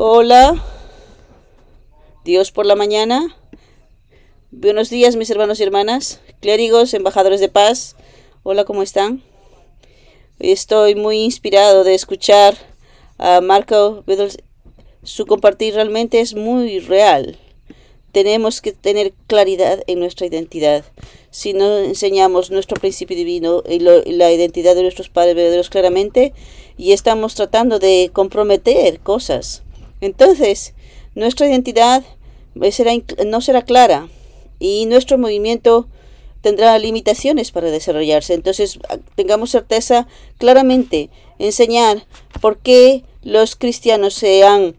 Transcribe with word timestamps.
Hola, 0.00 0.64
Dios 2.24 2.52
por 2.52 2.66
la 2.66 2.76
mañana. 2.76 3.34
Buenos 4.52 4.90
días, 4.90 5.16
mis 5.16 5.28
hermanos 5.28 5.58
y 5.58 5.64
hermanas, 5.64 6.20
clérigos, 6.40 6.94
embajadores 6.94 7.40
de 7.40 7.48
paz. 7.48 7.96
Hola, 8.44 8.64
¿cómo 8.64 8.84
están? 8.84 9.24
Estoy 10.38 10.94
muy 10.94 11.18
inspirado 11.18 11.82
de 11.82 11.96
escuchar 11.96 12.56
a 13.18 13.40
Marco 13.40 14.04
Su 15.02 15.26
compartir 15.26 15.74
realmente 15.74 16.20
es 16.20 16.36
muy 16.36 16.78
real. 16.78 17.36
Tenemos 18.12 18.60
que 18.60 18.70
tener 18.70 19.12
claridad 19.26 19.82
en 19.88 19.98
nuestra 19.98 20.28
identidad. 20.28 20.84
Si 21.32 21.54
no 21.54 21.76
enseñamos 21.78 22.52
nuestro 22.52 22.76
principio 22.76 23.16
divino 23.16 23.64
y, 23.68 23.80
la 23.80 24.30
identidad 24.30 24.76
de 24.76 24.82
nuestros 24.82 25.08
padres 25.08 25.34
verdaderos 25.34 25.70
claramente, 25.70 26.34
y 26.76 26.92
estamos 26.92 27.34
tratando 27.34 27.80
de 27.80 28.10
comprometer 28.12 29.00
cosas, 29.00 29.64
entonces 30.00 30.74
nuestra 31.14 31.48
identidad 31.48 32.04
no 32.54 33.40
será 33.40 33.62
clara 33.62 34.08
y 34.58 34.86
nuestro 34.86 35.18
movimiento 35.18 35.88
tendrá 36.40 36.78
limitaciones 36.78 37.50
para 37.50 37.70
desarrollarse. 37.70 38.34
Entonces, 38.34 38.78
tengamos 39.14 39.50
certeza 39.50 40.06
claramente, 40.38 41.10
enseñar 41.38 42.06
por 42.40 42.58
qué 42.58 43.04
los 43.22 43.56
cristianos 43.56 44.14
se 44.14 44.44
han 44.44 44.76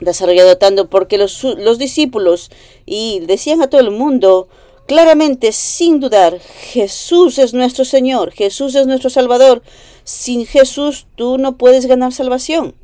desarrollado 0.00 0.58
tanto, 0.58 0.88
porque 0.88 1.18
los, 1.18 1.42
los 1.44 1.78
discípulos 1.78 2.50
y 2.86 3.20
decían 3.20 3.62
a 3.62 3.68
todo 3.68 3.80
el 3.80 3.90
mundo 3.90 4.48
claramente, 4.86 5.52
sin 5.52 6.00
dudar, 6.00 6.38
Jesús 6.40 7.38
es 7.38 7.54
nuestro 7.54 7.84
Señor, 7.84 8.32
Jesús 8.32 8.74
es 8.74 8.86
nuestro 8.86 9.10
Salvador. 9.10 9.62
Sin 10.04 10.46
Jesús 10.46 11.06
tú 11.14 11.38
no 11.38 11.56
puedes 11.56 11.86
ganar 11.86 12.12
salvación. 12.12 12.74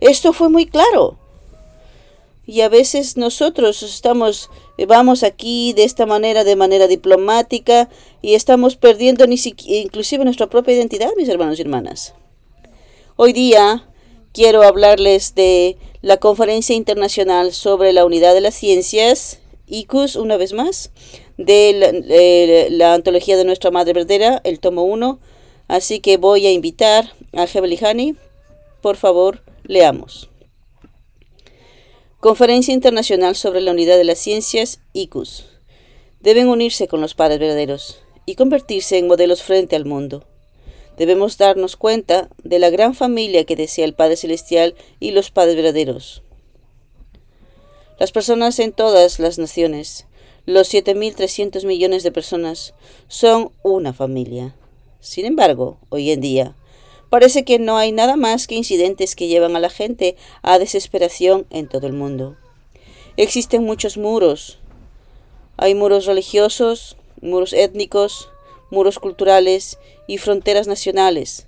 Esto 0.00 0.32
fue 0.32 0.48
muy 0.48 0.66
claro. 0.66 1.18
Y 2.46 2.62
a 2.62 2.68
veces 2.70 3.18
nosotros 3.18 3.82
estamos, 3.82 4.48
eh, 4.78 4.86
vamos 4.86 5.22
aquí 5.22 5.74
de 5.74 5.84
esta 5.84 6.06
manera, 6.06 6.44
de 6.44 6.56
manera 6.56 6.86
diplomática, 6.86 7.90
y 8.22 8.34
estamos 8.34 8.76
perdiendo 8.76 9.26
ni 9.26 9.36
inclusive 9.66 10.24
nuestra 10.24 10.46
propia 10.46 10.74
identidad, 10.74 11.10
mis 11.16 11.28
hermanos 11.28 11.58
y 11.58 11.62
hermanas. 11.62 12.14
Hoy 13.16 13.32
día 13.32 13.86
quiero 14.32 14.62
hablarles 14.62 15.34
de 15.34 15.76
la 16.00 16.18
Conferencia 16.18 16.74
Internacional 16.74 17.52
sobre 17.52 17.92
la 17.92 18.04
Unidad 18.04 18.32
de 18.32 18.40
las 18.40 18.54
Ciencias, 18.54 19.40
ICUS, 19.66 20.16
una 20.16 20.36
vez 20.36 20.52
más, 20.52 20.90
de 21.36 22.68
la, 22.70 22.94
antología 22.94 23.36
de 23.36 23.44
nuestra 23.44 23.70
Madre 23.70 23.92
Verdadera, 23.92 24.40
el 24.44 24.60
tomo 24.60 24.84
1. 24.84 25.18
Así 25.68 26.00
que 26.00 26.16
voy 26.16 26.46
a 26.46 26.52
invitar 26.52 27.12
a 27.34 27.46
Hani, 27.46 28.16
por 28.80 28.96
favor, 28.96 29.42
leamos. 29.68 30.30
Conferencia 32.20 32.74
Internacional 32.74 33.36
sobre 33.36 33.60
la 33.60 33.70
Unidad 33.70 33.98
de 33.98 34.04
las 34.04 34.18
Ciencias, 34.18 34.80
ICUS. 34.94 35.44
Deben 36.20 36.48
unirse 36.48 36.88
con 36.88 37.00
los 37.00 37.14
padres 37.14 37.38
verdaderos 37.38 38.00
y 38.26 38.34
convertirse 38.34 38.98
en 38.98 39.06
modelos 39.06 39.42
frente 39.42 39.76
al 39.76 39.84
mundo. 39.84 40.24
Debemos 40.96 41.38
darnos 41.38 41.76
cuenta 41.76 42.28
de 42.42 42.58
la 42.58 42.70
gran 42.70 42.94
familia 42.94 43.44
que 43.44 43.54
desea 43.54 43.84
el 43.84 43.94
Padre 43.94 44.16
Celestial 44.16 44.74
y 44.98 45.12
los 45.12 45.30
padres 45.30 45.54
verdaderos. 45.54 46.22
Las 48.00 48.10
personas 48.10 48.58
en 48.58 48.72
todas 48.72 49.20
las 49.20 49.38
naciones, 49.38 50.06
los 50.46 50.72
7.300 50.72 51.66
millones 51.66 52.02
de 52.02 52.10
personas, 52.10 52.74
son 53.06 53.52
una 53.62 53.92
familia. 53.92 54.56
Sin 54.98 55.26
embargo, 55.26 55.78
hoy 55.90 56.10
en 56.10 56.20
día, 56.20 56.56
Parece 57.10 57.44
que 57.44 57.58
no 57.58 57.78
hay 57.78 57.92
nada 57.92 58.16
más 58.16 58.46
que 58.46 58.54
incidentes 58.54 59.16
que 59.16 59.28
llevan 59.28 59.56
a 59.56 59.60
la 59.60 59.70
gente 59.70 60.16
a 60.42 60.58
desesperación 60.58 61.46
en 61.50 61.68
todo 61.68 61.86
el 61.86 61.92
mundo. 61.94 62.36
Existen 63.16 63.64
muchos 63.64 63.96
muros. 63.96 64.58
Hay 65.56 65.74
muros 65.74 66.06
religiosos, 66.06 66.96
muros 67.20 67.52
étnicos, 67.52 68.28
muros 68.70 68.98
culturales 68.98 69.78
y 70.06 70.18
fronteras 70.18 70.66
nacionales. 70.66 71.46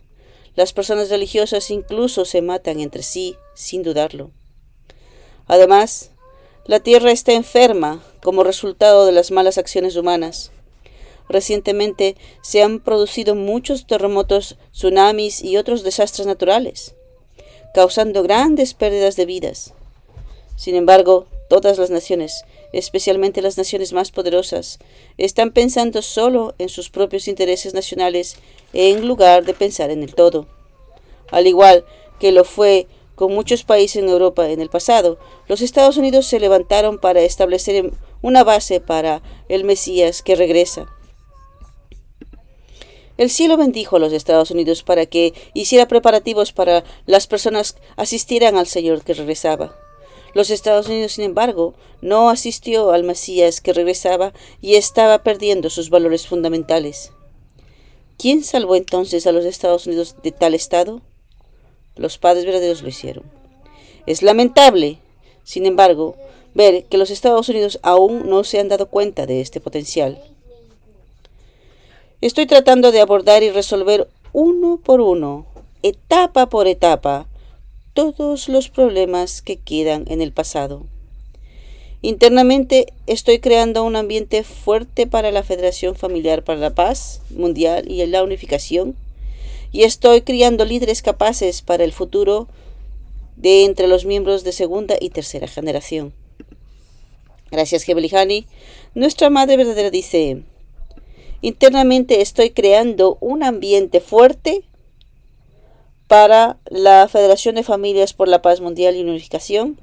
Las 0.56 0.72
personas 0.72 1.10
religiosas 1.10 1.70
incluso 1.70 2.24
se 2.24 2.42
matan 2.42 2.80
entre 2.80 3.02
sí 3.02 3.36
sin 3.54 3.82
dudarlo. 3.82 4.30
Además, 5.46 6.10
la 6.64 6.80
tierra 6.80 7.12
está 7.12 7.32
enferma 7.32 8.02
como 8.22 8.44
resultado 8.44 9.06
de 9.06 9.12
las 9.12 9.30
malas 9.30 9.58
acciones 9.58 9.96
humanas. 9.96 10.50
Recientemente 11.30 12.16
se 12.42 12.60
han 12.60 12.80
producido 12.80 13.36
muchos 13.36 13.86
terremotos, 13.86 14.56
tsunamis 14.72 15.44
y 15.44 15.58
otros 15.58 15.84
desastres 15.84 16.26
naturales, 16.26 16.96
causando 17.72 18.24
grandes 18.24 18.74
pérdidas 18.74 19.14
de 19.14 19.26
vidas. 19.26 19.72
Sin 20.56 20.74
embargo, 20.74 21.26
todas 21.48 21.78
las 21.78 21.88
naciones, 21.88 22.44
especialmente 22.72 23.42
las 23.42 23.56
naciones 23.56 23.92
más 23.92 24.10
poderosas, 24.10 24.80
están 25.18 25.52
pensando 25.52 26.02
solo 26.02 26.56
en 26.58 26.68
sus 26.68 26.90
propios 26.90 27.28
intereses 27.28 27.74
nacionales 27.74 28.36
en 28.72 29.06
lugar 29.06 29.44
de 29.44 29.54
pensar 29.54 29.92
en 29.92 30.02
el 30.02 30.16
todo. 30.16 30.48
Al 31.30 31.46
igual 31.46 31.84
que 32.18 32.32
lo 32.32 32.42
fue 32.42 32.88
con 33.14 33.32
muchos 33.32 33.62
países 33.62 34.02
en 34.02 34.08
Europa 34.08 34.50
en 34.50 34.60
el 34.60 34.68
pasado, 34.68 35.16
los 35.46 35.60
Estados 35.60 35.96
Unidos 35.96 36.26
se 36.26 36.40
levantaron 36.40 36.98
para 36.98 37.20
establecer 37.20 37.92
una 38.20 38.42
base 38.42 38.80
para 38.80 39.22
el 39.48 39.62
Mesías 39.62 40.22
que 40.22 40.34
regresa. 40.34 40.88
El 43.20 43.28
cielo 43.28 43.58
bendijo 43.58 43.96
a 43.96 43.98
los 43.98 44.14
Estados 44.14 44.50
Unidos 44.50 44.82
para 44.82 45.04
que 45.04 45.34
hiciera 45.52 45.86
preparativos 45.86 46.52
para 46.52 46.84
las 47.04 47.26
personas 47.26 47.76
asistieran 47.96 48.56
al 48.56 48.66
Señor 48.66 49.04
que 49.04 49.12
regresaba. 49.12 49.76
Los 50.32 50.48
Estados 50.48 50.86
Unidos, 50.86 51.12
sin 51.12 51.24
embargo, 51.24 51.74
no 52.00 52.30
asistió 52.30 52.92
al 52.92 53.04
Mesías 53.04 53.60
que 53.60 53.74
regresaba 53.74 54.32
y 54.62 54.76
estaba 54.76 55.22
perdiendo 55.22 55.68
sus 55.68 55.90
valores 55.90 56.26
fundamentales. 56.26 57.12
¿Quién 58.16 58.42
salvó 58.42 58.74
entonces 58.74 59.26
a 59.26 59.32
los 59.32 59.44
Estados 59.44 59.86
Unidos 59.86 60.16
de 60.22 60.32
tal 60.32 60.54
estado? 60.54 61.02
Los 61.96 62.16
padres 62.16 62.46
verdaderos 62.46 62.80
lo 62.80 62.88
hicieron. 62.88 63.24
Es 64.06 64.22
lamentable, 64.22 64.96
sin 65.44 65.66
embargo, 65.66 66.16
ver 66.54 66.86
que 66.86 66.96
los 66.96 67.10
Estados 67.10 67.50
Unidos 67.50 67.80
aún 67.82 68.30
no 68.30 68.44
se 68.44 68.60
han 68.60 68.68
dado 68.68 68.88
cuenta 68.88 69.26
de 69.26 69.42
este 69.42 69.60
potencial. 69.60 70.24
Estoy 72.20 72.44
tratando 72.44 72.92
de 72.92 73.00
abordar 73.00 73.42
y 73.42 73.50
resolver 73.50 74.06
uno 74.34 74.78
por 74.82 75.00
uno, 75.00 75.46
etapa 75.82 76.50
por 76.50 76.68
etapa, 76.68 77.26
todos 77.94 78.50
los 78.50 78.68
problemas 78.68 79.40
que 79.40 79.56
quedan 79.56 80.04
en 80.06 80.20
el 80.20 80.30
pasado. 80.30 80.84
Internamente 82.02 82.92
estoy 83.06 83.38
creando 83.38 83.84
un 83.84 83.96
ambiente 83.96 84.44
fuerte 84.44 85.06
para 85.06 85.30
la 85.30 85.42
Federación 85.42 85.94
Familiar 85.94 86.44
para 86.44 86.58
la 86.58 86.74
Paz 86.74 87.22
Mundial 87.30 87.90
y 87.90 88.04
la 88.04 88.22
unificación, 88.22 88.96
y 89.72 89.84
estoy 89.84 90.20
criando 90.20 90.66
líderes 90.66 91.00
capaces 91.00 91.62
para 91.62 91.84
el 91.84 91.92
futuro 91.94 92.48
de 93.36 93.64
entre 93.64 93.88
los 93.88 94.04
miembros 94.04 94.44
de 94.44 94.52
segunda 94.52 94.96
y 95.00 95.08
tercera 95.08 95.48
generación. 95.48 96.12
Gracias, 97.50 97.84
Gebelihani. 97.84 98.46
Nuestra 98.94 99.30
Madre 99.30 99.56
Verdadera 99.56 99.90
dice, 99.90 100.42
Internamente 101.42 102.20
estoy 102.20 102.50
creando 102.50 103.16
un 103.20 103.42
ambiente 103.42 104.00
fuerte 104.00 104.62
para 106.06 106.58
la 106.68 107.08
Federación 107.08 107.54
de 107.54 107.62
Familias 107.62 108.12
por 108.12 108.28
la 108.28 108.42
Paz 108.42 108.60
Mundial 108.60 108.94
y 108.96 109.00
Unificación 109.00 109.80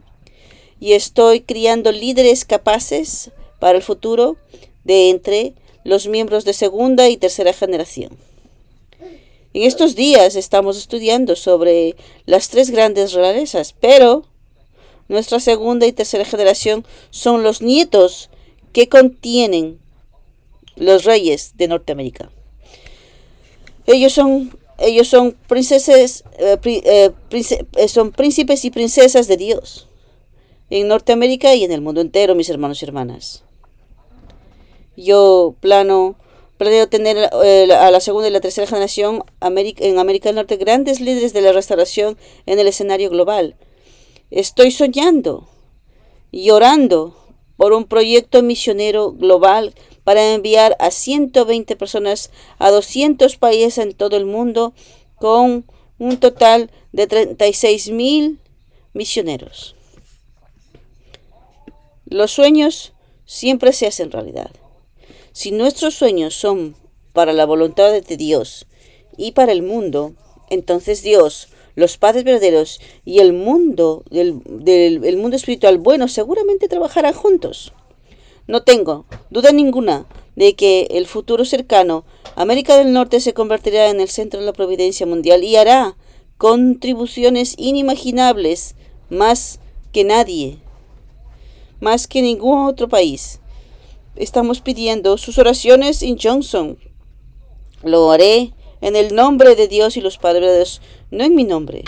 y 0.79 0.93
estoy 0.93 1.41
criando 1.41 1.91
líderes 1.91 2.45
capaces 2.45 3.31
para 3.59 3.77
el 3.77 3.83
futuro 3.83 4.37
de 4.83 5.09
entre 5.09 5.53
los 5.83 6.07
miembros 6.07 6.45
de 6.45 6.53
segunda 6.53 7.09
y 7.09 7.17
tercera 7.17 7.53
generación. 7.53 8.15
En 9.53 9.63
estos 9.63 9.95
días 9.95 10.35
estamos 10.35 10.77
estudiando 10.77 11.35
sobre 11.35 11.95
las 12.27 12.49
tres 12.49 12.69
grandes 12.69 13.13
realezas, 13.13 13.73
pero 13.73 14.25
nuestra 15.07 15.39
segunda 15.39 15.87
y 15.87 15.93
tercera 15.93 16.25
generación 16.25 16.85
son 17.09 17.41
los 17.41 17.63
nietos 17.63 18.29
que 18.73 18.89
contienen 18.89 19.79
los 20.77 21.03
reyes 21.03 21.53
de 21.55 21.67
Norteamérica. 21.67 22.29
Ellos 23.85 24.13
son, 24.13 24.57
ellos 24.79 25.07
son 25.07 25.35
princesas, 25.47 26.23
eh, 26.37 26.57
eh, 26.63 27.11
eh, 27.31 27.87
son 27.87 28.11
príncipes 28.11 28.65
y 28.65 28.71
princesas 28.71 29.27
de 29.27 29.37
Dios 29.37 29.87
en 30.69 30.87
Norteamérica 30.87 31.55
y 31.55 31.63
en 31.63 31.71
el 31.71 31.81
mundo 31.81 32.01
entero, 32.01 32.35
mis 32.35 32.49
hermanos 32.49 32.81
y 32.81 32.85
hermanas. 32.85 33.43
Yo 34.97 35.55
plano, 35.61 36.15
planeo 36.57 36.89
tener 36.89 37.17
a 37.17 37.91
la 37.91 37.99
segunda 38.01 38.27
y 38.27 38.31
la 38.31 38.41
tercera 38.41 38.67
generación 38.67 39.23
en 39.41 39.99
América 39.99 40.29
del 40.29 40.35
Norte 40.35 40.57
grandes 40.57 40.99
líderes 40.99 41.31
de 41.31 41.41
la 41.41 41.53
restauración 41.53 42.17
en 42.45 42.59
el 42.59 42.67
escenario 42.67 43.09
global. 43.09 43.55
Estoy 44.31 44.71
soñando 44.71 45.47
y 46.31 46.49
orando 46.49 47.15
por 47.55 47.73
un 47.73 47.85
proyecto 47.85 48.41
misionero 48.43 49.13
global 49.13 49.73
para 50.07 50.33
enviar 50.33 50.77
a 50.79 50.89
120 50.89 51.75
personas 51.75 52.31
a 52.59 52.71
200 52.71 53.35
países 53.35 53.77
en 53.77 53.93
todo 53.93 54.15
el 54.15 54.25
mundo 54.25 54.73
con 55.17 55.65
un 55.99 56.17
total 56.17 56.71
de 56.93 57.07
36 57.07 57.89
mil 57.89 58.39
misioneros. 58.93 59.75
Los 62.05 62.31
sueños 62.31 62.93
siempre 63.25 63.73
se 63.73 63.85
hacen 63.85 64.09
realidad. 64.09 64.49
Si 65.33 65.51
nuestros 65.51 65.95
sueños 65.95 66.35
son 66.35 66.77
para 67.11 67.33
la 67.33 67.45
voluntad 67.45 67.91
de 67.91 68.15
Dios 68.15 68.65
y 69.17 69.33
para 69.33 69.51
el 69.51 69.61
mundo, 69.61 70.13
entonces 70.49 71.03
Dios, 71.03 71.49
los 71.75 71.97
padres 71.97 72.23
verdaderos 72.23 72.79
y 73.03 73.19
el 73.19 73.33
mundo, 73.33 74.05
del, 74.09 74.41
el 75.03 75.17
mundo 75.17 75.35
espiritual 75.35 75.79
bueno 75.79 76.07
seguramente 76.07 76.69
trabajarán 76.69 77.13
juntos. 77.13 77.73
No 78.47 78.63
tengo 78.63 79.05
duda 79.29 79.51
ninguna 79.51 80.05
de 80.35 80.55
que 80.55 80.87
el 80.91 81.05
futuro 81.05 81.43
cercano, 81.45 82.05
América 82.35 82.77
del 82.77 82.93
Norte 82.93 83.19
se 83.19 83.33
convertirá 83.33 83.89
en 83.89 83.99
el 83.99 84.07
centro 84.07 84.39
de 84.39 84.45
la 84.45 84.53
providencia 84.53 85.05
mundial 85.05 85.43
y 85.43 85.55
hará 85.55 85.97
contribuciones 86.37 87.55
inimaginables 87.57 88.75
más 89.09 89.59
que 89.91 90.03
nadie, 90.03 90.59
más 91.79 92.07
que 92.07 92.21
ningún 92.21 92.67
otro 92.67 92.87
país. 92.87 93.39
Estamos 94.15 94.61
pidiendo 94.61 95.17
sus 95.17 95.37
oraciones 95.37 96.01
en 96.01 96.17
Johnson. 96.17 96.77
Lo 97.83 98.11
haré 98.11 98.53
en 98.81 98.95
el 98.95 99.15
nombre 99.15 99.55
de 99.55 99.67
Dios 99.67 99.97
y 99.97 100.01
los 100.01 100.17
padres, 100.17 100.81
no 101.11 101.23
en 101.23 101.35
mi 101.35 101.43
nombre. 101.43 101.83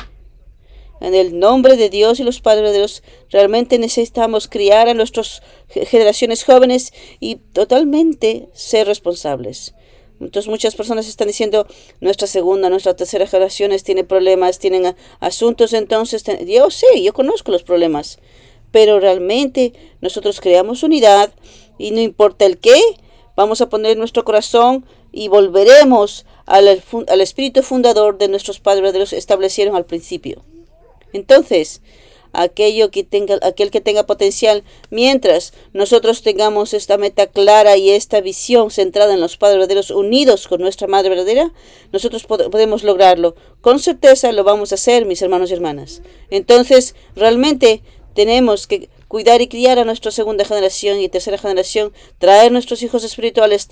En 1.01 1.15
el 1.15 1.39
nombre 1.39 1.77
de 1.77 1.89
Dios 1.89 2.19
y 2.19 2.23
los 2.23 2.41
padres 2.41 2.71
de 2.71 2.77
Dios, 2.77 3.03
realmente 3.31 3.79
necesitamos 3.79 4.47
criar 4.47 4.89
a 4.89 4.93
nuestras 4.93 5.41
generaciones 5.69 6.43
jóvenes 6.43 6.93
y 7.19 7.35
totalmente 7.35 8.49
ser 8.53 8.87
responsables. 8.87 9.73
Entonces 10.19 10.49
muchas 10.49 10.75
personas 10.75 11.07
están 11.07 11.27
diciendo, 11.27 11.65
nuestra 12.01 12.27
segunda, 12.27 12.69
nuestra 12.69 12.95
tercera 12.95 13.25
generaciones 13.25 13.83
tiene 13.83 14.03
problemas, 14.03 14.59
tienen 14.59 14.95
asuntos, 15.19 15.73
entonces 15.73 16.23
yo 16.45 16.69
sé, 16.71 17.01
yo 17.01 17.13
conozco 17.13 17.51
los 17.51 17.63
problemas, 17.63 18.19
pero 18.71 18.99
realmente 18.99 19.73
nosotros 20.01 20.41
creamos 20.41 20.83
unidad 20.83 21.31
y 21.77 21.91
no 21.91 22.01
importa 22.01 22.45
el 22.45 22.57
qué, 22.57 22.81
vamos 23.37 23.61
a 23.61 23.69
poner 23.69 23.97
nuestro 23.97 24.25
corazón 24.25 24.85
y 25.13 25.29
volveremos 25.29 26.25
al, 26.45 26.83
al 27.07 27.21
espíritu 27.21 27.63
fundador 27.63 28.17
de 28.17 28.27
nuestros 28.27 28.59
padres 28.59 28.91
de 28.91 28.99
los 28.99 29.13
establecieron 29.13 29.75
al 29.75 29.85
principio. 29.85 30.43
Entonces, 31.13 31.81
aquello 32.33 32.91
que 32.91 33.03
tenga, 33.03 33.39
aquel 33.41 33.71
que 33.71 33.81
tenga 33.81 34.05
potencial, 34.05 34.63
mientras 34.89 35.53
nosotros 35.73 36.21
tengamos 36.21 36.73
esta 36.73 36.97
meta 36.97 37.27
clara 37.27 37.77
y 37.77 37.89
esta 37.91 38.21
visión 38.21 38.71
centrada 38.71 39.13
en 39.13 39.21
los 39.21 39.37
padres 39.37 39.59
verdaderos 39.59 39.91
unidos 39.91 40.47
con 40.47 40.61
nuestra 40.61 40.87
madre 40.87 41.09
verdadera, 41.09 41.51
nosotros 41.91 42.25
podemos 42.25 42.83
lograrlo. 42.83 43.35
Con 43.61 43.79
certeza 43.79 44.31
lo 44.31 44.43
vamos 44.43 44.71
a 44.71 44.75
hacer, 44.75 45.05
mis 45.05 45.21
hermanos 45.21 45.49
y 45.49 45.53
hermanas. 45.53 46.01
Entonces, 46.29 46.95
realmente 47.15 47.81
tenemos 48.13 48.67
que 48.67 48.89
cuidar 49.07 49.41
y 49.41 49.47
criar 49.47 49.79
a 49.79 49.85
nuestra 49.85 50.11
segunda 50.11 50.45
generación 50.45 50.99
y 50.99 51.09
tercera 51.09 51.37
generación, 51.37 51.91
traer 52.19 52.51
nuestros 52.51 52.83
hijos 52.83 53.03
espirituales 53.03 53.69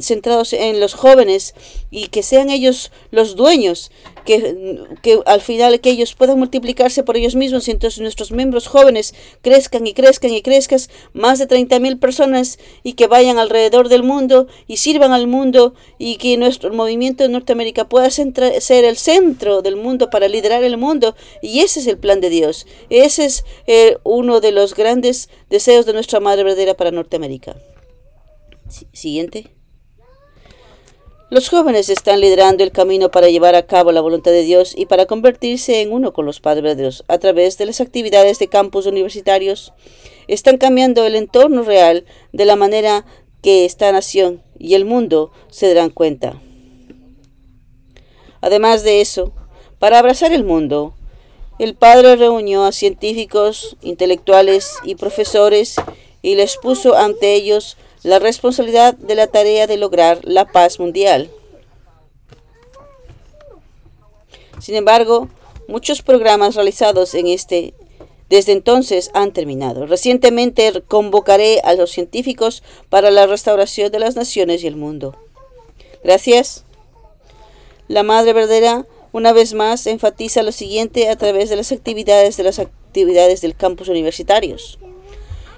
centrados 0.00 0.52
en 0.52 0.80
los 0.80 0.94
jóvenes 0.94 1.54
y 1.90 2.08
que 2.08 2.22
sean 2.22 2.50
ellos 2.50 2.92
los 3.10 3.36
dueños 3.36 3.90
que, 4.24 4.78
que 5.02 5.20
al 5.26 5.40
final 5.40 5.80
que 5.80 5.90
ellos 5.90 6.14
puedan 6.14 6.38
multiplicarse 6.38 7.02
por 7.02 7.16
ellos 7.16 7.34
mismos 7.34 7.66
y 7.68 7.72
entonces 7.72 8.00
nuestros 8.00 8.32
miembros 8.32 8.66
jóvenes 8.66 9.14
crezcan 9.42 9.86
y 9.86 9.94
crezcan 9.94 10.32
y 10.32 10.42
crezcan 10.42 10.66
más 11.12 11.38
de 11.38 11.48
30.000 11.48 11.98
personas 11.98 12.58
y 12.82 12.94
que 12.94 13.06
vayan 13.06 13.38
alrededor 13.38 13.88
del 13.88 14.02
mundo 14.02 14.48
y 14.66 14.78
sirvan 14.78 15.12
al 15.12 15.26
mundo 15.26 15.74
y 15.98 16.16
que 16.16 16.36
nuestro 16.36 16.72
movimiento 16.72 17.22
de 17.22 17.30
Norteamérica 17.30 17.88
pueda 17.88 18.10
ser 18.10 18.84
el 18.84 18.96
centro 18.96 19.62
del 19.62 19.76
mundo 19.76 20.10
para 20.10 20.28
liderar 20.28 20.64
el 20.64 20.76
mundo 20.76 21.14
y 21.42 21.60
ese 21.60 21.80
es 21.80 21.86
el 21.86 21.98
plan 21.98 22.20
de 22.20 22.30
Dios. 22.30 22.66
Ese 22.90 23.24
es 23.24 23.44
eh, 23.66 23.98
uno 24.04 24.40
de 24.40 24.52
los 24.52 24.74
grandes 24.74 25.28
deseos 25.50 25.86
de 25.86 25.92
nuestra 25.92 26.20
Madre 26.20 26.44
Verdadera 26.44 26.74
para 26.74 26.90
Norteamérica. 26.90 27.56
Siguiente. 28.92 29.55
Los 31.28 31.48
jóvenes 31.48 31.88
están 31.88 32.20
liderando 32.20 32.62
el 32.62 32.70
camino 32.70 33.10
para 33.10 33.28
llevar 33.28 33.56
a 33.56 33.66
cabo 33.66 33.90
la 33.90 34.00
voluntad 34.00 34.30
de 34.30 34.42
Dios 34.42 34.74
y 34.76 34.86
para 34.86 35.06
convertirse 35.06 35.80
en 35.80 35.92
uno 35.92 36.12
con 36.12 36.24
los 36.24 36.38
padres 36.38 36.76
de 36.76 36.82
Dios 36.82 37.04
a 37.08 37.18
través 37.18 37.58
de 37.58 37.66
las 37.66 37.80
actividades 37.80 38.38
de 38.38 38.46
campus 38.46 38.86
universitarios. 38.86 39.72
Están 40.28 40.56
cambiando 40.56 41.04
el 41.04 41.16
entorno 41.16 41.64
real 41.64 42.04
de 42.32 42.44
la 42.44 42.54
manera 42.54 43.04
que 43.42 43.64
esta 43.64 43.90
nación 43.90 44.40
y 44.56 44.74
el 44.74 44.84
mundo 44.84 45.32
se 45.50 45.74
darán 45.74 45.90
cuenta. 45.90 46.40
Además 48.40 48.84
de 48.84 49.00
eso, 49.00 49.32
para 49.80 49.98
abrazar 49.98 50.32
el 50.32 50.44
mundo, 50.44 50.94
el 51.58 51.74
Padre 51.74 52.14
reunió 52.14 52.64
a 52.64 52.70
científicos, 52.70 53.76
intelectuales 53.82 54.76
y 54.84 54.94
profesores 54.94 55.74
y 56.22 56.36
les 56.36 56.56
puso 56.56 56.96
ante 56.96 57.34
ellos 57.34 57.76
la 58.06 58.20
responsabilidad 58.20 58.94
de 58.94 59.16
la 59.16 59.26
tarea 59.26 59.66
de 59.66 59.76
lograr 59.76 60.20
la 60.22 60.44
paz 60.44 60.78
mundial. 60.78 61.28
Sin 64.60 64.76
embargo, 64.76 65.28
muchos 65.66 66.02
programas 66.02 66.54
realizados 66.54 67.16
en 67.16 67.26
este 67.26 67.74
desde 68.28 68.52
entonces 68.52 69.10
han 69.12 69.32
terminado. 69.32 69.86
Recientemente 69.86 70.82
convocaré 70.86 71.60
a 71.64 71.74
los 71.74 71.90
científicos 71.90 72.62
para 72.90 73.10
la 73.10 73.26
restauración 73.26 73.90
de 73.90 73.98
las 73.98 74.14
naciones 74.14 74.62
y 74.62 74.68
el 74.68 74.76
mundo. 74.76 75.16
Gracias. 76.04 76.64
La 77.88 78.04
Madre 78.04 78.34
Verdadera 78.34 78.86
una 79.10 79.32
vez 79.32 79.52
más 79.52 79.84
enfatiza 79.88 80.44
lo 80.44 80.52
siguiente 80.52 81.08
a 81.08 81.16
través 81.16 81.50
de 81.50 81.56
las 81.56 81.72
actividades 81.72 82.36
de 82.36 82.44
las 82.44 82.60
actividades 82.60 83.40
del 83.40 83.56
campus 83.56 83.88
universitarios. 83.88 84.78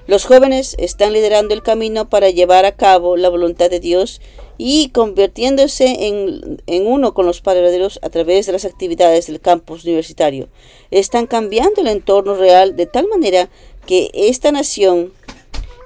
Los 0.08 0.24
jóvenes 0.24 0.74
están 0.78 1.12
liderando 1.12 1.52
el 1.52 1.62
camino 1.62 2.08
para 2.08 2.30
llevar 2.30 2.64
a 2.64 2.74
cabo 2.74 3.18
la 3.18 3.28
voluntad 3.28 3.68
de 3.68 3.78
Dios 3.78 4.22
y 4.56 4.88
convirtiéndose 4.88 6.06
en, 6.06 6.86
uno 6.86 7.12
con 7.12 7.26
los 7.26 7.42
padres 7.42 7.70
de 7.70 7.76
Dios 7.76 7.98
a 8.00 8.08
través 8.08 8.46
de 8.46 8.52
las 8.52 8.64
actividades 8.64 9.26
del 9.26 9.38
campus 9.38 9.84
universitario. 9.84 10.48
Están 10.90 11.26
cambiando 11.26 11.82
el 11.82 11.88
entorno 11.88 12.36
real 12.36 12.74
de 12.74 12.86
tal 12.86 13.06
manera 13.06 13.50
que 13.84 14.10
esta 14.14 14.50
nación, 14.50 15.12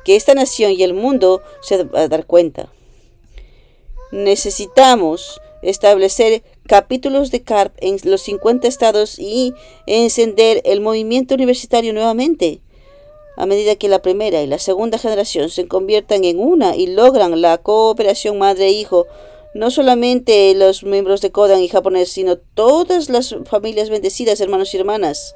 que 0.04 0.14
esta 0.14 0.34
nación 0.34 0.70
y 0.70 0.84
el 0.84 0.94
mundo 0.94 1.42
se 1.60 1.82
van 1.82 2.02
a 2.02 2.06
dar 2.06 2.24
cuenta. 2.24 2.72
Necesitamos 4.12 5.40
establecer 5.62 6.44
capítulos 6.68 7.32
de 7.32 7.42
CARP 7.42 7.74
en 7.80 7.98
los 8.04 8.22
50 8.22 8.68
estados 8.68 9.18
y 9.18 9.52
encender 9.88 10.62
el 10.64 10.80
movimiento 10.80 11.34
universitario 11.34 11.92
nuevamente 11.92 12.60
a 13.36 13.46
medida 13.46 13.76
que 13.76 13.88
la 13.88 14.02
primera 14.02 14.42
y 14.42 14.46
la 14.46 14.58
segunda 14.58 14.98
generación 14.98 15.48
se 15.50 15.66
conviertan 15.66 16.24
en 16.24 16.38
una 16.38 16.76
y 16.76 16.86
logran 16.86 17.40
la 17.40 17.58
cooperación 17.58 18.38
madre-hijo, 18.38 19.06
no 19.54 19.70
solamente 19.70 20.54
los 20.54 20.82
miembros 20.82 21.20
de 21.20 21.30
Kodan 21.30 21.62
y 21.62 21.68
japonés, 21.68 22.10
sino 22.10 22.36
todas 22.36 23.08
las 23.08 23.36
familias 23.44 23.90
bendecidas, 23.90 24.40
hermanos 24.40 24.74
y 24.74 24.78
hermanas, 24.78 25.34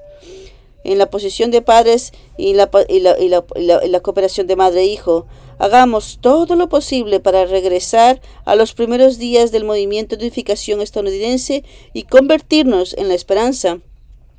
en 0.85 0.99
la 0.99 1.11
posición 1.11 1.51
de 1.51 1.63
padres 1.63 2.13
y 2.37 2.55
la, 2.55 2.71
y 2.89 3.01
la, 3.01 3.17
y 3.19 3.89
la 3.89 4.01
cooperación 4.01 4.47
de 4.47 4.57
madre-hijo, 4.57 5.27
hagamos 5.59 6.19
todo 6.21 6.55
lo 6.55 6.69
posible 6.69 7.21
para 7.21 7.47
regresar 7.47 8.21
a 8.45 8.55
los 8.55 8.73
primeros 8.73 9.19
días 9.19 9.53
del 9.53 9.65
movimiento 9.65 10.17
de 10.17 10.25
unificación 10.25 10.81
estadounidense 10.81 11.65
y 11.93 12.05
convertirnos 12.05 12.95
en 12.95 13.09
la 13.09 13.15
esperanza 13.15 13.81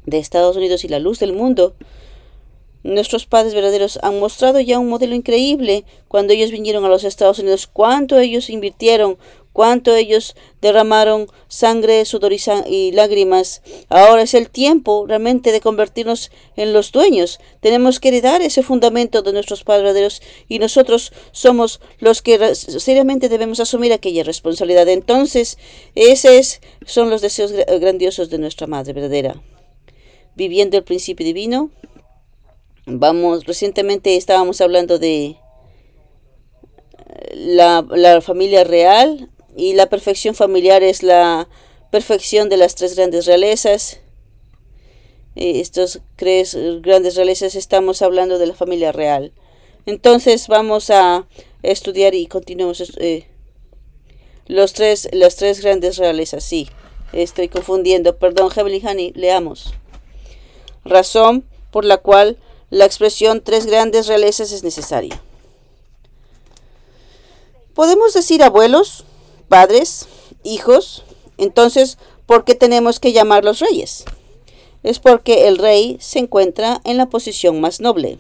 de 0.06 0.20
Estados 0.20 0.56
Unidos 0.56 0.84
y 0.84 0.88
la 0.88 1.00
luz 1.00 1.20
del 1.20 1.34
mundo. 1.34 1.74
Nuestros 2.88 3.26
padres 3.26 3.54
verdaderos 3.54 4.00
han 4.02 4.18
mostrado 4.18 4.62
ya 4.62 4.80
un 4.80 4.88
modelo 4.88 5.14
increíble 5.14 5.84
cuando 6.08 6.32
ellos 6.32 6.52
vinieron 6.52 6.86
a 6.86 6.88
los 6.88 7.04
Estados 7.04 7.38
Unidos, 7.38 7.68
cuánto 7.68 8.18
ellos 8.18 8.50
invirtieron, 8.50 9.18
cuánto 9.52 9.94
ellos 9.94 10.38
derramaron 10.62 11.28
sangre, 11.50 12.06
sudor 12.06 12.32
y, 12.32 12.92
lágrimas. 12.94 13.62
Ahora 13.90 14.22
es 14.22 14.34
el 14.34 14.50
tiempo 14.50 15.04
realmente 15.06 15.52
de 15.52 15.60
convertirnos 15.60 16.32
en 16.56 16.72
los 16.72 16.94
dueños. 16.94 17.42
Tenemos 17.60 18.00
que 18.00 18.08
heredar 18.08 18.42
ese 18.42 18.64
fundamento 18.64 19.22
de 19.22 19.34
nuestros 19.34 19.66
padres 19.66 19.84
verdaderos 19.84 20.22
y 20.48 20.60
nosotros 20.60 21.12
somos 21.34 21.82
los 22.00 22.22
que 22.22 22.56
seriamente 22.56 23.28
debemos 23.28 23.60
asumir 23.60 23.92
aquella 23.92 24.24
responsabilidad. 24.24 24.88
Entonces, 24.88 25.58
esos 25.94 26.62
son 26.86 27.10
los 27.10 27.20
deseos 27.20 27.52
grandiosos 27.52 28.30
de 28.30 28.38
nuestra 28.38 28.66
Madre 28.66 28.94
verdadera. 28.94 29.42
Viviendo 30.36 30.78
el 30.78 30.86
principio 30.86 31.26
divino, 31.26 31.72
Vamos, 32.90 33.44
recientemente 33.46 34.16
estábamos 34.16 34.62
hablando 34.62 34.98
de 34.98 35.36
la, 37.34 37.86
la, 37.90 38.22
familia 38.22 38.64
real 38.64 39.30
y 39.58 39.74
la 39.74 39.88
perfección 39.90 40.36
familiar 40.36 40.84
es 40.84 41.04
la 41.04 41.50
perfección 41.92 42.48
de 42.48 42.56
las 42.56 42.76
tres 42.76 42.96
grandes 42.96 43.26
realezas. 43.26 44.00
Estos 45.36 46.00
tres 46.16 46.58
grandes 46.82 47.18
realezas 47.18 47.56
estamos 47.56 48.02
hablando 48.02 48.40
de 48.40 48.48
la 48.48 48.56
familia 48.56 48.94
real. 48.94 49.34
Entonces 49.86 50.48
vamos 50.48 50.90
a 50.90 51.28
estudiar 51.64 52.16
y 52.16 52.28
continuamos 52.28 52.94
eh, 53.00 53.28
los 54.46 54.72
tres, 54.72 55.10
las 55.12 55.36
tres 55.36 55.60
grandes 55.60 55.98
realezas. 55.98 56.46
Sí, 56.46 56.70
estoy 57.12 57.50
confundiendo. 57.50 58.16
Perdón, 58.16 58.50
Heavenly 58.50 58.82
Honey, 58.88 59.12
leamos. 59.14 59.74
razón 60.86 61.44
por 61.70 61.84
la 61.84 61.98
cual 61.98 62.38
la 62.70 62.86
expresión 62.86 63.42
tres 63.44 63.66
grandes 63.66 64.08
realezas 64.08 64.52
es 64.52 64.64
necesaria. 64.64 65.22
Podemos 67.74 68.14
decir 68.14 68.44
abuelos, 68.44 69.06
padres, 69.48 70.08
hijos, 70.44 71.04
entonces, 71.38 71.98
¿por 72.26 72.44
qué 72.44 72.56
tenemos 72.56 73.00
que 73.00 73.14
llamarlos 73.14 73.60
reyes? 73.60 74.06
Es 74.84 75.00
porque 75.00 75.48
el 75.48 75.58
rey 75.58 75.98
se 76.00 76.20
encuentra 76.20 76.82
en 76.84 76.98
la 76.98 77.08
posición 77.08 77.62
más 77.62 77.80
noble. 77.80 78.20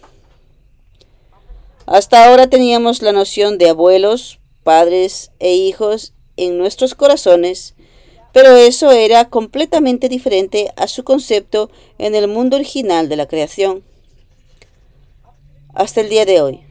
Hasta 1.85 2.25
ahora 2.25 2.49
teníamos 2.49 3.01
la 3.01 3.13
noción 3.13 3.57
de 3.57 3.69
abuelos, 3.69 4.39
padres 4.63 5.31
e 5.39 5.55
hijos 5.55 6.13
en 6.35 6.57
nuestros 6.57 6.95
corazones, 6.95 7.73
pero 8.33 8.55
eso 8.55 8.91
era 8.91 9.29
completamente 9.29 10.09
diferente 10.09 10.71
a 10.75 10.87
su 10.87 11.03
concepto 11.03 11.71
en 11.97 12.13
el 12.13 12.27
mundo 12.27 12.57
original 12.57 13.09
de 13.09 13.15
la 13.15 13.27
creación. 13.27 13.83
Hasta 15.77 16.01
el 16.01 16.09
día 16.09 16.25
de 16.25 16.41
hoy, 16.41 16.61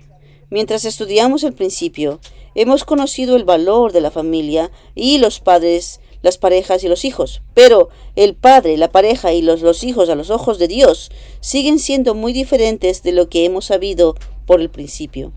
mientras 0.51 0.85
estudiamos 0.85 1.45
el 1.45 1.53
principio, 1.53 2.19
hemos 2.57 2.83
conocido 2.83 3.37
el 3.37 3.45
valor 3.45 3.93
de 3.93 4.01
la 4.01 4.11
familia 4.11 4.73
y 4.97 5.19
los 5.19 5.39
padres, 5.39 6.01
las 6.23 6.39
parejas 6.39 6.83
y 6.83 6.89
los 6.89 7.05
hijos, 7.05 7.41
pero 7.55 7.89
el 8.17 8.35
padre, 8.35 8.77
la 8.77 8.91
pareja 8.91 9.33
y 9.33 9.43
los, 9.43 9.63
los 9.63 9.85
hijos 9.85 10.09
a 10.09 10.17
los 10.17 10.31
ojos 10.31 10.59
de 10.59 10.67
Dios 10.67 11.13
siguen 11.39 11.79
siendo 11.79 12.17
muy 12.17 12.33
diferentes 12.33 13.05
de 13.05 13.13
lo 13.13 13.29
que 13.29 13.45
hemos 13.45 13.67
sabido 13.67 14.17
por 14.45 14.61
el 14.61 14.71
principio. 14.71 15.33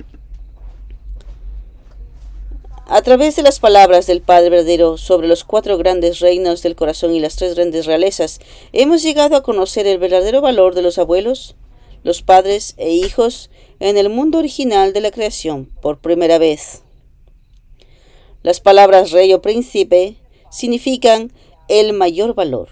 A 2.88 3.03
través 3.03 3.35
de 3.35 3.43
las 3.43 3.59
palabras 3.59 4.07
del 4.07 4.21
Padre 4.21 4.49
verdadero 4.49 4.97
sobre 4.97 5.27
los 5.27 5.43
cuatro 5.43 5.77
grandes 5.77 6.21
reinos 6.21 6.63
del 6.63 6.75
corazón 6.75 7.13
y 7.13 7.19
las 7.19 7.35
tres 7.35 7.53
grandes 7.53 7.85
realezas, 7.85 8.39
hemos 8.73 9.03
llegado 9.03 9.35
a 9.35 9.43
conocer 9.43 9.85
el 9.85 9.99
verdadero 9.99 10.41
valor 10.41 10.73
de 10.73 10.81
los 10.81 10.97
abuelos, 10.97 11.55
los 12.03 12.21
padres 12.21 12.75
e 12.77 12.91
hijos 12.91 13.49
en 13.79 13.97
el 13.97 14.09
mundo 14.09 14.37
original 14.39 14.93
de 14.93 15.01
la 15.01 15.11
creación 15.11 15.65
por 15.81 15.99
primera 15.99 16.37
vez. 16.37 16.83
Las 18.41 18.59
palabras 18.59 19.11
rey 19.11 19.33
o 19.33 19.41
príncipe 19.41 20.15
significan 20.49 21.31
el 21.67 21.93
mayor 21.93 22.35
valor. 22.35 22.69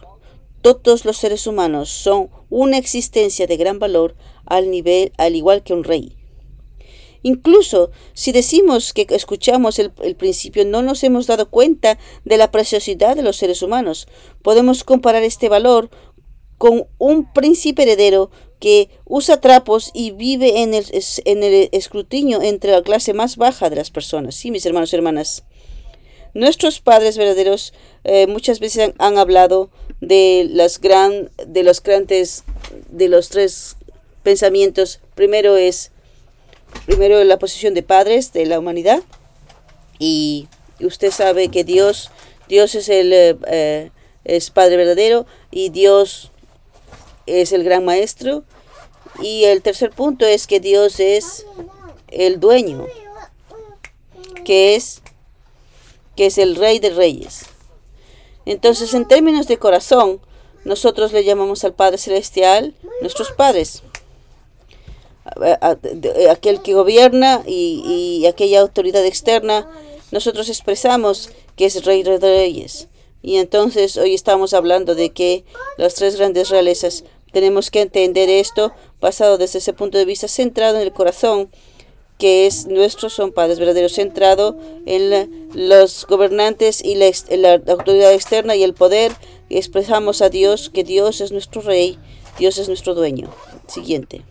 Todos 0.61 1.05
los 1.05 1.17
seres 1.17 1.47
humanos 1.47 1.89
son 1.89 2.29
una 2.49 2.77
existencia 2.77 3.47
de 3.47 3.57
gran 3.57 3.79
valor 3.79 4.15
al 4.45 4.71
nivel 4.71 5.11
al 5.17 5.35
igual 5.35 5.63
que 5.63 5.73
un 5.73 5.83
rey. 5.83 6.17
Incluso 7.23 7.91
si 8.13 8.31
decimos 8.31 8.93
que 8.93 9.05
escuchamos 9.09 9.79
el, 9.79 9.91
principio, 10.15 10.65
no 10.65 10.81
nos 10.81 11.03
hemos 11.03 11.27
dado 11.27 11.49
cuenta 11.49 11.97
de 12.25 12.37
la 12.37 12.51
preciosidad 12.51 13.15
de 13.15 13.23
los 13.23 13.37
seres 13.37 13.61
humanos. 13.61 14.07
Podemos 14.41 14.83
comparar 14.83 15.23
este 15.23 15.49
valor 15.49 15.89
con 16.57 16.85
un 16.97 17.31
príncipe 17.33 17.83
heredero 17.83 18.31
que 18.59 18.89
usa 19.05 19.39
trapos 19.39 19.91
y 19.93 20.11
vive 20.11 20.61
en 20.61 20.73
el, 20.73 20.85
en 21.25 21.43
el 21.43 21.69
escrutinio 21.71 22.41
entre 22.41 22.71
la 22.71 22.81
clase 22.81 23.13
más 23.13 23.37
baja 23.37 23.69
de 23.69 23.75
las 23.75 23.91
personas. 23.91 24.35
Sí, 24.35 24.51
mis 24.51 24.65
hermanos 24.65 24.91
y 24.91 24.95
hermanas. 24.95 25.43
Nuestros 26.33 26.79
padres 26.79 27.17
verdaderos 27.17 27.73
eh, 28.03 28.27
muchas 28.27 28.59
veces 28.59 28.93
han, 28.97 29.17
hablado 29.17 29.69
de 30.01 30.47
las 30.49 30.79
gran, 30.79 31.31
de 31.47 31.63
los 31.63 31.81
grandes, 31.81 32.43
de 32.89 33.07
los 33.07 33.29
tres 33.29 33.75
pensamientos. 34.23 34.99
Primero 35.15 35.57
es 35.57 35.91
primero 36.85 37.23
la 37.23 37.39
posición 37.39 37.73
de 37.73 37.81
padres 37.81 38.33
de 38.33 38.45
la 38.45 38.59
humanidad 38.59 39.01
y 39.99 40.47
usted 40.81 41.11
sabe 41.11 41.47
que 41.47 41.63
Dios 41.63 42.11
Dios 42.47 42.75
es 42.75 42.89
el 42.89 43.13
eh, 43.13 43.37
eh, 43.47 43.89
es 44.25 44.49
Padre 44.51 44.77
verdadero 44.77 45.25
y 45.49 45.69
Dios 45.69 46.31
es 47.27 47.51
el 47.51 47.63
gran 47.63 47.85
maestro. 47.85 48.43
Y 49.21 49.45
el 49.45 49.61
tercer 49.61 49.91
punto 49.91 50.25
es 50.25 50.47
que 50.47 50.59
Dios 50.59 50.99
es 50.99 51.45
el 52.09 52.39
dueño 52.39 52.85
que 54.47 54.75
es 54.75 55.01
que 56.15 56.27
es 56.27 56.37
el 56.37 56.55
rey 56.55 56.79
de 56.79 56.91
reyes. 56.91 57.47
Entonces 58.45 58.93
en 58.93 59.05
términos 59.05 59.45
de 59.47 59.57
corazón 59.57 60.21
nosotros 60.63 61.11
le 61.11 61.25
llamamos 61.25 61.65
al 61.65 61.73
Padre 61.73 61.97
celestial 61.97 62.73
nuestros 63.01 63.31
padres. 63.33 63.83
Aquel 66.29 66.61
que 66.61 66.73
gobierna 66.73 67.43
y, 67.45 68.25
aquella 68.25 68.61
autoridad 68.61 69.05
externa, 69.05 69.69
nosotros 70.11 70.47
expresamos 70.47 71.29
que 71.57 71.65
es 71.65 71.83
Rey 71.83 72.03
de 72.03 72.17
Reyes. 72.17 72.87
Y 73.21 73.35
entonces 73.35 73.97
hoy 73.97 74.13
estamos 74.13 74.53
hablando 74.53 74.95
de 74.95 75.09
que 75.09 75.43
las 75.77 75.95
tres 75.95 76.15
grandes 76.15 76.49
realezas 76.49 77.03
tenemos 77.31 77.71
que 77.71 77.81
entender 77.81 78.29
esto 78.29 78.73
basado 79.01 79.37
desde 79.37 79.59
ese 79.59 79.73
punto 79.73 79.97
de 79.97 80.05
vista 80.05 80.27
centrado 80.27 80.77
en 80.77 80.83
el 80.83 80.93
corazón, 80.93 81.49
que 82.17 82.47
es 82.47 82.65
nuestro 82.65 83.09
son 83.09 83.31
padres 83.31 83.59
verdaderos, 83.59 83.93
centrado 83.93 84.57
en 84.85 85.49
los 85.53 86.05
gobernantes 86.07 86.83
y 86.83 86.95
la, 86.95 87.11
la 87.37 87.61
autoridad 87.73 88.13
externa 88.13 88.55
y 88.55 88.63
el 88.63 88.73
poder. 88.73 89.11
Expresamos 89.49 90.21
a 90.21 90.29
Dios 90.29 90.69
que 90.69 90.83
Dios 90.83 91.21
es 91.21 91.31
nuestro 91.31 91.61
rey, 91.61 91.99
Dios 92.39 92.57
es 92.57 92.67
nuestro 92.67 92.95
dueño. 92.95 93.29
Siguiente. 93.67 94.23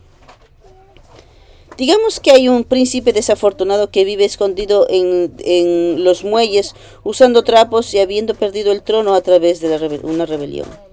Digamos 1.77 2.21
que 2.21 2.31
hay 2.31 2.49
un 2.49 2.65
príncipe 2.65 3.13
desafortunado 3.13 3.91
que 3.91 4.05
vive 4.05 4.25
escondido 4.25 4.87
en, 4.89 6.03
los 6.05 6.25
muelles, 6.25 6.75
usando 7.05 7.45
trapos 7.45 7.93
y 7.93 7.99
habiendo 7.99 8.35
perdido 8.35 8.73
el 8.73 8.83
trono 8.83 9.15
a 9.15 9.21
través 9.21 9.61
de 9.61 10.01
una 10.03 10.25
rebelión. 10.25 10.86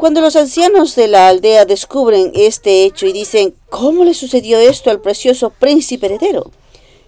Cuando 0.00 0.22
los 0.22 0.34
ancianos 0.34 0.96
de 0.96 1.08
la 1.08 1.28
aldea 1.28 1.66
descubren 1.66 2.32
este 2.34 2.84
hecho 2.84 3.04
y 3.04 3.12
dicen, 3.12 3.54
¿cómo 3.68 4.02
le 4.02 4.14
sucedió 4.14 4.58
esto 4.58 4.88
al 4.88 5.02
precioso 5.02 5.50
príncipe 5.50 6.06
heredero? 6.06 6.50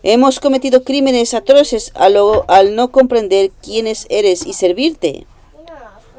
Hemos 0.03 0.41
cometido 0.41 0.85
crímenes 0.85 1.33
atroces 1.33 1.91
al, 1.95 2.77
no 2.77 2.93
comprender 2.93 3.51
quiénes 3.63 4.07
eres 4.11 4.45
y 4.45 4.53
servirte. 4.53 5.27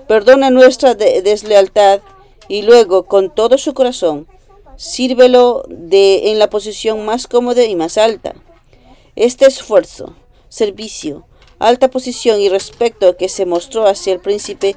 Perdona 0.08 0.50
nuestra 0.50 0.96
deslealtad 0.96 2.02
y 2.48 2.64
luego, 2.64 3.04
con 3.04 3.30
todo 3.30 3.60
su 3.60 3.76
corazón, 3.76 4.26
sírvelo 4.76 5.66
de, 5.68 6.32
en 6.32 6.40
la 6.40 6.50
posición 6.50 7.06
más 7.06 7.28
cómoda 7.28 7.64
y 7.66 7.76
más 7.76 8.00
alta. 8.00 8.34
Este 9.16 9.46
esfuerzo, 9.46 10.16
servicio, 10.50 11.24
alta 11.60 11.92
posición 11.92 12.42
y 12.42 12.50
respeto 12.50 13.16
que 13.16 13.30
se 13.30 13.46
mostró 13.46 13.86
hacia 13.86 14.12
el 14.14 14.20
príncipe, 14.20 14.76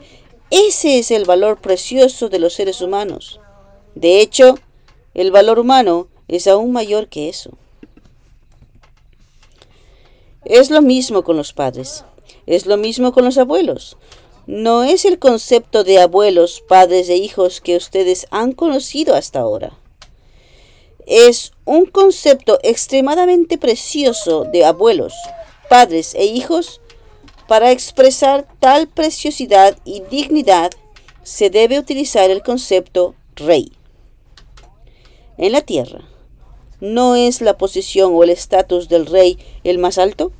ese 0.50 0.98
es 0.98 1.10
el 1.10 1.24
valor 1.24 1.60
precioso 1.60 2.28
de 2.28 2.38
los 2.38 2.54
seres 2.54 2.80
humanos. 2.80 3.40
De 3.94 4.20
hecho, 4.20 4.58
el 5.14 5.30
valor 5.30 5.58
humano 5.58 6.08
es 6.28 6.46
aún 6.46 6.72
mayor 6.72 7.08
que 7.08 7.28
eso. 7.28 7.50
Es 10.44 10.70
lo 10.70 10.82
mismo 10.82 11.24
con 11.24 11.36
los 11.36 11.52
padres, 11.52 12.04
es 12.46 12.66
lo 12.66 12.76
mismo 12.76 13.12
con 13.12 13.24
los 13.24 13.38
abuelos. 13.38 13.96
No 14.46 14.84
es 14.84 15.04
el 15.04 15.18
concepto 15.18 15.82
de 15.82 16.00
abuelos, 16.00 16.62
padres 16.68 17.08
e 17.08 17.16
hijos 17.16 17.60
que 17.60 17.76
ustedes 17.76 18.26
han 18.30 18.52
conocido 18.52 19.14
hasta 19.14 19.40
ahora 19.40 19.72
es 21.06 21.52
un 21.64 21.86
concepto 21.86 22.58
extremadamente 22.62 23.58
precioso 23.58 24.44
de 24.44 24.64
abuelos, 24.64 25.14
padres 25.70 26.14
e 26.14 26.24
hijos. 26.24 26.80
Para 27.48 27.70
expresar 27.70 28.46
tal 28.60 28.88
preciosidad 28.88 29.78
y 29.84 30.02
dignidad 30.10 30.70
se 31.22 31.50
debe 31.50 31.78
utilizar 31.78 32.30
el 32.30 32.42
concepto 32.42 33.14
rey. 33.36 33.72
En 35.38 35.52
la 35.52 35.62
tierra, 35.62 36.00
¿no 36.80 37.14
es 37.14 37.40
la 37.40 37.56
posición 37.56 38.12
o 38.14 38.24
el 38.24 38.30
estatus 38.30 38.88
del 38.88 39.06
rey 39.06 39.38
el 39.64 39.78
más 39.78 39.98
alto? 39.98 40.32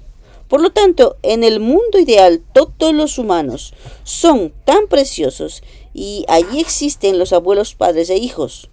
Por 0.49 0.61
lo 0.61 0.71
tanto, 0.71 1.17
en 1.23 1.45
el 1.45 1.61
mundo 1.61 1.99
ideal 1.99 2.43
todos 2.53 2.95
los 2.95 3.19
humanos 3.19 3.75
son 4.05 4.53
tan 4.65 4.87
preciosos 4.87 5.63
y 5.93 6.25
allí 6.29 6.61
existen 6.61 7.19
los 7.19 7.33
abuelos, 7.33 7.75
padres 7.75 8.11
e 8.11 8.17
hijos 8.17 8.71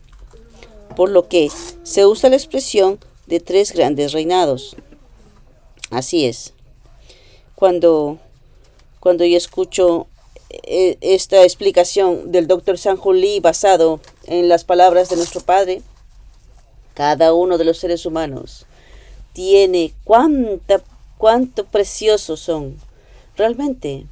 por 0.94 1.10
lo 1.10 1.28
que 1.28 1.50
se 1.84 2.06
usa 2.06 2.30
la 2.30 2.36
expresión 2.36 3.00
de 3.28 3.40
tres 3.40 3.74
grandes 3.74 4.12
reinados. 4.14 4.76
Así 5.90 6.26
es. 6.26 6.53
Cuando, 7.64 8.20
cuando 9.00 9.24
yo 9.24 9.38
escucho 9.38 10.08
eh, 10.50 10.98
esta 11.00 11.44
explicación 11.44 12.30
del 12.34 12.46
doctor 12.46 12.78
Lee 13.16 13.40
basado 13.40 14.02
en 14.26 14.50
las 14.50 14.66
palabras 14.66 15.08
de 15.08 15.16
nuestro 15.16 15.40
Padre, 15.40 15.82
cada 16.94 17.34
uno 17.34 17.58
de 17.58 17.64
los 17.64 17.78
seres 17.78 18.06
humanos 18.06 18.66
tiene 19.32 19.94
cuánta, 20.04 20.84
cuánto 21.18 21.64
preciosos 21.64 22.42
son. 22.42 22.78
Realmente, 23.38 24.08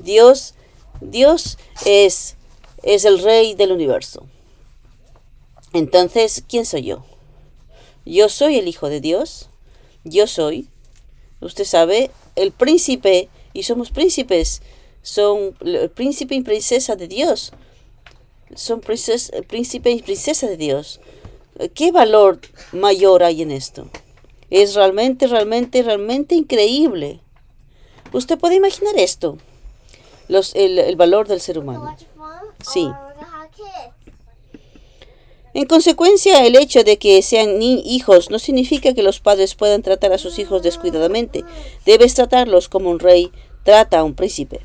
Dios, 0.00 0.54
Dios 1.00 1.56
es, 1.86 2.34
es 2.82 3.04
el 3.04 3.22
rey 3.22 3.54
del 3.54 3.70
universo. 3.70 4.26
Entonces, 5.72 6.42
¿quién 6.48 6.66
soy 6.66 6.82
yo? 6.82 7.04
Yo 8.04 8.28
soy 8.28 8.58
el 8.58 8.66
Hijo 8.66 8.88
de 8.88 9.00
Dios. 9.00 9.50
Yo 10.02 10.26
soy, 10.26 10.68
usted 11.40 11.64
sabe, 11.64 12.10
el 12.36 12.52
príncipe, 12.52 13.28
y 13.52 13.62
somos 13.62 13.90
príncipes 13.90 14.60
son 15.04 15.54
el 15.60 15.90
príncipe 15.90 16.34
y 16.34 16.40
princesa 16.40 16.96
de 16.96 17.06
Dios. 17.06 17.52
Son 18.54 18.80
príncipe 18.80 19.90
y 19.90 20.02
princesa 20.02 20.46
de 20.48 20.56
Dios. 20.56 21.00
¿Qué 21.74 21.92
valor 21.92 22.40
mayor 22.72 23.22
hay 23.22 23.42
en 23.42 23.50
esto? 23.50 23.88
Es 24.50 24.74
realmente, 24.74 25.26
realmente, 25.26 25.82
realmente 25.82 26.34
increíble. 26.34 27.20
Usted 28.12 28.38
puede 28.38 28.54
imaginar 28.54 28.96
esto, 28.96 29.36
Los, 30.28 30.54
el, 30.54 30.78
el 30.78 30.96
valor 30.96 31.28
del 31.28 31.40
ser 31.40 31.58
humano. 31.58 31.96
Sí. 32.66 32.88
En 35.54 35.66
consecuencia, 35.66 36.44
el 36.44 36.56
hecho 36.56 36.82
de 36.82 36.98
que 36.98 37.22
sean 37.22 37.62
hijos 37.62 38.28
no 38.28 38.40
significa 38.40 38.92
que 38.92 39.04
los 39.04 39.20
padres 39.20 39.54
puedan 39.54 39.82
tratar 39.82 40.12
a 40.12 40.18
sus 40.18 40.40
hijos 40.40 40.64
descuidadamente. 40.64 41.44
Debes 41.86 42.14
tratarlos 42.14 42.68
como 42.68 42.90
un 42.90 42.98
rey 42.98 43.30
trata 43.62 44.00
a 44.00 44.04
un 44.04 44.14
príncipe. 44.14 44.60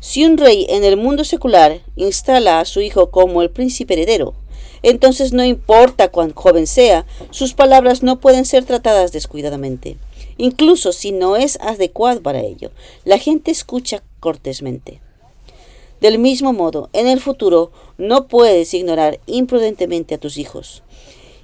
Si 0.00 0.24
un 0.24 0.36
rey 0.36 0.66
en 0.68 0.82
el 0.82 0.96
mundo 0.96 1.22
secular 1.22 1.80
instala 1.94 2.58
a 2.58 2.64
su 2.64 2.80
hijo 2.80 3.12
como 3.12 3.40
el 3.40 3.50
príncipe 3.50 3.94
heredero, 3.94 4.34
entonces 4.82 5.32
no 5.32 5.44
importa 5.44 6.08
cuán 6.08 6.34
joven 6.34 6.66
sea, 6.66 7.06
sus 7.30 7.54
palabras 7.54 8.02
no 8.02 8.18
pueden 8.18 8.44
ser 8.44 8.64
tratadas 8.64 9.12
descuidadamente, 9.12 9.96
incluso 10.38 10.90
si 10.90 11.12
no 11.12 11.36
es 11.36 11.56
adecuado 11.60 12.20
para 12.20 12.40
ello. 12.40 12.72
La 13.04 13.18
gente 13.18 13.52
escucha 13.52 14.02
cortésmente. 14.18 15.00
Del 16.02 16.18
mismo 16.18 16.52
modo, 16.52 16.90
en 16.94 17.06
el 17.06 17.20
futuro 17.20 17.70
no 17.96 18.26
puedes 18.26 18.74
ignorar 18.74 19.20
imprudentemente 19.26 20.16
a 20.16 20.18
tus 20.18 20.36
hijos. 20.36 20.82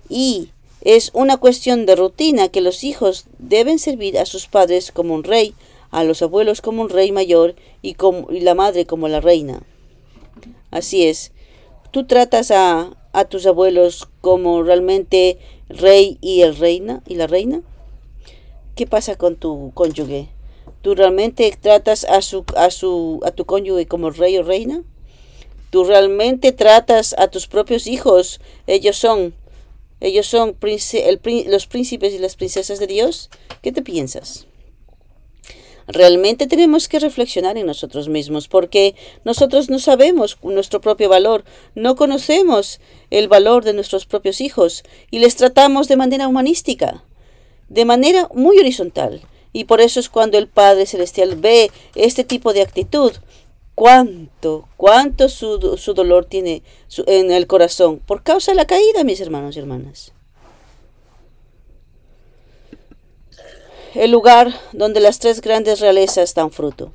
Y 0.08 0.48
es 0.80 1.12
una 1.14 1.36
cuestión 1.36 1.86
de 1.86 1.94
rutina 1.94 2.48
que 2.48 2.60
los 2.60 2.82
hijos 2.82 3.26
deben 3.38 3.78
servir 3.78 4.18
a 4.18 4.26
sus 4.26 4.48
padres 4.48 4.90
como 4.90 5.14
un 5.14 5.22
rey, 5.22 5.54
a 5.92 6.02
los 6.02 6.22
abuelos 6.22 6.60
como 6.60 6.82
un 6.82 6.88
rey 6.88 7.12
mayor 7.12 7.54
y, 7.82 7.94
como, 7.94 8.26
la 8.32 8.56
madre 8.56 8.84
como 8.84 9.06
la 9.06 9.20
reina. 9.20 9.62
Así 10.72 11.06
es, 11.06 11.30
tú 11.92 12.08
tratas 12.08 12.50
a, 12.50 12.96
a 13.12 13.26
tus 13.26 13.46
abuelos 13.46 14.08
como 14.22 14.64
realmente 14.64 15.38
rey 15.68 16.18
y 16.20 16.40
el 16.40 16.56
reina 16.56 17.00
y 17.06 17.14
la 17.14 17.28
reina. 17.28 17.62
¿Qué 18.74 18.88
pasa 18.88 19.14
con 19.14 19.36
tu 19.36 19.70
cónyuge? 19.74 20.30
¿Tú 20.88 20.94
realmente 20.94 21.54
tratas 21.60 22.04
a, 22.04 22.22
su, 22.22 22.46
a, 22.56 22.70
su, 22.70 23.20
a 23.22 23.30
tu 23.30 23.44
cónyuge 23.44 23.84
como 23.84 24.08
rey 24.08 24.38
o 24.38 24.42
reina? 24.42 24.84
¿Tú 25.68 25.84
realmente 25.84 26.50
tratas 26.52 27.14
a 27.18 27.28
tus 27.28 27.46
propios 27.46 27.86
hijos? 27.86 28.40
Ellos 28.66 28.96
son, 28.96 29.34
ellos 30.00 30.26
son 30.26 30.56
los 31.46 31.66
príncipes 31.66 32.14
y 32.14 32.18
las 32.18 32.36
princesas 32.36 32.78
de 32.78 32.86
Dios. 32.86 33.28
¿Qué 33.60 33.70
te 33.70 33.82
piensas? 33.82 34.46
Realmente 35.88 36.46
tenemos 36.46 36.88
que 36.88 37.00
reflexionar 37.00 37.58
en 37.58 37.66
nosotros 37.66 38.08
mismos 38.08 38.48
porque 38.48 38.94
nosotros 39.26 39.68
no 39.68 39.80
sabemos 39.80 40.38
nuestro 40.42 40.80
propio 40.80 41.10
valor, 41.10 41.44
no 41.74 41.96
conocemos 41.96 42.80
el 43.10 43.28
valor 43.28 43.62
de 43.62 43.74
nuestros 43.74 44.06
propios 44.06 44.40
hijos 44.40 44.84
y 45.10 45.18
les 45.18 45.36
tratamos 45.36 45.86
de 45.86 45.96
manera 45.96 46.28
humanística, 46.28 47.04
de 47.68 47.84
manera 47.84 48.30
muy 48.32 48.58
horizontal. 48.58 49.20
Y 49.58 49.64
por 49.64 49.80
eso 49.80 49.98
es 49.98 50.08
cuando 50.08 50.38
el 50.38 50.46
Padre 50.46 50.86
Celestial 50.86 51.34
ve 51.34 51.72
este 51.96 52.22
tipo 52.22 52.52
de 52.52 52.62
actitud. 52.62 53.10
Cuánto, 53.74 54.68
cuánto 54.76 55.28
su, 55.28 55.58
dolor 55.96 56.26
tiene 56.26 56.62
en 57.08 57.32
el 57.32 57.48
corazón 57.48 57.98
por 57.98 58.22
causa 58.22 58.52
de 58.52 58.56
la 58.56 58.68
caída, 58.68 59.02
mis 59.02 59.20
hermanos 59.20 59.56
y 59.56 59.58
hermanas. 59.58 60.12
El 63.96 64.12
lugar 64.12 64.54
donde 64.72 65.00
las 65.00 65.18
tres 65.18 65.40
grandes 65.40 65.80
realezas 65.80 66.34
dan 66.36 66.52
fruto. 66.52 66.92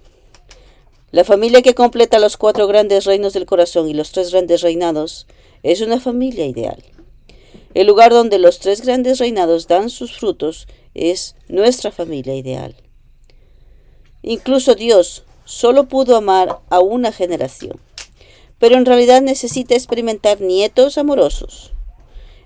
La 1.12 1.26
familia 1.26 1.64
que 1.64 1.76
completa 1.76 2.18
los 2.18 2.38
cuatro 2.38 2.66
grandes 2.68 3.04
reinos 3.04 3.34
del 3.34 3.46
corazón 3.46 3.90
y 3.90 3.94
los 3.94 4.14
tres 4.14 4.32
grandes 4.32 4.62
reinados 4.62 5.28
es 5.64 5.82
una 5.82 6.00
familia 6.00 6.46
ideal. 6.46 6.82
El 7.74 7.88
lugar 7.88 8.14
donde 8.14 8.40
los 8.40 8.60
tres 8.60 8.80
grandes 8.80 9.20
reinados 9.20 9.68
dan 9.68 9.90
sus 9.90 10.18
frutos 10.18 10.66
es 10.94 11.36
nuestra 11.48 11.92
familia 11.92 12.36
ideal. 12.36 12.76
Incluso 14.22 14.76
Dios 14.76 15.24
solo 15.46 15.88
pudo 15.88 16.16
amar 16.16 16.60
a 16.70 16.80
una 16.80 17.12
generación, 17.12 17.80
pero 18.60 18.76
en 18.76 18.86
realidad 18.86 19.22
necesita 19.22 19.76
experimentar 19.76 20.40
nietos 20.42 20.98
amorosos, 20.98 21.74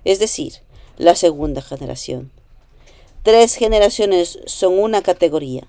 es 0.04 0.18
decir, 0.18 0.54
la 0.96 1.14
segunda 1.14 1.62
generación. 1.62 2.30
Tres 3.22 3.54
generaciones 3.54 4.40
son 4.46 4.78
una 4.78 5.02
categoría. 5.02 5.66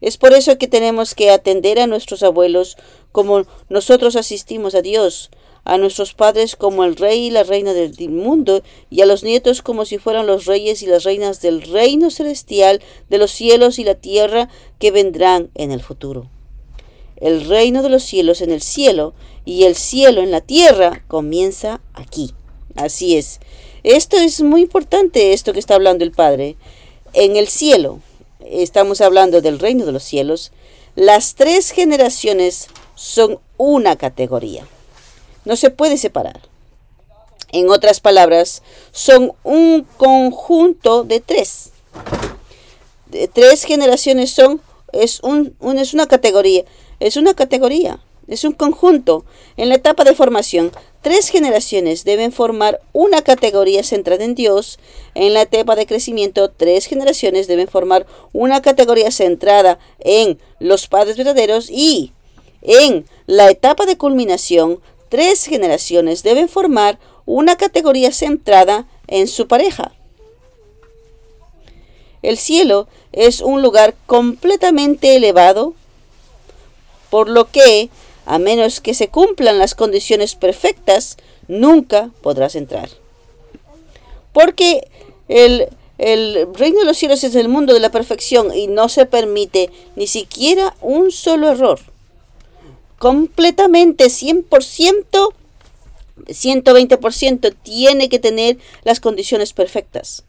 Es 0.00 0.16
por 0.16 0.32
eso 0.32 0.56
que 0.56 0.66
tenemos 0.66 1.14
que 1.14 1.30
atender 1.30 1.78
a 1.78 1.86
nuestros 1.86 2.22
abuelos 2.22 2.76
como 3.12 3.44
nosotros 3.68 4.16
asistimos 4.16 4.74
a 4.74 4.82
Dios, 4.82 5.30
a 5.64 5.78
nuestros 5.78 6.14
padres 6.14 6.56
como 6.56 6.84
el 6.84 6.96
rey 6.96 7.26
y 7.26 7.30
la 7.30 7.42
reina 7.42 7.72
del 7.72 7.94
mundo, 8.08 8.62
y 8.88 9.02
a 9.02 9.06
los 9.06 9.22
nietos 9.22 9.62
como 9.62 9.84
si 9.84 9.98
fueran 9.98 10.26
los 10.26 10.46
reyes 10.46 10.82
y 10.82 10.86
las 10.86 11.04
reinas 11.04 11.40
del 11.40 11.62
reino 11.62 12.10
celestial 12.10 12.80
de 13.08 13.18
los 13.18 13.30
cielos 13.30 13.78
y 13.78 13.84
la 13.84 13.94
tierra 13.94 14.48
que 14.78 14.90
vendrán 14.90 15.50
en 15.54 15.72
el 15.72 15.82
futuro. 15.82 16.28
El 17.16 17.46
reino 17.46 17.82
de 17.82 17.90
los 17.90 18.02
cielos 18.02 18.40
en 18.40 18.50
el 18.50 18.62
cielo 18.62 19.14
y 19.44 19.64
el 19.64 19.74
cielo 19.74 20.22
en 20.22 20.30
la 20.30 20.40
tierra 20.40 21.04
comienza 21.06 21.80
aquí. 21.92 22.32
Así 22.76 23.16
es. 23.16 23.40
Esto 23.82 24.16
es 24.16 24.40
muy 24.40 24.62
importante, 24.62 25.32
esto 25.32 25.52
que 25.52 25.58
está 25.58 25.74
hablando 25.74 26.04
el 26.04 26.12
Padre. 26.12 26.56
En 27.12 27.36
el 27.36 27.48
cielo, 27.48 28.00
estamos 28.46 29.00
hablando 29.00 29.42
del 29.42 29.58
reino 29.58 29.84
de 29.84 29.92
los 29.92 30.02
cielos, 30.02 30.52
las 30.96 31.34
tres 31.34 31.70
generaciones 31.70 32.68
son 32.94 33.38
una 33.56 33.96
categoría 33.96 34.66
no 35.44 35.56
se 35.56 35.70
puede 35.70 35.96
separar. 35.96 36.40
En 37.52 37.68
otras 37.68 38.00
palabras, 38.00 38.62
son 38.92 39.32
un 39.42 39.86
conjunto 39.96 41.02
de 41.02 41.20
tres. 41.20 41.70
De 43.06 43.26
tres 43.26 43.64
generaciones 43.64 44.30
son, 44.30 44.60
es, 44.92 45.20
un, 45.20 45.56
es 45.76 45.94
una 45.94 46.06
categoría, 46.06 46.64
es 47.00 47.16
una 47.16 47.34
categoría, 47.34 48.00
es 48.28 48.44
un 48.44 48.52
conjunto. 48.52 49.24
En 49.56 49.68
la 49.68 49.74
etapa 49.74 50.04
de 50.04 50.14
formación, 50.14 50.70
tres 51.02 51.28
generaciones 51.28 52.04
deben 52.04 52.30
formar 52.30 52.78
una 52.92 53.22
categoría 53.22 53.82
centrada 53.82 54.24
en 54.24 54.36
Dios. 54.36 54.78
En 55.16 55.34
la 55.34 55.42
etapa 55.42 55.74
de 55.74 55.86
crecimiento, 55.86 56.50
tres 56.50 56.86
generaciones 56.86 57.48
deben 57.48 57.66
formar 57.66 58.06
una 58.32 58.62
categoría 58.62 59.10
centrada 59.10 59.80
en 59.98 60.38
los 60.60 60.86
padres 60.86 61.16
verdaderos 61.16 61.68
y 61.68 62.12
en 62.62 63.06
la 63.26 63.50
etapa 63.50 63.86
de 63.86 63.96
culminación, 63.96 64.80
tres 65.10 65.44
generaciones 65.44 66.22
deben 66.22 66.48
formar 66.48 66.98
una 67.26 67.56
categoría 67.56 68.12
centrada 68.12 68.86
en 69.08 69.28
su 69.28 69.46
pareja. 69.46 69.92
El 72.22 72.38
cielo 72.38 72.88
es 73.12 73.40
un 73.40 73.60
lugar 73.60 73.94
completamente 74.06 75.16
elevado, 75.16 75.74
por 77.10 77.28
lo 77.28 77.50
que, 77.50 77.90
a 78.24 78.38
menos 78.38 78.80
que 78.80 78.94
se 78.94 79.08
cumplan 79.08 79.58
las 79.58 79.74
condiciones 79.74 80.36
perfectas, 80.36 81.16
nunca 81.48 82.10
podrás 82.22 82.54
entrar. 82.54 82.88
Porque 84.32 84.86
el, 85.28 85.68
el 85.98 86.46
reino 86.54 86.80
de 86.80 86.84
los 86.84 86.98
cielos 86.98 87.24
es 87.24 87.34
el 87.34 87.48
mundo 87.48 87.74
de 87.74 87.80
la 87.80 87.90
perfección 87.90 88.54
y 88.54 88.68
no 88.68 88.88
se 88.88 89.06
permite 89.06 89.70
ni 89.96 90.06
siquiera 90.06 90.76
un 90.80 91.10
solo 91.10 91.50
error 91.50 91.80
completamente 93.00 94.08
100%, 94.08 95.32
120% 96.26 97.56
tiene 97.62 98.10
que 98.10 98.18
tener 98.18 98.58
las 98.84 99.00
condiciones 99.00 99.54
perfectas. 99.54 100.24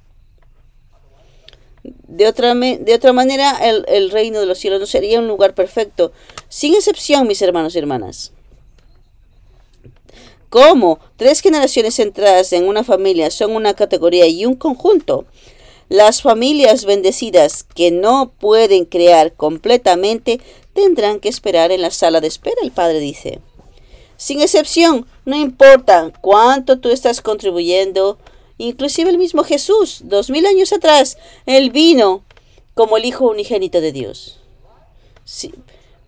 De 1.83 2.27
otra, 2.27 2.55
de 2.55 2.93
otra 2.93 3.11
manera, 3.11 3.57
el, 3.61 3.83
el 3.89 4.09
reino 4.09 4.39
de 4.39 4.45
los 4.45 4.57
cielos 4.57 4.79
no 4.79 4.85
sería 4.85 5.19
un 5.19 5.27
lugar 5.27 5.53
perfecto, 5.53 6.13
sin 6.47 6.73
excepción, 6.73 7.27
mis 7.27 7.41
hermanos 7.41 7.75
y 7.75 7.79
hermanas. 7.79 8.31
Como 10.47 10.99
tres 11.17 11.41
generaciones 11.41 11.95
centradas 11.95 12.53
en 12.53 12.69
una 12.69 12.85
familia 12.85 13.31
son 13.31 13.51
una 13.51 13.73
categoría 13.73 14.27
y 14.27 14.45
un 14.45 14.55
conjunto, 14.55 15.25
las 15.91 16.21
familias 16.21 16.85
bendecidas 16.85 17.63
que 17.63 17.91
no 17.91 18.31
pueden 18.39 18.85
crear 18.85 19.33
completamente 19.33 20.39
tendrán 20.71 21.19
que 21.19 21.27
esperar 21.27 21.73
en 21.73 21.81
la 21.81 21.91
sala 21.91 22.21
de 22.21 22.29
espera, 22.29 22.55
el 22.63 22.71
padre 22.71 23.01
dice. 23.01 23.41
Sin 24.15 24.39
excepción, 24.39 25.05
no 25.25 25.35
importa 25.35 26.13
cuánto 26.21 26.79
tú 26.79 26.91
estás 26.91 27.19
contribuyendo, 27.19 28.17
inclusive 28.57 29.09
el 29.09 29.17
mismo 29.17 29.43
Jesús, 29.43 30.03
dos 30.05 30.29
mil 30.29 30.45
años 30.45 30.71
atrás, 30.71 31.17
él 31.45 31.71
vino 31.71 32.23
como 32.73 32.95
el 32.95 33.03
Hijo 33.03 33.29
unigénito 33.29 33.81
de 33.81 33.91
Dios. 33.91 34.39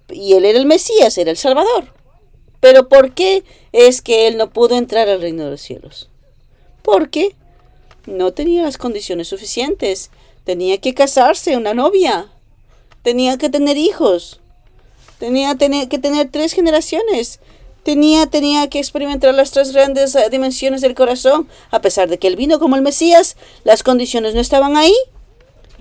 y 0.10 0.32
él 0.32 0.46
era 0.46 0.60
el 0.60 0.66
Mesías, 0.66 1.18
era 1.18 1.30
el 1.30 1.36
Salvador. 1.36 1.94
Pero 2.62 2.88
¿por 2.88 3.14
qué 3.14 3.44
es 3.74 4.02
que 4.02 4.28
él 4.28 4.38
no 4.38 4.50
pudo 4.50 4.78
entrar 4.78 5.10
al 5.10 5.20
reino 5.20 5.44
de 5.44 5.52
los 5.52 5.62
cielos? 5.62 6.08
Porque 6.84 7.36
no 8.06 8.34
tenía 8.34 8.64
las 8.64 8.78
condiciones 8.78 9.28
suficientes. 9.28 10.10
Tenía 10.44 10.80
que 10.80 10.94
casarse, 10.94 11.58
una 11.58 11.74
novia. 11.74 12.28
Tenía 13.02 13.38
que 13.38 13.50
tener 13.50 13.78
hijos. 13.78 14.40
Tenía, 15.20 15.56
que 15.56 16.00
tener 16.00 16.30
tres 16.30 16.54
generaciones. 16.54 17.40
Tenía, 17.84 18.28
tenía 18.28 18.70
que 18.70 18.80
experimentar 18.80 19.34
las 19.34 19.52
tres 19.52 19.72
grandes 19.72 20.16
eh, 20.16 20.30
dimensiones 20.30 20.82
del 20.82 20.96
corazón. 20.96 21.48
A 21.72 21.82
pesar 21.82 22.10
de 22.10 22.18
que 22.18 22.28
él 22.28 22.36
vino 22.36 22.60
como 22.60 22.76
el 22.76 22.82
Mesías, 22.82 23.38
las 23.64 23.84
condiciones 23.84 24.36
no 24.36 24.42
estaban 24.42 24.76
ahí. 24.76 24.96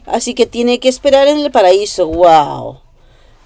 Así 0.07 0.35
que 0.35 0.47
tiene 0.47 0.81
que 0.81 0.89
esperar 0.89 1.29
en 1.29 1.39
el 1.39 1.51
paraíso. 1.51 2.07
¡Wow! 2.07 2.81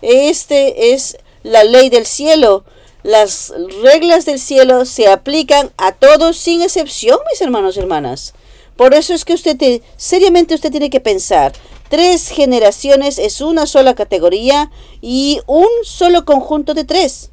Este 0.03 0.93
es 0.93 1.19
la 1.43 1.65
ley 1.65 1.91
del 1.91 2.07
cielo. 2.07 2.65
Las 3.03 3.53
reglas 3.83 4.25
del 4.25 4.41
cielo 4.41 4.85
se 4.85 5.09
aplican 5.09 5.71
a 5.77 5.93
todos 5.93 6.37
sin 6.37 6.63
excepción, 6.63 7.19
mis 7.31 7.41
hermanos 7.41 7.77
y 7.77 7.81
hermanas. 7.81 8.35
Por 8.77 8.95
eso 8.95 9.15
es 9.15 9.25
que 9.25 9.35
usted, 9.35 9.81
seriamente 9.97 10.55
usted 10.55 10.71
tiene 10.71 10.91
que 10.91 11.01
pensar, 11.01 11.53
tres 11.89 12.29
generaciones 12.29 13.19
es 13.19 13.41
una 13.41 13.67
sola 13.67 13.95
categoría 13.95 14.71
y 15.01 15.41
un 15.47 15.69
solo 15.83 16.25
conjunto 16.25 16.75
de 16.75 16.85
tres. 16.85 17.31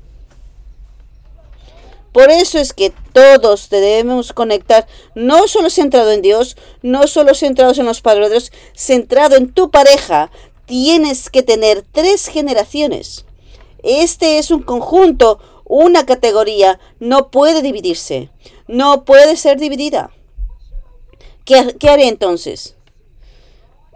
Por 2.14 2.30
eso 2.30 2.60
es 2.60 2.74
que 2.74 2.94
todos 3.12 3.70
debemos 3.70 4.34
conectar, 4.34 4.88
no 5.16 5.48
solo 5.48 5.72
centrado 5.72 6.12
en 6.12 6.22
Dios, 6.22 6.56
no 6.84 7.08
solo 7.08 7.34
centrados 7.34 7.80
en 7.80 7.88
los 7.88 8.02
padres 8.02 8.30
de 8.30 8.36
Dios, 8.36 8.52
centrado 8.76 9.36
en 9.36 9.52
tu 9.52 9.72
pareja. 9.72 10.32
Tienes 10.68 11.32
que 11.32 11.42
tener 11.42 11.84
tres 11.92 12.28
generaciones. 12.28 13.26
Este 13.82 14.38
es 14.38 14.52
un 14.52 14.62
conjunto, 14.62 15.40
una 15.66 16.06
categoría, 16.06 16.80
no 17.00 17.32
puede 17.32 17.64
dividirse, 17.64 18.30
no 18.68 19.06
puede 19.06 19.36
ser 19.36 19.60
dividida. 19.60 20.12
¿Qué, 21.46 21.56
haré 21.90 22.08
entonces? 22.08 22.76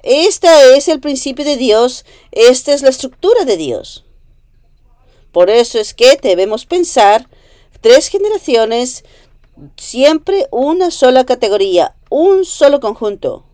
Este 0.03 0.47
es 0.75 0.88
el 0.88 0.99
principio 0.99 1.45
de 1.45 1.57
Dios, 1.57 2.05
esta 2.31 2.73
es 2.73 2.81
la 2.81 2.89
estructura 2.89 3.45
de 3.45 3.57
Dios. 3.57 4.05
Por 5.31 5.49
eso 5.49 5.79
es 5.79 5.93
que 5.93 6.17
debemos 6.21 6.65
pensar 6.65 7.29
tres 7.81 8.07
generaciones, 8.07 9.05
siempre 9.77 10.47
una 10.51 10.91
sola 10.91 11.25
categoría, 11.25 11.95
un 12.10 12.45
solo 12.45 12.79
conjunto. 12.79 13.45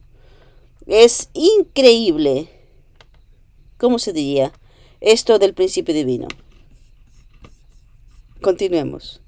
Es 0.87 1.29
increíble, 1.33 2.49
¿cómo 3.77 3.99
se 3.99 4.13
diría? 4.13 4.53
Esto 5.01 5.39
del 5.39 5.53
principio 5.53 5.93
divino. 5.93 6.27
Continuemos. 8.41 9.22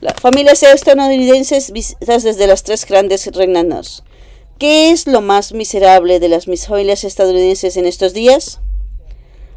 Las 0.00 0.18
familias 0.18 0.62
estadounidenses 0.62 1.72
vistas 1.72 2.22
desde 2.22 2.46
las 2.46 2.62
tres 2.62 2.86
grandes 2.86 3.26
reinos. 3.34 4.02
¿Qué 4.58 4.92
es 4.92 5.06
lo 5.06 5.20
más 5.20 5.52
miserable 5.52 6.20
de 6.20 6.30
las 6.30 6.46
familias 6.46 7.04
estadounidenses 7.04 7.76
en 7.76 7.84
estos 7.84 8.14
días? 8.14 8.60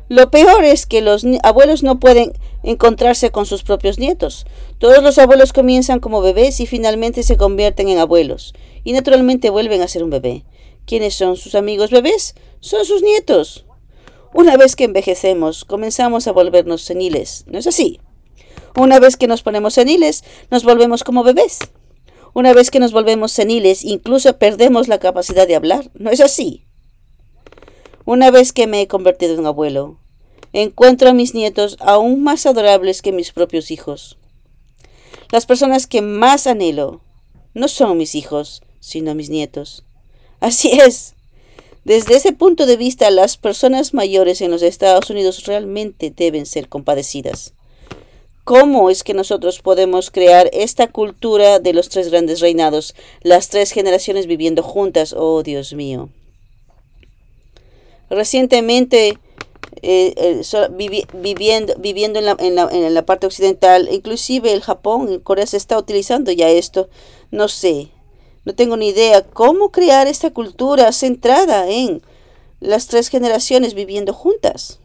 Lo 0.10 0.30
peor 0.32 0.66
es 0.66 0.86
que 0.86 1.02
los 1.02 1.26
abuelos 1.44 1.82
no 1.82 1.98
pueden 2.02 2.34
encontrarse 2.62 3.32
con 3.32 3.46
sus 3.46 3.64
propios 3.64 4.00
nietos. 4.00 4.46
Todos 4.80 5.02
los 5.02 5.18
abuelos 5.18 5.54
comienzan 5.54 6.02
como 6.02 6.22
bebés 6.22 6.60
y 6.60 6.66
finalmente 6.66 7.24
se 7.24 7.38
convierten 7.38 7.88
en 7.88 8.00
abuelos, 8.00 8.54
y 8.84 8.92
naturalmente 8.92 9.50
vuelven 9.50 9.82
a 9.82 9.88
ser 9.88 10.04
un 10.04 10.10
bebé. 10.10 10.44
¿Quiénes 10.86 11.16
son 11.16 11.38
sus 11.38 11.56
amigos 11.56 11.90
bebés? 11.90 12.36
Son 12.60 12.84
sus 12.84 13.02
nietos. 13.02 13.64
Una 14.34 14.58
vez 14.58 14.76
que 14.76 14.84
envejecemos, 14.84 15.64
comenzamos 15.64 16.28
a 16.28 16.34
volvernos 16.34 16.82
seniles. 16.82 17.46
¿No 17.48 17.60
es 17.60 17.68
así? 17.68 18.02
Una 18.76 19.00
vez 19.00 19.18
que 19.18 19.28
nos 19.28 19.44
ponemos 19.44 19.76
seniles, 19.76 20.24
nos 20.50 20.64
volvemos 20.64 21.04
como 21.04 21.24
bebés. 21.24 21.60
Una 22.34 22.54
vez 22.54 22.72
que 22.72 22.80
nos 22.80 22.92
volvemos 22.92 23.32
seniles, 23.32 23.84
incluso 23.84 24.38
perdemos 24.40 24.88
la 24.88 25.00
capacidad 25.00 25.48
de 25.48 25.56
hablar. 25.56 25.92
¿No 25.94 26.10
es 26.10 26.20
así? 26.20 26.66
Una 28.06 28.32
vez 28.32 28.52
que 28.52 28.66
me 28.66 28.82
he 28.82 28.88
convertido 28.88 29.36
en 29.36 29.46
abuelo, 29.46 30.00
encuentro 30.52 31.10
a 31.10 31.14
mis 31.14 31.36
nietos 31.36 31.78
aún 31.80 32.24
más 32.24 32.46
adorables 32.46 33.02
que 33.02 33.12
mis 33.12 33.32
propios 33.32 33.70
hijos. 33.70 34.18
Las 35.32 35.46
personas 35.46 35.88
que 35.88 36.02
más 36.02 36.48
anhelo 36.48 37.02
no 37.54 37.68
son 37.68 37.98
mis 37.98 38.16
hijos, 38.16 38.64
sino 38.80 39.14
mis 39.14 39.30
nietos. 39.30 39.86
Así 40.40 40.72
es. 40.72 41.14
Desde 41.86 42.16
ese 42.16 42.34
punto 42.34 42.66
de 42.66 42.78
vista, 42.78 43.12
las 43.12 43.38
personas 43.38 43.94
mayores 43.94 44.42
en 44.42 44.52
los 44.52 44.62
Estados 44.62 45.10
Unidos 45.10 45.46
realmente 45.46 46.12
deben 46.16 46.46
ser 46.46 46.70
compadecidas. 46.70 47.54
¿Cómo 48.44 48.90
es 48.90 49.06
que 49.06 49.14
nosotros 49.14 49.60
podemos 49.60 50.12
crear 50.12 50.50
esta 50.52 50.88
cultura 50.88 51.60
de 51.60 51.72
los 51.72 51.88
tres 51.88 52.10
grandes 52.12 52.42
reinados, 52.42 52.94
las 53.22 53.48
tres 53.48 53.72
generaciones 53.72 54.28
viviendo 54.28 54.64
juntas? 54.64 55.14
Oh, 55.18 55.44
Dios 55.44 55.74
mío. 55.74 56.10
Recientemente, 58.10 59.18
eh, 59.82 60.42
viviendo, 61.14 61.74
viviendo 61.78 62.20
en 62.20 62.26
la, 62.26 62.36
en, 62.38 62.56
la, 62.56 62.70
en, 62.70 62.94
la, 62.94 63.06
parte 63.06 63.28
occidental, 63.28 63.88
inclusive 63.90 64.52
el 64.52 64.62
Japón, 64.62 65.08
en 65.10 65.20
Corea 65.22 65.48
se 65.48 65.56
está 65.56 65.78
utilizando 65.78 66.30
ya 66.34 66.50
esto. 66.50 66.90
No 67.32 67.48
sé, 67.48 67.92
no 68.44 68.54
tengo 68.54 68.76
ni 68.76 68.90
idea 68.90 69.24
cómo 69.24 69.72
crear 69.72 70.08
esta 70.08 70.32
cultura 70.32 70.92
centrada 70.92 71.70
en 71.70 72.02
las 72.60 72.88
tres 72.88 73.08
generaciones 73.08 73.74
viviendo 73.74 74.14
juntas. 74.14 74.80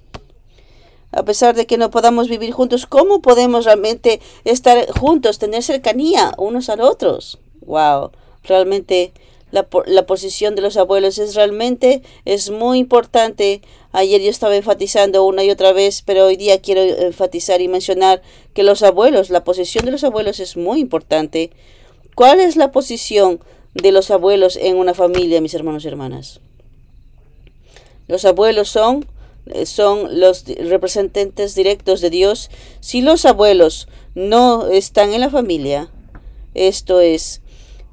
A 1.11 1.25
pesar 1.25 1.55
de 1.55 1.67
que 1.67 1.79
no 1.79 1.91
podamos 1.91 2.29
vivir 2.29 2.53
juntos, 2.53 2.87
¿cómo 2.87 3.23
podemos 3.23 3.65
realmente 3.65 4.21
estar 4.45 4.91
juntos, 4.93 5.39
tener 5.39 5.63
cercanía 5.63 6.33
unos 6.37 6.69
a 6.69 6.75
otros? 6.75 7.39
Wow, 7.63 8.13
realmente 8.45 9.13
la, 9.51 9.67
la, 9.87 10.05
posición 10.05 10.55
de 10.55 10.61
los 10.61 10.77
abuelos 10.77 11.19
es 11.19 11.35
realmente 11.35 12.03
es 12.27 12.51
muy 12.51 12.79
importante. 12.79 13.63
Ayer 13.93 14.21
yo 14.21 14.29
estaba 14.29 14.57
enfatizando 14.57 15.25
una 15.25 15.45
y 15.45 15.51
otra 15.51 15.73
vez, 15.73 16.03
pero 16.03 16.27
hoy 16.27 16.37
día 16.37 16.61
quiero 16.61 16.83
enfatizar 16.83 17.63
y 17.63 17.69
mencionar 17.69 18.21
que 18.53 18.63
los 18.63 18.83
abuelos, 18.83 19.31
la 19.31 19.45
posición 19.45 19.87
de 19.87 19.93
los 19.93 20.05
abuelos 20.05 20.41
es 20.41 20.59
muy 20.59 20.81
importante. 20.81 21.51
¿Cuál 22.15 22.41
es 22.41 22.57
la 22.57 22.71
posición 22.71 23.41
de 23.73 23.93
los 23.93 24.11
abuelos 24.11 24.57
en 24.57 24.77
una 24.77 24.93
familia, 24.93 25.41
mis 25.41 25.55
hermanos 25.55 25.85
y 25.85 25.89
hermanas? 25.89 26.41
Los 28.09 28.27
abuelos 28.27 28.69
son 28.69 29.07
son 29.65 30.21
los 30.21 30.45
representantes 30.47 31.55
directos 31.55 32.01
de 32.01 32.11
Dios. 32.11 32.51
Si 32.81 33.01
los 33.01 33.25
abuelos 33.25 33.89
no 34.15 34.67
están 34.69 35.13
en 35.13 35.21
la 35.21 35.31
familia, 35.31 35.91
esto 36.55 37.01
es 37.01 37.43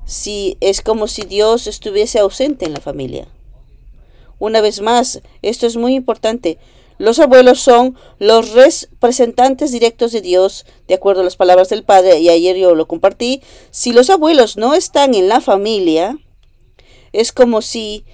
si 0.06 0.58
es 0.62 0.82
como 0.82 1.08
si 1.08 1.24
Dios 1.24 1.68
estuviese 1.68 2.20
ausente 2.20 2.65
en 2.65 2.74
la 2.74 2.82
familia. 2.82 3.28
Una 4.39 4.62
vez 4.62 4.82
más, 4.82 5.22
esto 5.41 5.65
es 5.65 5.78
muy 5.78 5.96
importante. 5.96 6.58
Los 6.98 7.20
abuelos 7.20 7.60
son 7.60 7.98
los 8.20 8.52
representantes 8.54 9.72
directos 9.72 10.12
de 10.12 10.22
Dios, 10.22 10.65
de 10.88 10.94
acuerdo 10.94 11.22
a 11.22 11.26
las 11.26 11.36
palabras 11.36 11.70
del 11.70 11.84
Padre, 11.84 12.20
y 12.20 12.30
ayer 12.30 12.56
yo 12.56 12.74
lo 12.74 12.88
compartí. 12.88 13.41
Si 13.72 13.91
los 13.91 14.10
abuelos 14.10 14.56
no 14.56 14.74
están 14.74 15.13
en 15.13 15.28
la 15.28 15.41
familia, 15.41 16.18
es 17.12 17.32
como 17.32 17.62
si 17.62 18.06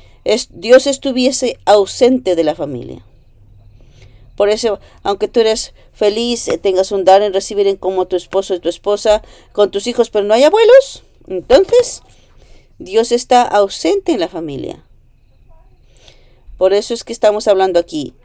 Dios 0.52 0.88
estuviese 0.88 1.58
ausente 1.66 2.36
de 2.36 2.44
la 2.44 2.56
familia. 2.56 3.06
Por 4.42 4.50
eso, 4.50 4.80
aunque 5.04 5.28
tú 5.28 5.40
eres 5.40 5.72
feliz, 5.94 6.48
eh, 6.48 6.58
tengas 6.58 6.92
un 6.92 7.06
dar 7.06 7.22
en 7.22 7.32
recibir 7.32 7.68
en 7.68 7.78
como 7.78 8.08
tu 8.08 8.16
esposo 8.16 8.56
y 8.56 8.60
tu 8.60 8.70
esposa, 8.70 9.22
con 9.52 9.70
tus 9.70 9.86
hijos, 9.86 10.10
pero 10.10 10.26
no 10.26 10.34
hay 10.34 10.44
abuelos, 10.44 11.04
entonces, 11.28 12.02
Dios 12.80 13.12
está 13.12 13.44
ausente 13.44 14.14
en 14.14 14.20
la 14.20 14.30
familia. 14.30 14.84
Por 16.58 16.74
eso 16.74 16.96
es 16.96 17.04
que 17.04 17.14
estamos 17.14 17.48
hablando 17.48 17.80
aquí. 17.80 18.16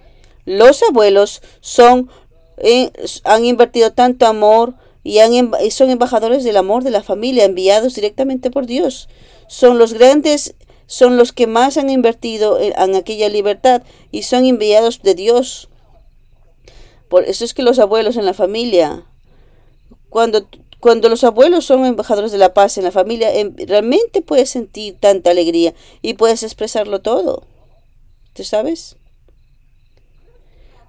Los 0.46 0.82
abuelos 0.84 1.42
son, 1.60 2.08
eh, 2.56 2.92
han 3.24 3.44
invertido 3.44 3.92
tanto 3.92 4.24
amor 4.24 4.72
y, 5.04 5.18
han, 5.18 5.52
son 5.70 5.90
embajadores 5.90 6.44
del 6.44 6.56
amor 6.56 6.82
de 6.82 6.92
la 6.92 7.02
familia, 7.02 7.44
enviados 7.44 7.94
directamente 7.94 8.50
por 8.50 8.64
Dios. 8.64 9.10
Son 9.48 9.76
los 9.76 9.92
grandes, 9.92 10.54
son 10.86 11.18
los 11.18 11.34
que 11.34 11.46
más 11.46 11.76
han 11.76 11.90
invertido 11.90 12.58
en 12.58 12.94
aquella 12.94 13.28
libertad 13.28 13.82
y 14.10 14.22
son 14.22 14.46
enviados 14.46 15.02
de 15.02 15.14
Dios. 15.14 15.68
Por 17.08 17.24
eso 17.24 17.44
es 17.44 17.54
que 17.54 17.62
los 17.62 17.78
abuelos 17.78 18.16
en 18.16 18.24
la 18.24 18.34
familia, 18.34 19.04
cuando 20.10 20.46
cuando 20.80 21.08
los 21.08 21.24
abuelos 21.24 21.64
son 21.64 21.84
embajadores 21.84 22.32
de 22.32 22.38
la 22.38 22.54
paz 22.54 22.78
en 22.78 22.84
la 22.84 22.92
familia, 22.92 23.34
em, 23.34 23.54
realmente 23.56 24.22
puedes 24.22 24.50
sentir 24.50 24.96
tanta 25.00 25.30
alegría 25.30 25.74
y 26.02 26.14
puedes 26.14 26.42
expresarlo 26.42 27.00
todo. 27.00 27.44
¿Tú 28.34 28.44
sabes? 28.44 28.96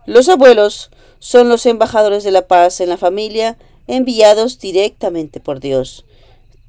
Los 0.06 0.30
abuelos 0.30 0.92
son 1.20 1.50
los 1.50 1.66
embajadores 1.66 2.24
de 2.24 2.32
la 2.32 2.48
paz 2.48 2.80
en 2.82 2.90
la 2.90 2.98
familia 2.98 3.58
enviados 3.88 4.60
directamente 4.60 5.40
por 5.40 5.60
Dios. 5.60 6.06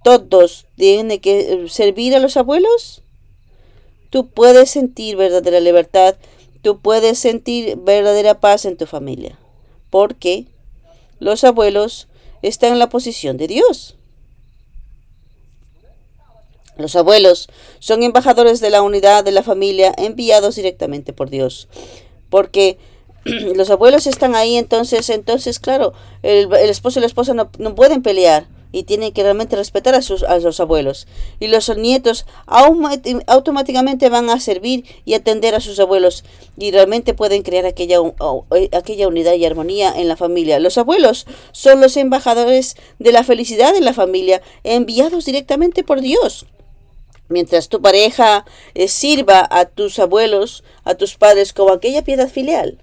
Todos 0.04 0.66
tienen 0.76 1.20
que 1.20 1.40
eh, 1.52 1.68
servir 1.68 2.14
a 2.14 2.20
los 2.20 2.36
abuelos. 2.36 3.02
Tú 4.10 4.28
puedes 4.28 4.70
sentir 4.70 5.16
verdadera 5.16 5.60
libertad, 5.60 6.16
tú 6.62 6.80
puedes 6.80 7.18
sentir 7.18 7.76
verdadera 7.76 8.40
paz 8.40 8.64
en 8.64 8.76
tu 8.76 8.86
familia, 8.86 9.38
porque 9.90 10.46
los 11.20 11.44
abuelos 11.44 12.08
está 12.42 12.68
en 12.68 12.78
la 12.78 12.88
posición 12.88 13.36
de 13.36 13.48
Dios. 13.48 13.96
Los 16.76 16.94
abuelos 16.94 17.48
son 17.80 18.02
embajadores 18.02 18.60
de 18.60 18.70
la 18.70 18.82
unidad 18.82 19.24
de 19.24 19.32
la 19.32 19.42
familia 19.42 19.92
enviados 19.98 20.54
directamente 20.54 21.12
por 21.12 21.28
Dios, 21.28 21.68
porque 22.30 22.78
los 23.24 23.70
abuelos 23.70 24.06
están 24.06 24.36
ahí, 24.36 24.56
entonces, 24.56 25.10
entonces, 25.10 25.58
claro, 25.58 25.92
el, 26.22 26.52
esposo 26.52 26.98
y 26.98 27.02
la 27.02 27.06
esposa 27.06 27.34
no 27.34 27.74
pueden 27.74 28.02
pelear 28.02 28.46
y 28.72 28.84
tienen 28.84 29.12
que 29.12 29.22
realmente 29.22 29.56
respetar 29.56 29.94
a 29.94 30.02
sus, 30.02 30.22
a 30.22 30.40
sus 30.40 30.60
abuelos. 30.60 31.06
Y 31.40 31.48
los 31.48 31.74
nietos 31.76 32.26
automáticamente 32.46 34.08
van 34.08 34.30
a 34.30 34.40
servir 34.40 34.84
y 35.04 35.14
atender 35.14 35.54
a 35.54 35.60
sus 35.60 35.78
abuelos 35.80 36.24
y 36.56 36.70
realmente 36.70 37.14
pueden 37.14 37.42
crear 37.42 37.66
aquella, 37.66 37.98
eh, 38.54 38.68
aquella 38.72 39.08
unidad 39.08 39.34
y 39.34 39.44
armonía 39.44 39.92
en 39.96 40.08
la 40.08 40.16
familia. 40.16 40.60
Los 40.60 40.78
abuelos 40.78 41.26
son 41.52 41.80
los 41.80 41.96
embajadores 41.96 42.76
de 42.98 43.12
la 43.12 43.24
felicidad 43.24 43.76
en 43.76 43.84
la 43.84 43.94
familia, 43.94 44.42
enviados 44.64 45.24
directamente 45.24 45.84
por 45.84 46.00
Dios. 46.00 46.46
Mientras 47.28 47.68
tu 47.68 47.82
pareja 47.82 48.46
eh, 48.74 48.88
sirva 48.88 49.46
a 49.50 49.66
tus 49.66 49.98
abuelos, 49.98 50.64
a 50.84 50.94
tus 50.94 51.16
padres 51.16 51.52
como 51.52 51.72
aquella 51.72 52.02
piedad 52.02 52.28
filial 52.28 52.78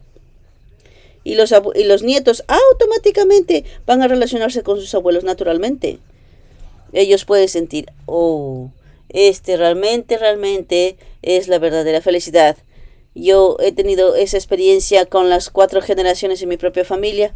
y 1.26 1.34
los, 1.34 1.54
y 1.74 1.84
los 1.84 2.04
nietos 2.04 2.46
automáticamente 2.48 3.66
van 3.86 4.02
a 4.02 4.08
relacionarse 4.08 4.64
con 4.64 4.80
sus 4.80 4.94
abuelos 4.94 5.26
naturalmente. 5.26 6.00
Ellos 6.94 7.26
pueden 7.26 7.50
sentir, 7.50 7.88
oh, 8.06 8.70
este 9.10 9.58
realmente, 9.58 10.18
realmente 10.18 10.98
es 11.24 11.48
la 11.48 11.58
verdadera 11.58 12.00
felicidad. 12.00 12.56
Yo 13.16 13.58
he 13.60 13.72
tenido 13.72 14.16
esa 14.16 14.38
experiencia 14.38 15.08
con 15.08 15.30
las 15.30 15.50
cuatro 15.50 15.82
generaciones 15.82 16.42
en 16.44 16.50
mi 16.50 16.58
propia 16.58 16.86
familia. 16.86 17.34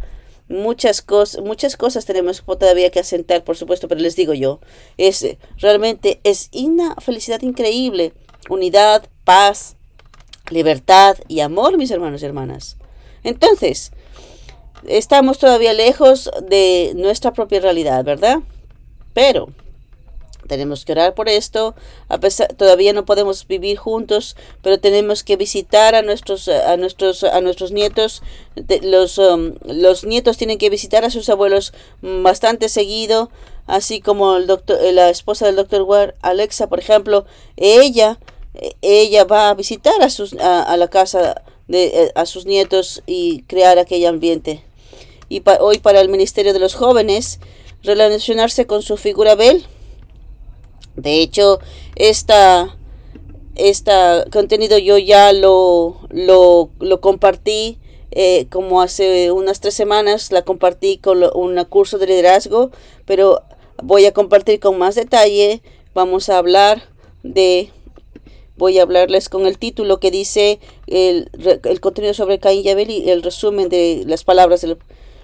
Muchas, 0.49 1.02
cosas 1.02 1.43
muchas 1.43 1.75
cosas 1.75 2.06
tenemos 2.06 2.43
todavía 2.45 2.91
que 2.91 2.99
asentar, 2.99 3.43
por 3.43 3.58
supuesto, 3.58 3.88
pero 3.88 4.02
les 4.02 4.15
digo 4.15 4.34
yo, 4.34 4.60
es 4.97 5.25
realmente 5.58 6.19
es 6.23 6.49
una 6.54 6.95
felicidad 6.95 7.41
increíble. 7.41 8.13
Unidad, 8.49 9.08
paz, 9.23 9.78
libertad 10.52 11.17
y 11.28 11.39
amor, 11.39 11.78
mis 11.78 11.91
hermanos 11.91 12.21
y 12.21 12.25
hermanas. 12.25 12.79
Entonces, 13.23 13.91
estamos 14.88 15.39
todavía 15.39 15.73
lejos 15.73 16.29
de 16.47 16.93
nuestra 16.95 17.34
propia 17.34 17.60
realidad, 17.60 18.03
¿verdad? 18.03 18.39
Pero 19.13 19.49
tenemos 20.49 20.84
que 20.84 20.91
orar 20.91 21.13
por 21.13 21.29
esto. 21.29 21.75
A 22.10 22.17
pesar, 22.17 22.53
todavía 22.53 22.91
no 22.91 23.05
podemos 23.05 23.47
vivir 23.47 23.77
juntos, 23.77 24.36
pero 24.62 24.79
tenemos 24.79 25.23
que 25.23 25.38
visitar 25.38 25.95
a 25.95 26.01
nuestros 26.01 26.49
a 26.49 26.75
nuestros 26.75 27.23
a 27.23 27.39
nuestros 27.39 27.71
nietos. 27.71 28.21
los 28.82 29.17
um, 29.17 29.53
los 29.63 30.03
nietos 30.03 30.38
tienen 30.38 30.58
que 30.58 30.69
visitar 30.69 31.05
a 31.05 31.10
sus 31.10 31.29
abuelos 31.29 31.71
bastante 32.01 32.67
seguido, 32.67 33.29
así 33.67 34.01
como 34.01 34.36
el 34.36 34.47
doctor 34.47 34.79
la 34.91 35.10
esposa 35.10 35.45
del 35.45 35.55
doctor 35.55 35.84
Ward, 35.84 36.15
Alexa, 36.21 36.67
por 36.67 36.79
ejemplo, 36.79 37.25
ella 37.55 38.17
ella 38.82 39.23
va 39.23 39.49
a 39.49 39.53
visitar 39.53 40.01
a 40.01 40.10
sus 40.10 40.34
a 40.34 40.75
la 40.75 40.88
casa 40.89 41.43
de, 41.69 41.86
eh, 41.86 42.12
a 42.15 42.25
sus 42.25 42.45
nietos 42.45 43.01
y 43.08 43.43
crear 43.43 43.79
aquel 43.79 44.05
ambiente. 44.05 44.62
Y 45.29 45.41
hoy 45.62 45.77
para 45.77 46.01
el 46.01 46.10
Ministerio 46.10 46.51
de 46.51 46.60
los 46.60 46.75
Jóvenes, 46.75 47.39
relacionarse 47.84 48.65
con 48.65 48.82
su 48.82 48.97
figura 48.97 49.34
Abel. 49.34 49.65
De 50.97 51.21
hecho, 51.21 51.60
esta, 51.95 52.75
este 53.55 53.91
contenido 54.34 54.77
yo 54.77 54.97
ya 54.97 55.32
lo, 55.32 56.01
lo, 56.10 56.71
lo 56.79 56.99
compartí 56.99 57.77
eh, 58.12 58.47
como 58.49 58.82
hace 58.82 59.32
unas 59.32 59.62
tres 59.62 59.75
semanas, 59.75 60.32
la 60.32 60.41
compartí 60.41 60.97
con 60.97 61.23
un 61.36 61.63
curso 61.65 61.99
de 61.99 62.08
liderazgo, 62.08 62.71
pero 63.05 63.43
voy 63.84 64.05
a 64.05 64.13
compartir 64.13 64.60
con 64.60 64.77
más 64.77 64.95
detalle. 64.95 65.62
Vamos 65.93 66.29
a 66.29 66.38
hablar 66.38 66.84
de 67.21 67.69
voy 68.58 68.77
a 68.77 68.82
hablarles 68.82 69.29
con 69.29 69.45
el 69.45 69.58
título 69.58 69.99
que 69.99 70.12
dice 70.12 70.60
el, 70.89 71.30
el 71.63 71.80
contenido 71.80 72.13
sobre 72.13 72.39
Caín 72.39 72.65
y 72.65 72.69
Abel 72.69 72.89
y 72.89 73.10
el 73.10 73.23
resumen 73.23 73.69
de 73.69 74.04
las 74.06 74.23
palabras. 74.23 74.62
Del, 74.62 74.78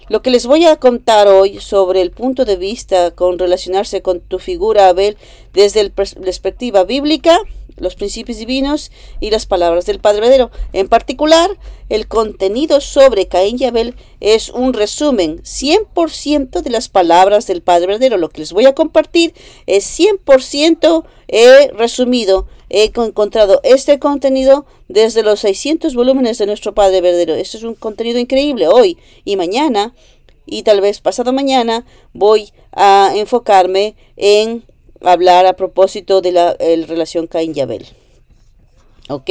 lo 0.08 0.22
que 0.22 0.30
les 0.30 0.46
voy 0.46 0.66
a 0.66 0.76
contar 0.76 1.28
hoy 1.28 1.60
sobre 1.60 2.02
el 2.02 2.12
punto 2.12 2.46
de 2.46 2.58
vista 2.58 3.12
con 3.12 3.40
relacionarse 3.40 4.04
con 4.04 4.20
tu 4.20 4.38
figura 4.38 4.90
Abel 4.90 5.18
desde 5.54 5.84
la 5.84 5.90
perspectiva 5.90 6.84
bíblica, 6.84 7.40
los 7.78 7.96
principios 7.96 8.38
divinos 8.38 8.92
y 9.20 9.32
las 9.32 9.48
palabras 9.48 9.88
del 9.88 10.00
Padre 10.00 10.22
verdadero. 10.22 10.52
En 10.74 10.90
particular, 10.90 11.50
el 11.90 12.08
contenido 12.08 12.82
sobre 12.82 13.28
Caín 13.28 13.58
y 13.60 13.66
Abel 13.66 13.96
es 14.20 14.50
un 14.50 14.74
resumen 14.74 15.42
100% 15.42 16.62
de 16.62 16.70
las 16.70 16.88
palabras 16.88 17.48
del 17.48 17.64
Padre 17.64 17.88
verdadero. 17.88 18.18
Lo 18.18 18.30
que 18.30 18.42
les 18.42 18.54
voy 18.54 18.68
a 18.68 18.76
compartir 18.76 19.34
es 19.66 20.00
100% 20.00 21.04
he 21.28 21.72
resumido 21.72 22.46
he 22.70 22.92
encontrado 22.96 23.62
este 23.64 24.00
contenido 24.00 24.66
desde 24.88 25.24
los 25.24 25.42
600 25.42 25.96
volúmenes 25.96 26.38
de 26.38 26.46
nuestro 26.46 26.74
Padre 26.74 27.02
Verdadero. 27.02 27.36
Esto 27.36 27.58
es 27.58 27.64
un 27.64 27.76
contenido 27.76 28.20
increíble. 28.20 28.68
Hoy 28.68 28.98
y 29.24 29.36
mañana, 29.36 29.94
y 30.46 30.64
tal 30.64 30.82
vez 30.82 31.00
pasado 31.00 31.34
mañana, 31.34 31.86
voy 32.14 32.52
a 32.72 33.12
enfocarme 33.16 33.96
en 34.18 34.64
hablar 35.02 35.46
a 35.46 35.54
propósito 35.54 36.22
de 36.22 36.32
la 36.32 36.56
relación 36.88 37.28
Caín 37.28 37.54
y 37.56 37.62
Abel. 37.62 37.86
¿Ok? 39.10 39.30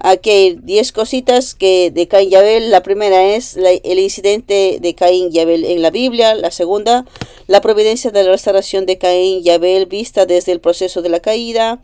Aquí 0.00 0.30
hay 0.30 0.58
10 0.62 0.92
cositas 0.92 1.56
que 1.56 1.90
de 1.90 2.06
Caín 2.06 2.30
y 2.30 2.36
Abel. 2.36 2.70
La 2.70 2.84
primera 2.84 3.24
es 3.34 3.56
el 3.56 3.98
incidente 3.98 4.78
de 4.80 4.94
Caín 4.94 5.30
y 5.32 5.40
Abel 5.40 5.64
en 5.64 5.82
la 5.82 5.90
Biblia. 5.90 6.36
La 6.36 6.52
segunda, 6.52 7.04
la 7.48 7.60
providencia 7.60 8.12
de 8.12 8.22
la 8.22 8.30
restauración 8.30 8.86
de 8.86 8.98
Caín 8.98 9.42
y 9.44 9.50
Abel 9.50 9.86
vista 9.86 10.24
desde 10.24 10.52
el 10.52 10.60
proceso 10.60 11.02
de 11.02 11.08
la 11.08 11.18
caída 11.18 11.80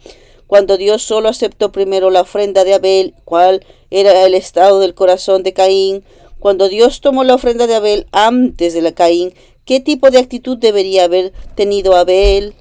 cuando 0.54 0.76
Dios 0.76 1.02
solo 1.02 1.28
aceptó 1.28 1.72
primero 1.72 2.10
la 2.10 2.20
ofrenda 2.20 2.62
de 2.62 2.74
Abel, 2.74 3.12
cuál 3.24 3.66
era 3.90 4.24
el 4.24 4.34
estado 4.34 4.78
del 4.78 4.94
corazón 4.94 5.42
de 5.42 5.52
Caín, 5.52 6.04
cuando 6.38 6.68
Dios 6.68 7.00
tomó 7.00 7.24
la 7.24 7.34
ofrenda 7.34 7.66
de 7.66 7.74
Abel 7.74 8.06
antes 8.12 8.72
de 8.72 8.80
la 8.80 8.92
Caín, 8.92 9.34
¿qué 9.64 9.80
tipo 9.80 10.12
de 10.12 10.18
actitud 10.18 10.56
debería 10.56 11.06
haber 11.06 11.32
tenido 11.56 11.96
Abel? 11.96 12.54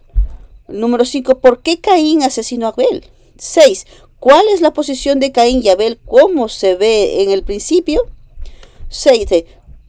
Número 0.67 1.05
5. 1.05 1.37
¿Por 1.37 1.61
qué 1.61 1.81
Caín 1.81 2.23
asesinó 2.23 2.65
a 2.65 2.69
Abel? 2.69 3.05
6. 3.37 3.85
¿Cuál 4.19 4.47
es 4.51 4.61
la 4.61 4.73
posición 4.73 5.19
de 5.19 5.31
Caín 5.31 5.61
y 5.63 5.69
Abel? 5.69 5.99
¿Cómo 6.03 6.49
se 6.49 6.73
ve 6.73 7.21
en 7.21 7.29
el 7.29 7.43
principio? 7.43 8.01
6. 8.89 9.27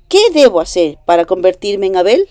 ¿Qué 0.08 0.20
debo 0.34 0.60
hacer 0.60 0.98
para 1.06 1.24
convertirme 1.24 1.86
en 1.86 1.96
Abel? 1.96 2.28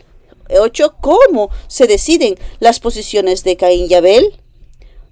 8. 0.52 0.98
¿Cómo 1.02 1.50
se 1.66 1.88
deciden 1.88 2.36
las 2.60 2.80
posiciones 2.80 3.44
de 3.44 3.58
Caín 3.58 3.88
y 3.90 3.96
Abel? 3.96 4.36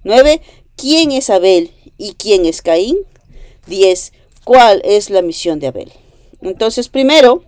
9. 0.04 0.40
¿Quién 0.76 1.12
es 1.12 1.30
Abel 1.30 1.70
y 1.98 2.14
quién 2.14 2.46
es 2.46 2.62
Caín? 2.62 2.98
10. 3.66 4.12
¿Cuál 4.44 4.82
es 4.84 5.10
la 5.10 5.22
misión 5.22 5.60
de 5.60 5.68
Abel? 5.68 5.92
Entonces, 6.40 6.88
primero, 6.88 7.44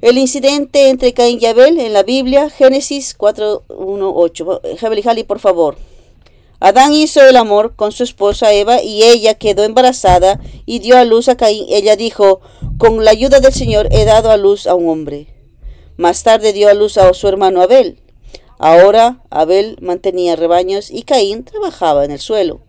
el 0.00 0.18
incidente 0.18 0.90
entre 0.90 1.14
Caín 1.14 1.38
y 1.40 1.46
Abel 1.46 1.80
en 1.80 1.92
la 1.92 2.02
Biblia, 2.02 2.50
Génesis 2.50 3.14
4, 3.14 3.64
1, 3.68 4.12
8. 4.14 4.60
Jali, 5.02 5.24
por 5.24 5.40
favor. 5.40 5.76
Adán 6.60 6.92
hizo 6.92 7.20
el 7.22 7.36
amor 7.36 7.74
con 7.74 7.90
su 7.90 8.04
esposa 8.04 8.52
Eva 8.52 8.82
y 8.82 9.02
ella 9.02 9.34
quedó 9.34 9.64
embarazada 9.64 10.40
y 10.66 10.78
dio 10.78 10.96
a 10.96 11.04
luz 11.04 11.28
a 11.28 11.36
Caín. 11.36 11.66
Ella 11.68 11.96
dijo, 11.96 12.40
con 12.78 13.04
la 13.04 13.10
ayuda 13.10 13.40
del 13.40 13.52
Señor 13.52 13.88
he 13.90 14.04
dado 14.04 14.30
a 14.30 14.36
luz 14.36 14.66
a 14.66 14.74
un 14.74 14.88
hombre. 14.88 15.26
Más 15.96 16.22
tarde 16.22 16.52
dio 16.52 16.68
a 16.68 16.74
luz 16.74 16.96
a 16.96 17.12
su 17.12 17.26
hermano 17.28 17.60
Abel. 17.60 17.98
Ahora 18.58 19.20
Abel 19.30 19.76
mantenía 19.80 20.36
rebaños 20.36 20.90
y 20.90 21.02
Caín 21.02 21.44
trabajaba 21.44 22.04
en 22.04 22.10
el 22.10 22.20
suelo. 22.20 22.60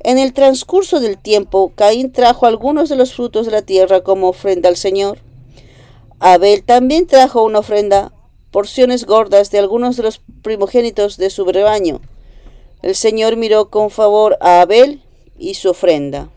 En 0.00 0.18
el 0.18 0.32
transcurso 0.32 0.98
del 0.98 1.18
tiempo, 1.18 1.72
Caín 1.74 2.10
trajo 2.10 2.46
algunos 2.46 2.88
de 2.88 2.96
los 2.96 3.12
frutos 3.12 3.46
de 3.46 3.52
la 3.52 3.62
tierra 3.62 4.00
como 4.00 4.28
ofrenda 4.28 4.68
al 4.68 4.76
Señor. 4.76 5.18
Abel 6.18 6.64
también 6.64 7.06
trajo 7.06 7.44
una 7.44 7.60
ofrenda, 7.60 8.12
porciones 8.50 9.04
gordas 9.04 9.50
de 9.50 9.58
algunos 9.58 9.96
de 9.96 10.02
los 10.04 10.20
primogénitos 10.42 11.16
de 11.16 11.30
su 11.30 11.44
rebaño. 11.44 12.00
El 12.82 12.94
Señor 12.94 13.36
miró 13.36 13.68
con 13.68 13.90
favor 13.90 14.38
a 14.40 14.62
Abel 14.62 15.02
y 15.38 15.54
su 15.54 15.70
ofrenda. 15.70 16.30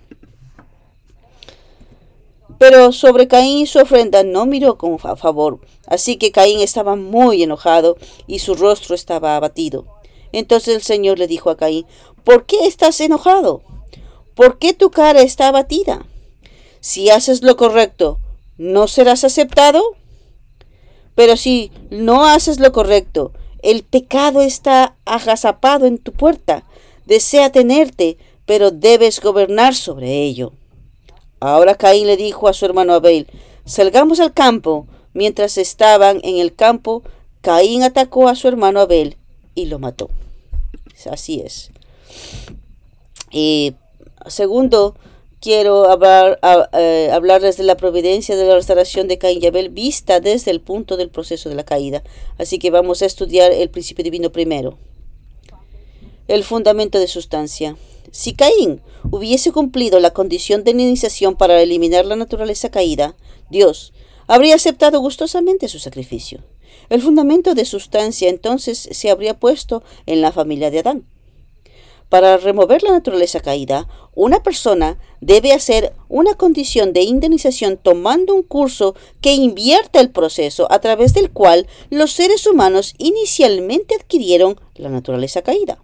Pero 2.57 2.91
sobre 2.91 3.27
Caín 3.27 3.67
su 3.67 3.79
ofrenda 3.79 4.23
no 4.23 4.45
miró 4.45 4.77
con 4.77 4.99
favor, 4.99 5.59
así 5.87 6.17
que 6.17 6.31
Caín 6.31 6.59
estaba 6.59 6.95
muy 6.95 7.43
enojado 7.43 7.97
y 8.27 8.39
su 8.39 8.55
rostro 8.55 8.95
estaba 8.95 9.35
abatido. 9.35 9.85
Entonces 10.31 10.75
el 10.75 10.81
Señor 10.81 11.19
le 11.19 11.27
dijo 11.27 11.49
a 11.49 11.57
Caín, 11.57 11.85
¿por 12.23 12.45
qué 12.45 12.65
estás 12.65 12.99
enojado? 13.01 13.61
¿Por 14.35 14.57
qué 14.57 14.73
tu 14.73 14.91
cara 14.91 15.21
está 15.21 15.49
abatida? 15.49 16.05
Si 16.79 17.09
haces 17.09 17.43
lo 17.43 17.55
correcto, 17.55 18.19
¿no 18.57 18.87
serás 18.87 19.23
aceptado? 19.23 19.81
Pero 21.15 21.37
si 21.37 21.71
no 21.91 22.25
haces 22.25 22.59
lo 22.59 22.71
correcto, 22.71 23.31
el 23.61 23.83
pecado 23.83 24.41
está 24.41 24.95
agazapado 25.05 25.85
en 25.85 25.97
tu 25.97 26.11
puerta, 26.11 26.63
desea 27.05 27.51
tenerte, 27.51 28.17
pero 28.45 28.71
debes 28.71 29.21
gobernar 29.21 29.75
sobre 29.75 30.23
ello. 30.23 30.53
Ahora 31.43 31.75
Caín 31.75 32.07
le 32.07 32.15
dijo 32.15 32.47
a 32.47 32.53
su 32.53 32.63
hermano 32.63 32.93
Abel, 32.93 33.27
salgamos 33.65 34.21
al 34.21 34.33
campo. 34.33 34.87
Mientras 35.13 35.57
estaban 35.57 36.21
en 36.23 36.37
el 36.37 36.55
campo, 36.55 37.03
Caín 37.41 37.83
atacó 37.83 38.29
a 38.29 38.35
su 38.35 38.47
hermano 38.47 38.79
Abel 38.79 39.17
y 39.53 39.65
lo 39.65 39.77
mató. 39.77 40.09
Así 41.11 41.41
es. 41.41 41.69
Y 43.29 43.73
segundo, 44.27 44.95
quiero 45.41 45.89
hablar, 45.89 46.39
eh, 46.71 47.09
hablarles 47.11 47.57
de 47.57 47.63
la 47.63 47.75
providencia 47.75 48.37
de 48.37 48.45
la 48.45 48.55
restauración 48.55 49.09
de 49.09 49.17
Caín 49.17 49.43
y 49.43 49.47
Abel 49.47 49.67
vista 49.67 50.21
desde 50.21 50.49
el 50.49 50.61
punto 50.61 50.95
del 50.95 51.09
proceso 51.09 51.49
de 51.49 51.55
la 51.55 51.65
caída. 51.65 52.03
Así 52.37 52.57
que 52.57 52.71
vamos 52.71 53.01
a 53.01 53.05
estudiar 53.05 53.51
el 53.51 53.69
principio 53.69 54.05
divino 54.05 54.31
primero. 54.31 54.77
El 56.29 56.45
fundamento 56.45 56.99
de 56.99 57.07
sustancia. 57.09 57.75
Si 58.15 58.33
Caín 58.33 58.83
hubiese 59.09 59.51
cumplido 59.51 59.99
la 59.99 60.11
condición 60.11 60.63
de 60.63 60.69
iniciación 60.69 61.35
para 61.35 61.59
eliminar 61.59 62.05
la 62.05 62.15
naturaleza 62.15 62.69
caída, 62.69 63.15
Dios 63.49 63.91
habría 64.27 64.53
aceptado 64.53 64.99
gustosamente 64.99 65.67
su 65.67 65.79
sacrificio. 65.79 66.43
El 66.89 67.01
fundamento 67.01 67.55
de 67.55 67.65
sustancia 67.65 68.29
entonces 68.29 68.87
se 68.91 69.09
habría 69.09 69.39
puesto 69.39 69.81
en 70.05 70.21
la 70.21 70.31
familia 70.31 70.69
de 70.69 70.77
Adán. 70.77 71.07
Para 72.07 72.37
remover 72.37 72.83
la 72.83 72.91
naturaleza 72.91 73.39
caída, 73.39 73.87
una 74.13 74.43
persona 74.43 74.99
debe 75.19 75.51
hacer 75.51 75.95
una 76.07 76.35
condición 76.35 76.93
de 76.93 77.01
indemnización 77.01 77.79
tomando 77.81 78.35
un 78.35 78.43
curso 78.43 78.93
que 79.21 79.33
invierta 79.33 79.99
el 79.99 80.11
proceso 80.11 80.71
a 80.71 80.77
través 80.77 81.15
del 81.15 81.31
cual 81.31 81.65
los 81.89 82.11
seres 82.11 82.45
humanos 82.45 82.93
inicialmente 82.99 83.95
adquirieron 83.95 84.61
la 84.75 84.89
naturaleza 84.89 85.41
caída. 85.41 85.82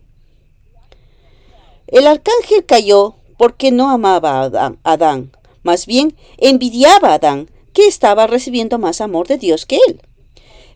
El 1.92 2.06
arcángel 2.08 2.66
cayó 2.66 3.16
porque 3.38 3.72
no 3.72 3.90
amaba 3.90 4.44
a 4.44 4.76
Adán, 4.84 5.32
más 5.64 5.86
bien 5.86 6.16
envidiaba 6.38 7.10
a 7.10 7.14
Adán, 7.16 7.50
que 7.74 7.88
estaba 7.88 8.28
recibiendo 8.28 8.78
más 8.78 9.02
amor 9.02 9.28
de 9.28 9.38
Dios 9.38 9.66
que 9.66 9.80
él. 9.88 10.02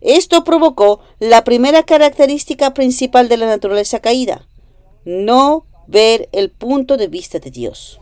Esto 0.01 0.43
provocó 0.43 0.99
la 1.19 1.43
primera 1.43 1.83
característica 1.83 2.73
principal 2.73 3.29
de 3.29 3.37
la 3.37 3.45
naturaleza 3.45 3.99
caída, 3.99 4.47
no 5.05 5.65
ver 5.87 6.29
el 6.31 6.49
punto 6.49 6.97
de 6.97 7.07
vista 7.07 7.39
de 7.39 7.51
Dios. 7.51 7.99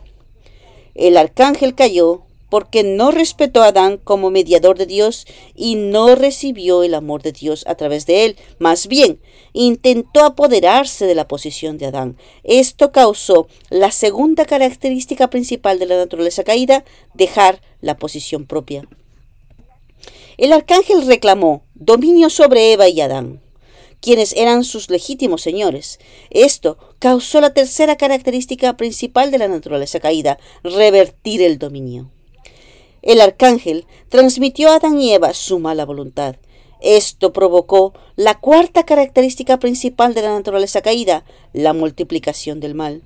El 0.95 1.17
arcángel 1.17 1.76
cayó 1.76 2.24
porque 2.50 2.84
no 2.84 3.12
respetó 3.12 3.62
a 3.62 3.67
Adán 3.67 3.97
como 3.97 4.30
mediador 4.30 4.78
de 4.78 4.86
Dios 4.86 5.26
y 5.56 5.76
no 5.76 6.15
recibió 6.15 6.84
el 6.84 6.93
amor 6.93 7.21
de 7.21 7.32
Dios 7.32 7.63
a 7.65 7.76
través 7.76 8.06
de 8.06 8.26
él. 8.26 8.36
Más 8.60 8.88
bien, 8.88 9.21
intentó 9.54 10.24
apoderarse 10.24 11.06
de 11.06 11.16
la 11.16 11.28
posición 11.28 11.78
de 11.78 11.88
Adán. 11.88 12.18
Esto 12.44 12.92
causó 12.92 13.48
la 13.70 13.92
segunda 13.92 14.46
característica 14.46 15.30
principal 15.30 15.80
de 15.80 15.86
la 15.86 15.98
naturaleza 15.98 16.44
caída, 16.44 16.84
dejar 17.14 17.62
la 17.82 17.98
posición 17.98 18.46
propia. 18.46 18.88
El 20.38 20.54
arcángel 20.54 21.06
reclamó 21.06 21.64
dominio 21.76 22.30
sobre 22.30 22.74
Eva 22.74 22.88
y 22.88 23.02
Adán 23.02 23.42
quienes 24.02 24.34
eran 24.34 24.64
sus 24.64 24.90
legítimos 24.90 25.42
señores. 25.42 26.00
Esto 26.32 26.78
causó 27.00 27.40
la 27.40 27.54
tercera 27.54 27.96
característica 27.96 28.76
principal 28.76 29.32
de 29.32 29.38
la 29.38 29.48
naturaleza 29.48 30.00
caída, 30.00 30.40
revertir 30.64 31.42
el 31.42 31.60
dominio. 31.60 32.10
El 33.04 33.22
arcángel 33.22 33.86
transmitió 34.10 34.70
a 34.70 34.76
Adán 34.76 35.00
y 35.00 35.14
Eva 35.14 35.34
su 35.34 35.60
mala 35.60 35.86
voluntad. 35.86 36.36
Esto 36.82 37.32
provocó 37.32 37.94
la 38.15 38.39
cuarta 38.39 38.84
característica 38.84 39.60
principal 39.60 40.13
de 40.13 40.24
la 40.24 40.34
naturaleza 40.34 40.82
caída, 40.82 41.24
la 41.54 41.74
multiplicación 41.74 42.60
del 42.60 42.76
mal. 42.76 43.02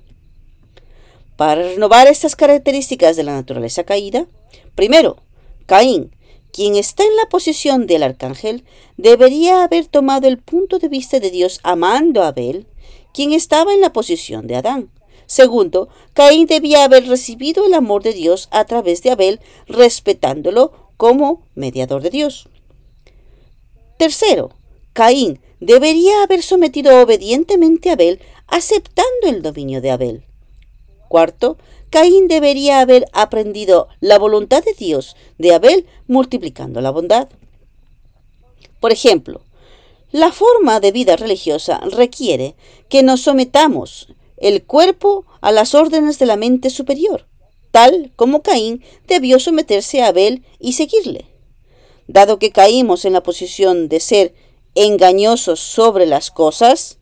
Para 1.36 1.62
renovar 1.62 2.06
estas 2.06 2.34
características 2.34 3.16
de 3.16 3.22
la 3.22 3.34
naturaleza 3.34 3.84
caída, 3.84 4.26
primero, 4.74 5.16
Caín 5.66 6.10
quien 6.56 6.74
está 6.74 7.04
en 7.04 7.14
la 7.16 7.28
posición 7.28 7.86
del 7.86 8.02
arcángel 8.02 8.64
debería 8.96 9.62
haber 9.62 9.88
tomado 9.88 10.26
el 10.26 10.38
punto 10.38 10.78
de 10.78 10.88
vista 10.88 11.20
de 11.20 11.30
Dios 11.30 11.60
amando 11.62 12.22
a 12.22 12.28
Abel, 12.28 12.66
quien 13.12 13.34
estaba 13.34 13.74
en 13.74 13.82
la 13.82 13.92
posición 13.92 14.46
de 14.46 14.56
Adán. 14.56 14.90
Segundo, 15.26 15.90
Caín 16.14 16.46
debía 16.46 16.84
haber 16.84 17.06
recibido 17.08 17.66
el 17.66 17.74
amor 17.74 18.02
de 18.02 18.14
Dios 18.14 18.48
a 18.52 18.64
través 18.64 19.02
de 19.02 19.10
Abel, 19.10 19.40
respetándolo 19.66 20.72
como 20.96 21.42
mediador 21.54 22.00
de 22.00 22.08
Dios. 22.08 22.48
Tercero, 23.98 24.50
Caín 24.92 25.40
debería 25.60 26.22
haber 26.22 26.42
sometido 26.42 27.00
obedientemente 27.00 27.90
a 27.90 27.94
Abel, 27.94 28.20
aceptando 28.46 29.28
el 29.28 29.42
dominio 29.42 29.80
de 29.80 29.90
Abel. 29.90 30.24
Cuarto, 31.08 31.56
Caín 31.90 32.28
debería 32.28 32.80
haber 32.80 33.06
aprendido 33.12 33.88
la 34.00 34.18
voluntad 34.18 34.62
de 34.62 34.74
Dios 34.74 35.16
de 35.38 35.54
Abel 35.54 35.86
multiplicando 36.06 36.80
la 36.80 36.90
bondad. 36.90 37.28
Por 38.80 38.92
ejemplo, 38.92 39.40
la 40.12 40.30
forma 40.32 40.80
de 40.80 40.92
vida 40.92 41.16
religiosa 41.16 41.80
requiere 41.90 42.54
que 42.88 43.02
nos 43.02 43.22
sometamos 43.22 44.08
el 44.36 44.64
cuerpo 44.64 45.24
a 45.40 45.52
las 45.52 45.74
órdenes 45.74 46.18
de 46.18 46.26
la 46.26 46.36
mente 46.36 46.70
superior, 46.70 47.26
tal 47.70 48.12
como 48.16 48.42
Caín 48.42 48.84
debió 49.06 49.38
someterse 49.38 50.02
a 50.02 50.08
Abel 50.08 50.44
y 50.60 50.74
seguirle. 50.74 51.35
Dado 52.08 52.38
que 52.38 52.52
caímos 52.52 53.04
en 53.04 53.12
la 53.12 53.22
posición 53.22 53.88
de 53.88 54.00
ser 54.00 54.34
engañosos 54.74 55.60
sobre 55.60 56.06
las 56.06 56.30
cosas, 56.30 56.98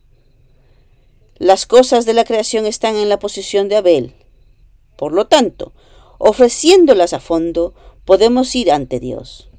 las 1.37 1.65
cosas 1.65 2.05
de 2.05 2.13
la 2.13 2.23
creación 2.23 2.65
están 2.65 2.95
en 2.95 3.09
la 3.09 3.19
posición 3.19 3.67
de 3.67 3.75
Abel, 3.75 4.15
por 4.95 5.11
lo 5.11 5.27
tanto, 5.27 5.73
ofreciéndolas 6.17 7.13
a 7.13 7.19
fondo, 7.19 7.73
podemos 8.05 8.55
ir 8.55 8.71
ante 8.71 8.99
Dios. 8.99 9.49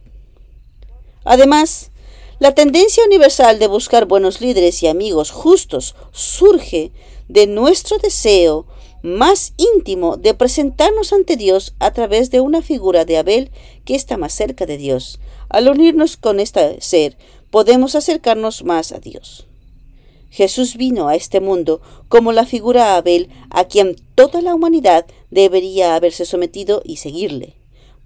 Además, 1.24 1.90
la 2.38 2.54
tendencia 2.54 3.04
universal 3.04 3.59
de 3.59 3.66
buscar 3.66 4.06
buenos 4.06 4.40
líderes 4.40 4.82
y 4.82 4.87
amigos 4.87 5.30
justos 5.30 5.94
surge 6.12 6.92
de 7.28 7.46
nuestro 7.46 7.98
deseo 7.98 8.66
más 9.02 9.52
íntimo 9.56 10.16
de 10.16 10.35
presentarnos 10.35 11.12
ante 11.12 11.37
Dios 11.37 11.74
a 11.78 11.92
través 11.92 12.30
de 12.30 12.40
una 12.40 12.62
figura 12.62 13.04
de 13.04 13.18
Abel 13.18 13.50
que 13.85 13.94
está 13.94 14.16
más 14.16 14.32
cerca 14.35 14.66
de 14.66 14.76
Dios. 14.76 15.20
Al 15.48 15.68
unirnos 15.68 16.16
con 16.16 16.40
este 16.40 16.80
ser, 16.80 17.16
podemos 17.50 17.94
acercarnos 17.94 18.64
más 18.64 18.92
a 18.92 18.98
Dios. 18.98 19.46
Jesús 20.30 20.76
vino 20.76 21.09
a 21.09 21.14
este 21.14 21.40
mundo 21.40 21.80
como 22.09 22.32
la 22.32 22.44
figura 22.44 22.96
Abel 22.96 23.30
a 23.50 23.64
quien 23.64 23.96
toda 24.14 24.42
la 24.42 24.54
humanidad 24.54 25.06
debería 25.30 25.94
haberse 25.94 26.26
sometido 26.26 26.82
y 26.85 26.96
seguirle. 26.96 27.54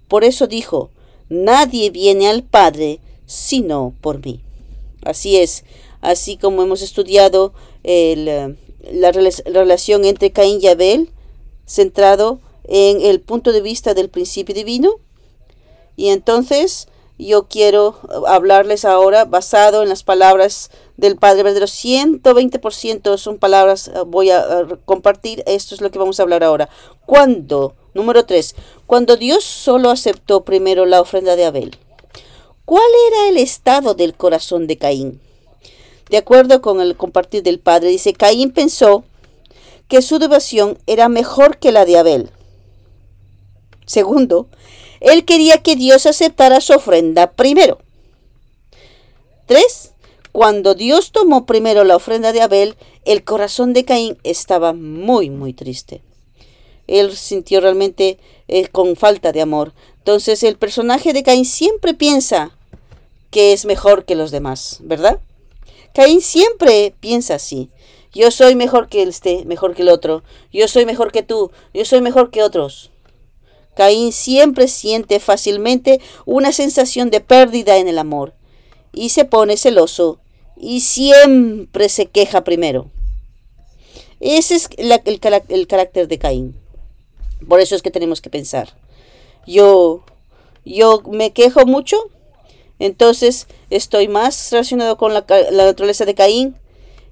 Por 0.06 0.22
eso 0.22 0.46
dijo, 0.46 0.90
nadie 1.28 1.90
viene 1.90 2.28
al 2.28 2.42
Padre 2.42 3.00
sino 3.26 3.94
por 4.00 4.24
mí. 4.24 4.40
Así 5.02 5.36
es, 5.36 5.64
así 6.00 6.36
como 6.36 6.62
hemos 6.62 6.82
estudiado 6.82 7.52
la, 7.82 8.54
la 8.92 9.12
relación 9.12 10.04
entre 10.04 10.30
Caín 10.30 10.58
y 10.60 10.66
Abel, 10.66 11.10
centrado 11.66 12.40
en 12.64 13.00
el 13.00 13.20
punto 13.20 13.52
de 13.52 13.60
vista 13.60 13.94
del 13.94 14.08
principio 14.08 14.54
divino, 14.54 14.96
y 15.96 16.08
entonces 16.08 16.88
yo 17.26 17.48
quiero 17.48 17.96
hablarles 18.26 18.84
ahora 18.84 19.24
basado 19.24 19.82
en 19.82 19.88
las 19.88 20.02
palabras 20.02 20.70
del 20.96 21.16
Padre 21.16 21.42
verdadero. 21.42 21.66
120% 21.66 23.18
son 23.18 23.38
palabras, 23.38 23.88
eh, 23.88 24.00
voy 24.06 24.30
a 24.30 24.66
compartir. 24.84 25.42
Esto 25.46 25.74
es 25.74 25.80
lo 25.80 25.90
que 25.90 25.98
vamos 25.98 26.18
a 26.18 26.22
hablar 26.22 26.44
ahora. 26.44 26.68
Cuando, 27.06 27.74
número 27.94 28.24
3, 28.24 28.54
cuando 28.86 29.16
Dios 29.16 29.44
solo 29.44 29.90
aceptó 29.90 30.44
primero 30.44 30.86
la 30.86 31.00
ofrenda 31.00 31.36
de 31.36 31.44
Abel, 31.44 31.76
¿cuál 32.64 32.90
era 33.08 33.28
el 33.28 33.36
estado 33.36 33.94
del 33.94 34.14
corazón 34.14 34.66
de 34.66 34.78
Caín? 34.78 35.20
De 36.08 36.16
acuerdo 36.16 36.60
con 36.60 36.80
el 36.80 36.96
compartir 36.96 37.42
del 37.42 37.60
Padre, 37.60 37.88
dice, 37.88 38.12
Caín 38.12 38.50
pensó 38.50 39.04
que 39.88 40.02
su 40.02 40.18
devoción 40.18 40.78
era 40.86 41.08
mejor 41.08 41.58
que 41.58 41.72
la 41.72 41.84
de 41.84 41.98
Abel. 41.98 42.30
Segundo, 43.86 44.46
él 45.00 45.24
quería 45.24 45.58
que 45.58 45.76
Dios 45.76 46.06
aceptara 46.06 46.60
su 46.60 46.74
ofrenda 46.74 47.32
primero. 47.32 47.78
3. 49.46 49.92
Cuando 50.32 50.74
Dios 50.74 51.10
tomó 51.10 51.44
primero 51.44 51.82
la 51.84 51.96
ofrenda 51.96 52.32
de 52.32 52.42
Abel, 52.42 52.76
el 53.04 53.24
corazón 53.24 53.72
de 53.72 53.84
Caín 53.84 54.16
estaba 54.22 54.72
muy, 54.72 55.28
muy 55.28 55.52
triste. 55.52 56.02
Él 56.86 57.16
sintió 57.16 57.60
realmente 57.60 58.18
eh, 58.46 58.68
con 58.68 58.94
falta 58.96 59.32
de 59.32 59.40
amor. 59.40 59.72
Entonces 59.98 60.42
el 60.42 60.56
personaje 60.56 61.12
de 61.12 61.22
Caín 61.22 61.44
siempre 61.44 61.94
piensa 61.94 62.56
que 63.30 63.52
es 63.52 63.64
mejor 63.64 64.04
que 64.04 64.14
los 64.14 64.30
demás, 64.30 64.78
¿verdad? 64.82 65.20
Caín 65.94 66.20
siempre 66.20 66.94
piensa 67.00 67.34
así. 67.34 67.70
Yo 68.12 68.30
soy 68.30 68.56
mejor 68.56 68.88
que 68.88 69.02
este, 69.02 69.44
mejor 69.44 69.74
que 69.74 69.82
el 69.82 69.88
otro. 69.88 70.22
Yo 70.52 70.68
soy 70.68 70.84
mejor 70.84 71.12
que 71.12 71.22
tú. 71.22 71.50
Yo 71.72 71.84
soy 71.84 72.00
mejor 72.00 72.30
que 72.30 72.42
otros. 72.42 72.89
Caín 73.80 74.12
siempre 74.12 74.68
siente 74.68 75.20
fácilmente 75.20 76.02
una 76.26 76.52
sensación 76.52 77.08
de 77.08 77.22
pérdida 77.22 77.78
en 77.78 77.88
el 77.88 77.96
amor 77.96 78.34
y 78.92 79.08
se 79.08 79.24
pone 79.24 79.56
celoso 79.56 80.20
y 80.54 80.80
siempre 80.80 81.88
se 81.88 82.04
queja 82.04 82.44
primero. 82.44 82.90
Ese 84.20 84.56
es 84.56 84.68
el, 84.76 85.66
carácter 85.66 86.08
de 86.08 86.18
Caín. 86.18 86.54
Por 87.48 87.60
eso 87.60 87.74
es 87.74 87.80
que 87.80 87.90
tenemos 87.90 88.20
que 88.20 88.28
pensar. 88.28 88.76
Yo, 89.46 90.04
yo 90.66 91.00
me 91.10 91.32
quejo 91.32 91.64
mucho, 91.64 91.96
entonces 92.80 93.46
estoy 93.70 94.08
más 94.08 94.52
relacionado 94.52 94.98
con 94.98 95.14
la, 95.14 95.24
la 95.52 95.64
naturaleza 95.64 96.04
de 96.04 96.14
Caín, 96.14 96.54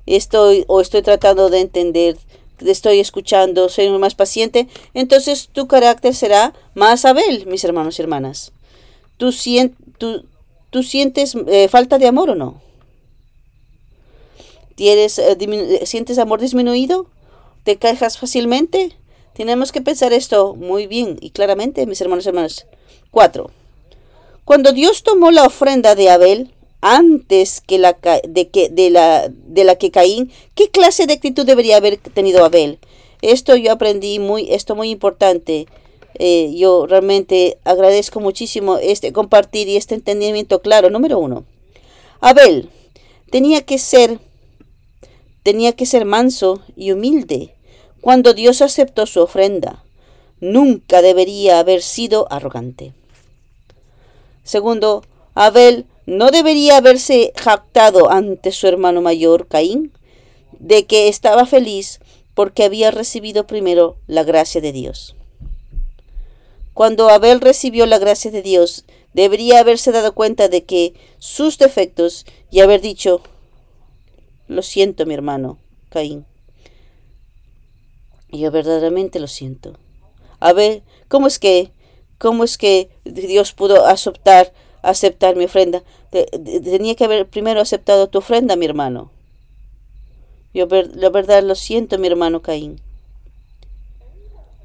estoy 0.04 0.66
o 0.66 0.82
estoy 0.82 1.00
tratando 1.00 1.48
de 1.48 1.60
entender 1.60 2.18
estoy 2.64 3.00
escuchando, 3.00 3.68
soy 3.68 3.90
más 3.98 4.14
paciente, 4.14 4.68
entonces 4.94 5.48
tu 5.52 5.66
carácter 5.66 6.14
será 6.14 6.54
más 6.74 7.04
Abel, 7.04 7.46
mis 7.46 7.64
hermanos 7.64 7.98
y 7.98 8.02
hermanas. 8.02 8.52
¿Tú, 9.16 9.32
tú, 10.70 10.82
sientes 10.82 11.34
eh, 11.46 11.68
falta 11.68 11.98
de 11.98 12.06
amor 12.06 12.30
o 12.30 12.34
no? 12.34 12.60
¿Tienes, 14.74 15.18
eh, 15.18 15.86
¿Sientes 15.86 16.18
amor 16.18 16.40
disminuido? 16.40 17.06
¿Te 17.64 17.76
quejas 17.76 18.18
fácilmente? 18.18 18.92
Tenemos 19.34 19.72
que 19.72 19.80
pensar 19.80 20.12
esto 20.12 20.54
muy 20.54 20.86
bien 20.86 21.18
y 21.20 21.30
claramente, 21.30 21.86
mis 21.86 22.00
hermanos 22.00 22.26
y 22.26 22.28
hermanas. 22.28 22.66
4. 23.10 23.50
Cuando 24.44 24.72
Dios 24.72 25.02
tomó 25.02 25.30
la 25.30 25.44
ofrenda 25.44 25.94
de 25.94 26.10
Abel, 26.10 26.54
antes 26.80 27.60
que 27.60 27.78
la, 27.78 27.96
de, 28.28 28.48
que, 28.48 28.68
de, 28.68 28.90
la, 28.90 29.28
de 29.30 29.64
la 29.64 29.76
que 29.76 29.90
Caín, 29.90 30.30
¿qué 30.54 30.70
clase 30.70 31.06
de 31.06 31.14
actitud 31.14 31.44
debería 31.44 31.76
haber 31.76 31.98
tenido 31.98 32.44
Abel? 32.44 32.78
Esto 33.22 33.56
yo 33.56 33.72
aprendí 33.72 34.18
muy, 34.18 34.52
esto 34.52 34.74
muy 34.76 34.90
importante. 34.90 35.66
Eh, 36.14 36.52
yo 36.56 36.86
realmente 36.86 37.58
agradezco 37.64 38.20
muchísimo 38.20 38.78
este 38.78 39.12
compartir 39.12 39.68
y 39.68 39.76
este 39.76 39.94
entendimiento 39.94 40.60
claro. 40.62 40.90
Número 40.90 41.18
uno, 41.18 41.44
Abel 42.20 42.70
tenía 43.30 43.62
que 43.62 43.78
ser, 43.78 44.18
tenía 45.42 45.72
que 45.72 45.86
ser 45.86 46.04
manso 46.04 46.62
y 46.76 46.92
humilde 46.92 47.54
cuando 48.00 48.34
Dios 48.34 48.62
aceptó 48.62 49.06
su 49.06 49.20
ofrenda. 49.20 49.84
Nunca 50.40 51.02
debería 51.02 51.58
haber 51.58 51.82
sido 51.82 52.30
arrogante. 52.30 52.92
Segundo, 54.44 55.02
Abel 55.34 55.84
¿No 56.08 56.30
debería 56.30 56.78
haberse 56.78 57.34
jactado 57.36 58.10
ante 58.10 58.50
su 58.50 58.66
hermano 58.66 59.02
mayor, 59.02 59.46
Caín, 59.46 59.92
de 60.58 60.86
que 60.86 61.08
estaba 61.08 61.44
feliz 61.44 62.00
porque 62.32 62.64
había 62.64 62.90
recibido 62.90 63.46
primero 63.46 63.98
la 64.06 64.24
gracia 64.24 64.62
de 64.62 64.72
Dios? 64.72 65.14
Cuando 66.72 67.10
Abel 67.10 67.42
recibió 67.42 67.84
la 67.84 67.98
gracia 67.98 68.30
de 68.30 68.40
Dios, 68.40 68.86
debería 69.12 69.60
haberse 69.60 69.92
dado 69.92 70.14
cuenta 70.14 70.48
de 70.48 70.64
que 70.64 70.94
sus 71.18 71.58
defectos 71.58 72.24
y 72.50 72.60
haber 72.60 72.80
dicho, 72.80 73.20
lo 74.46 74.62
siento, 74.62 75.04
mi 75.04 75.12
hermano, 75.12 75.58
Caín. 75.90 76.24
Yo 78.30 78.50
verdaderamente 78.50 79.20
lo 79.20 79.26
siento. 79.26 79.74
Abel, 80.40 80.82
¿cómo 81.08 81.26
es 81.26 81.38
que, 81.38 81.70
cómo 82.16 82.44
es 82.44 82.56
que 82.56 82.88
Dios 83.04 83.52
pudo 83.52 83.84
aceptar 83.84 84.54
aceptar 84.82 85.36
mi 85.36 85.44
ofrenda. 85.44 85.82
Tenía 86.10 86.94
que 86.94 87.04
haber 87.04 87.28
primero 87.28 87.60
aceptado 87.60 88.08
tu 88.08 88.18
ofrenda, 88.18 88.56
mi 88.56 88.66
hermano. 88.66 89.10
Yo 90.54 90.66
la 90.66 91.10
verdad 91.10 91.42
lo 91.42 91.54
siento, 91.54 91.98
mi 91.98 92.06
hermano 92.06 92.42
Caín. 92.42 92.80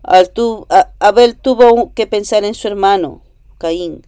Al 0.01 0.29
tu, 0.29 0.67
Abel 0.99 1.37
tuvo 1.37 1.93
que 1.93 2.07
pensar 2.07 2.43
en 2.43 2.55
su 2.55 2.67
hermano, 2.67 3.21
Caín, 3.57 4.05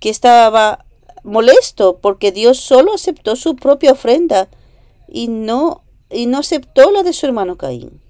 que 0.00 0.10
estaba 0.10 0.84
molesto 1.22 1.98
porque 1.98 2.32
Dios 2.32 2.58
solo 2.58 2.94
aceptó 2.94 3.36
su 3.36 3.56
propia 3.56 3.92
ofrenda 3.92 4.48
y 5.06 5.28
no, 5.28 5.82
y 6.10 6.26
no 6.26 6.38
aceptó 6.38 6.90
la 6.90 7.02
de 7.02 7.12
su 7.12 7.26
hermano 7.26 7.56
Caín. 7.56 8.00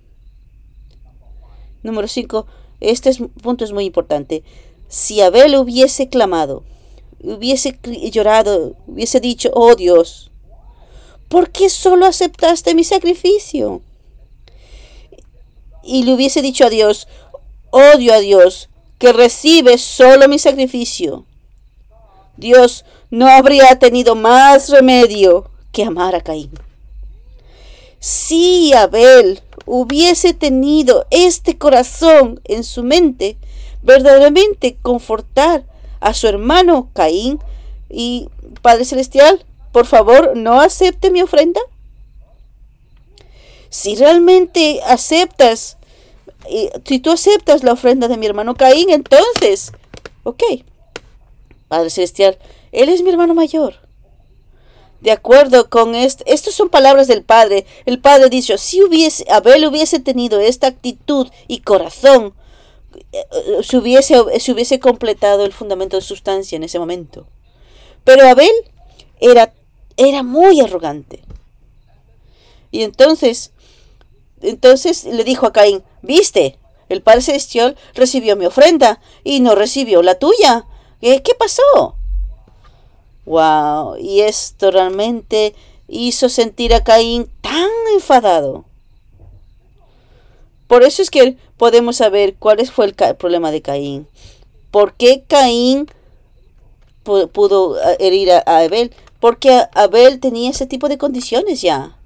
Número 1.82 2.08
5. 2.08 2.46
Este 2.80 3.12
punto 3.42 3.64
es 3.64 3.72
muy 3.72 3.84
importante. 3.84 4.42
Si 4.88 5.20
Abel 5.20 5.56
hubiese 5.56 6.08
clamado, 6.08 6.62
hubiese 7.22 7.78
llorado, 8.10 8.76
hubiese 8.86 9.20
dicho, 9.20 9.50
oh 9.54 9.74
Dios, 9.74 10.30
¿por 11.28 11.50
qué 11.50 11.68
solo 11.68 12.06
aceptaste 12.06 12.74
mi 12.74 12.84
sacrificio? 12.84 13.82
Y 15.82 16.04
le 16.04 16.14
hubiese 16.14 16.42
dicho 16.42 16.66
a 16.66 16.70
Dios, 16.70 17.08
odio 17.70 18.14
a 18.14 18.18
Dios, 18.18 18.68
que 18.98 19.12
recibe 19.12 19.78
solo 19.78 20.28
mi 20.28 20.38
sacrificio. 20.38 21.24
Dios 22.36 22.84
no 23.10 23.26
habría 23.28 23.78
tenido 23.78 24.14
más 24.14 24.68
remedio 24.68 25.50
que 25.72 25.84
amar 25.84 26.14
a 26.14 26.20
Caín. 26.20 26.50
Si 28.00 28.72
Abel 28.74 29.40
hubiese 29.66 30.34
tenido 30.34 31.06
este 31.10 31.58
corazón 31.58 32.40
en 32.44 32.64
su 32.64 32.82
mente, 32.82 33.36
verdaderamente 33.82 34.76
confortar 34.80 35.64
a 36.00 36.14
su 36.14 36.26
hermano 36.26 36.90
Caín 36.94 37.38
y 37.88 38.28
Padre 38.62 38.84
Celestial, 38.84 39.44
por 39.72 39.86
favor, 39.86 40.36
no 40.36 40.60
acepte 40.60 41.10
mi 41.10 41.22
ofrenda. 41.22 41.60
Si 43.70 43.96
realmente 43.96 44.80
aceptas, 44.86 45.76
si 46.84 46.98
tú 46.98 47.12
aceptas 47.12 47.62
la 47.62 47.72
ofrenda 47.72 48.08
de 48.08 48.16
mi 48.16 48.26
hermano 48.26 48.54
Caín, 48.54 48.90
entonces, 48.90 49.72
ok, 50.24 50.42
Padre 51.68 51.90
Celestial, 51.90 52.38
él 52.72 52.88
es 52.88 53.02
mi 53.02 53.10
hermano 53.10 53.34
mayor. 53.34 53.74
De 55.00 55.12
acuerdo 55.12 55.70
con 55.70 55.94
esto, 55.94 56.24
estas 56.26 56.54
son 56.54 56.70
palabras 56.70 57.06
del 57.06 57.22
Padre. 57.22 57.66
El 57.86 58.00
Padre 58.00 58.30
dice, 58.30 58.58
si 58.58 58.82
hubiese, 58.82 59.24
Abel 59.30 59.64
hubiese 59.66 60.00
tenido 60.00 60.40
esta 60.40 60.66
actitud 60.66 61.28
y 61.46 61.60
corazón 61.60 62.34
se 63.62 63.76
hubiese, 63.76 64.14
se 64.40 64.52
hubiese 64.52 64.80
completado 64.80 65.44
el 65.44 65.52
fundamento 65.52 65.96
de 65.96 66.02
sustancia 66.02 66.56
en 66.56 66.64
ese 66.64 66.78
momento. 66.78 67.26
Pero 68.04 68.26
Abel 68.26 68.52
era, 69.20 69.52
era 69.96 70.22
muy 70.22 70.60
arrogante. 70.60 71.22
Y 72.70 72.82
entonces, 72.82 73.52
entonces 74.42 75.04
le 75.04 75.24
dijo 75.24 75.46
a 75.46 75.52
Caín, 75.52 75.82
viste, 76.02 76.58
el 76.88 77.02
Padre 77.02 77.22
recibió 77.94 78.36
mi 78.36 78.46
ofrenda 78.46 79.00
y 79.24 79.40
no 79.40 79.54
recibió 79.54 80.02
la 80.02 80.18
tuya. 80.18 80.66
¿Qué, 81.00 81.22
qué 81.22 81.34
pasó? 81.34 81.96
Wow, 83.24 83.96
y 83.98 84.20
esto 84.20 84.70
realmente 84.70 85.54
hizo 85.86 86.28
sentir 86.28 86.74
a 86.74 86.84
Caín 86.84 87.30
tan 87.40 87.68
enfadado. 87.94 88.64
Por 90.68 90.84
eso 90.84 91.02
es 91.02 91.10
que 91.10 91.36
podemos 91.56 91.96
saber 91.96 92.36
cuál 92.38 92.64
fue 92.66 92.86
el 92.86 92.94
problema 93.16 93.50
de 93.50 93.62
Caín. 93.62 94.06
¿Por 94.70 94.92
qué 94.92 95.24
Caín 95.26 95.90
pudo 97.02 97.78
eh, 97.78 97.96
herir 97.98 98.30
a 98.30 98.42
Abel? 98.58 98.92
Porque 99.18 99.62
Abel 99.72 100.20
tenía 100.20 100.50
ese 100.50 100.66
tipo 100.66 100.88
de 100.88 100.98
condiciones 100.98 101.62
ya. 101.62 101.96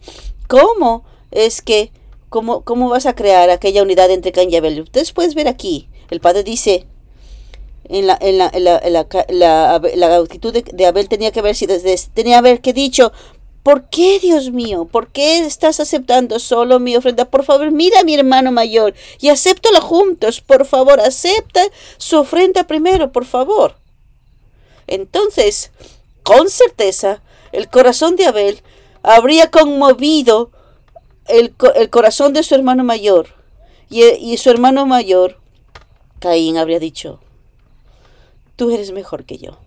¿Cómo 0.46 1.04
es 1.32 1.60
que, 1.60 1.90
cómo, 2.28 2.62
cómo 2.62 2.88
vas 2.88 3.06
a 3.06 3.14
crear 3.14 3.50
aquella 3.50 3.82
unidad 3.82 4.10
entre 4.10 4.32
Caín 4.32 4.50
y 4.50 4.56
Abel? 4.56 4.80
Ustedes 4.80 5.12
pueden 5.12 5.34
ver 5.34 5.48
aquí, 5.48 5.88
el 6.10 6.20
padre 6.20 6.44
dice, 6.44 6.86
en 7.84 8.06
la, 8.06 8.16
en 8.20 8.38
la, 8.38 8.50
en 8.52 8.64
la, 8.64 8.80
la, 9.28 9.80
la, 9.96 10.16
actitud 10.16 10.52
de, 10.52 10.86
Abel 10.86 11.08
tenía 11.08 11.32
que 11.32 11.40
haber 11.40 11.56
sido, 11.56 11.76
tenía 12.14 12.34
que 12.34 12.38
haber 12.38 12.60
que 12.60 12.72
dicho, 12.72 13.12
¿Por 13.62 13.88
qué, 13.88 14.18
Dios 14.18 14.50
mío? 14.50 14.86
¿Por 14.86 15.08
qué 15.08 15.38
estás 15.38 15.78
aceptando 15.78 16.40
solo 16.40 16.80
mi 16.80 16.96
ofrenda? 16.96 17.26
Por 17.26 17.44
favor, 17.44 17.70
mira 17.70 18.00
a 18.00 18.04
mi 18.04 18.14
hermano 18.14 18.50
mayor 18.50 18.94
y 19.20 19.28
acéptalo 19.28 19.80
juntos. 19.80 20.40
Por 20.40 20.64
favor, 20.64 21.00
acepta 21.00 21.62
su 21.96 22.18
ofrenda 22.18 22.66
primero, 22.66 23.12
por 23.12 23.24
favor. 23.24 23.76
Entonces, 24.88 25.70
con 26.24 26.50
certeza, 26.50 27.22
el 27.52 27.68
corazón 27.68 28.16
de 28.16 28.26
Abel 28.26 28.62
habría 29.04 29.50
conmovido 29.50 30.50
el, 31.28 31.54
corazón 31.90 32.32
de 32.32 32.42
su 32.42 32.56
hermano 32.56 32.82
mayor. 32.82 33.28
Y, 33.88 34.02
y 34.04 34.38
su 34.38 34.50
hermano 34.50 34.86
mayor, 34.86 35.38
Caín, 36.18 36.56
habría 36.56 36.80
dicho, 36.80 37.20
tú 38.56 38.70
eres 38.72 38.90
mejor 38.90 39.24
que 39.24 39.38
yo 39.38 39.58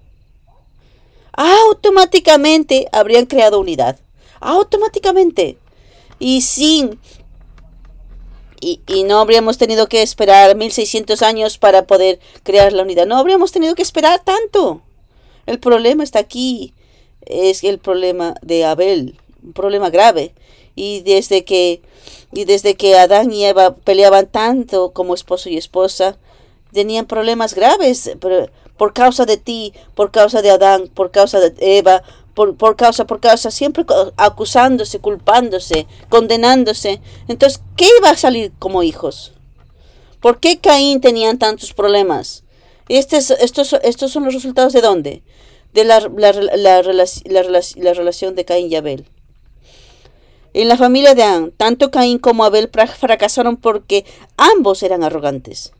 automáticamente 1.35 2.87
habrían 2.91 3.25
creado 3.25 3.59
unidad. 3.59 3.99
Automáticamente. 4.39 5.57
Y 6.19 6.41
sin... 6.41 6.99
Y, 8.61 8.81
y, 8.87 9.03
no 9.03 9.19
habríamos 9.19 9.57
tenido 9.57 9.87
que 9.87 10.01
esperar 10.01 10.55
1600 10.55 11.21
años 11.21 11.57
para 11.57 11.85
poder 11.85 12.19
crear 12.41 12.71
la 12.73 12.83
unidad. 12.83 13.05
No 13.05 13.17
habríamos 13.17 13.51
tenido 13.51 13.75
que 13.75 13.81
esperar 13.81 14.23
tanto. 14.23 14.81
El 15.45 15.59
problema 15.59 16.03
está 16.03 16.19
aquí. 16.19 16.73
Es 17.25 17.63
el 17.63 17.79
problema 17.79 18.35
de 18.41 18.65
Abel. 18.65 19.19
Un 19.43 19.53
problema 19.53 19.89
grave. 19.89 20.33
Y 20.75 21.01
desde 21.01 21.43
que, 21.43 21.81
y 22.31 22.45
desde 22.45 22.75
que 22.75 22.97
Adán 22.97 23.31
y 23.31 23.45
Eva 23.45 23.75
peleaban 23.75 24.27
tanto 24.27 24.91
como 24.93 25.13
esposo 25.13 25.49
y 25.49 25.57
esposa, 25.57 26.17
tenían 26.71 27.05
problemas 27.05 27.53
graves. 27.53 28.11
Pero 28.19 28.49
por 28.77 28.93
causa 28.93 29.25
de 29.25 29.37
ti, 29.37 29.73
por 29.93 30.11
causa 30.11 30.41
de 30.41 30.51
Adán, 30.51 30.89
por 30.93 31.11
causa 31.11 31.39
de 31.39 31.53
Eva, 31.77 32.03
por, 32.33 32.55
por, 32.55 32.75
causa, 32.75 33.07
por 33.07 33.19
causa, 33.19 33.49
siempre 33.49 33.85
acusándose, 34.17 34.99
culpándose, 34.99 35.87
condenándose. 36.09 37.01
Entonces, 37.27 37.61
¿qué 37.77 37.87
iba 37.99 38.09
a 38.09 38.17
salir 38.17 38.51
como 38.59 38.83
hijos? 38.83 39.33
¿Por 40.19 40.39
qué 40.39 40.59
Caín 40.59 41.01
tenían 41.01 41.39
tantos 41.39 41.73
problemas? 41.73 42.43
Estos, 42.89 43.31
estos, 43.31 43.73
estos 43.83 44.11
son 44.11 44.25
los 44.25 44.33
resultados 44.33 44.73
de 44.73 44.81
dónde? 44.81 45.23
De 45.73 45.83
la, 45.83 45.99
la, 45.99 46.31
la, 46.33 46.81
la, 46.81 47.93
relación 47.93 48.35
de 48.35 48.45
Caín 48.45 48.71
y 48.71 48.75
Abel. 48.75 49.05
En 50.53 50.67
la 50.67 50.77
familia 50.77 51.15
de 51.15 51.23
An, 51.23 51.51
tanto 51.51 51.91
Caín 51.91 52.17
como 52.17 52.45
Abel 52.45 52.69
fracasaron 52.69 53.57
porque 53.57 54.05
ambos 54.37 54.83
eran 54.83 55.03
arrogantes. 55.03 55.73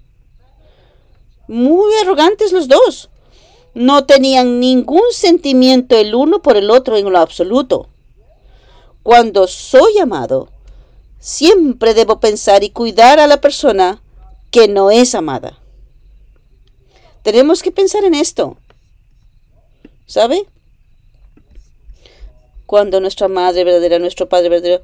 Muy 1.47 1.93
arrogantes 2.01 2.51
los 2.51 2.67
dos. 2.67 3.09
No 3.73 4.05
tenían 4.05 4.59
ningún 4.59 5.03
sentimiento 5.11 5.95
el 5.95 6.15
uno 6.15 6.41
por 6.41 6.57
el 6.57 6.71
otro 6.71 6.97
en 6.97 7.11
lo 7.11 7.19
absoluto. 7.19 7.89
Cuando 9.03 9.47
soy 9.47 9.99
amado, 9.99 10.49
siempre 11.19 11.93
debo 11.93 12.19
pensar 12.19 12.63
y 12.63 12.69
cuidar 12.69 13.19
a 13.19 13.27
la 13.27 13.41
persona 13.41 14.01
que 14.49 14.67
no 14.67 14.91
es 14.91 15.13
amada. 15.13 15.59
Tenemos 17.21 17.61
que 17.61 17.71
pensar 17.71 18.03
en 18.03 18.13
esto. 18.13 18.57
¿Sabe? 20.05 20.47
Cuando 22.65 22.99
nuestra 22.99 23.27
madre 23.27 23.63
verdadera, 23.63 23.99
nuestro 23.99 24.29
padre 24.29 24.49
verdadero, 24.49 24.83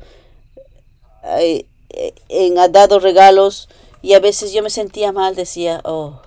eh, 1.38 1.66
eh, 1.89 2.53
ha 2.57 2.68
dado 2.68 2.99
regalos 2.99 3.70
y 4.01 4.14
a 4.14 4.20
veces 4.20 4.51
yo 4.51 4.64
me 4.64 4.70
sentía 4.70 5.12
mal, 5.12 5.36
decía, 5.36 5.82
oh, 5.84 6.22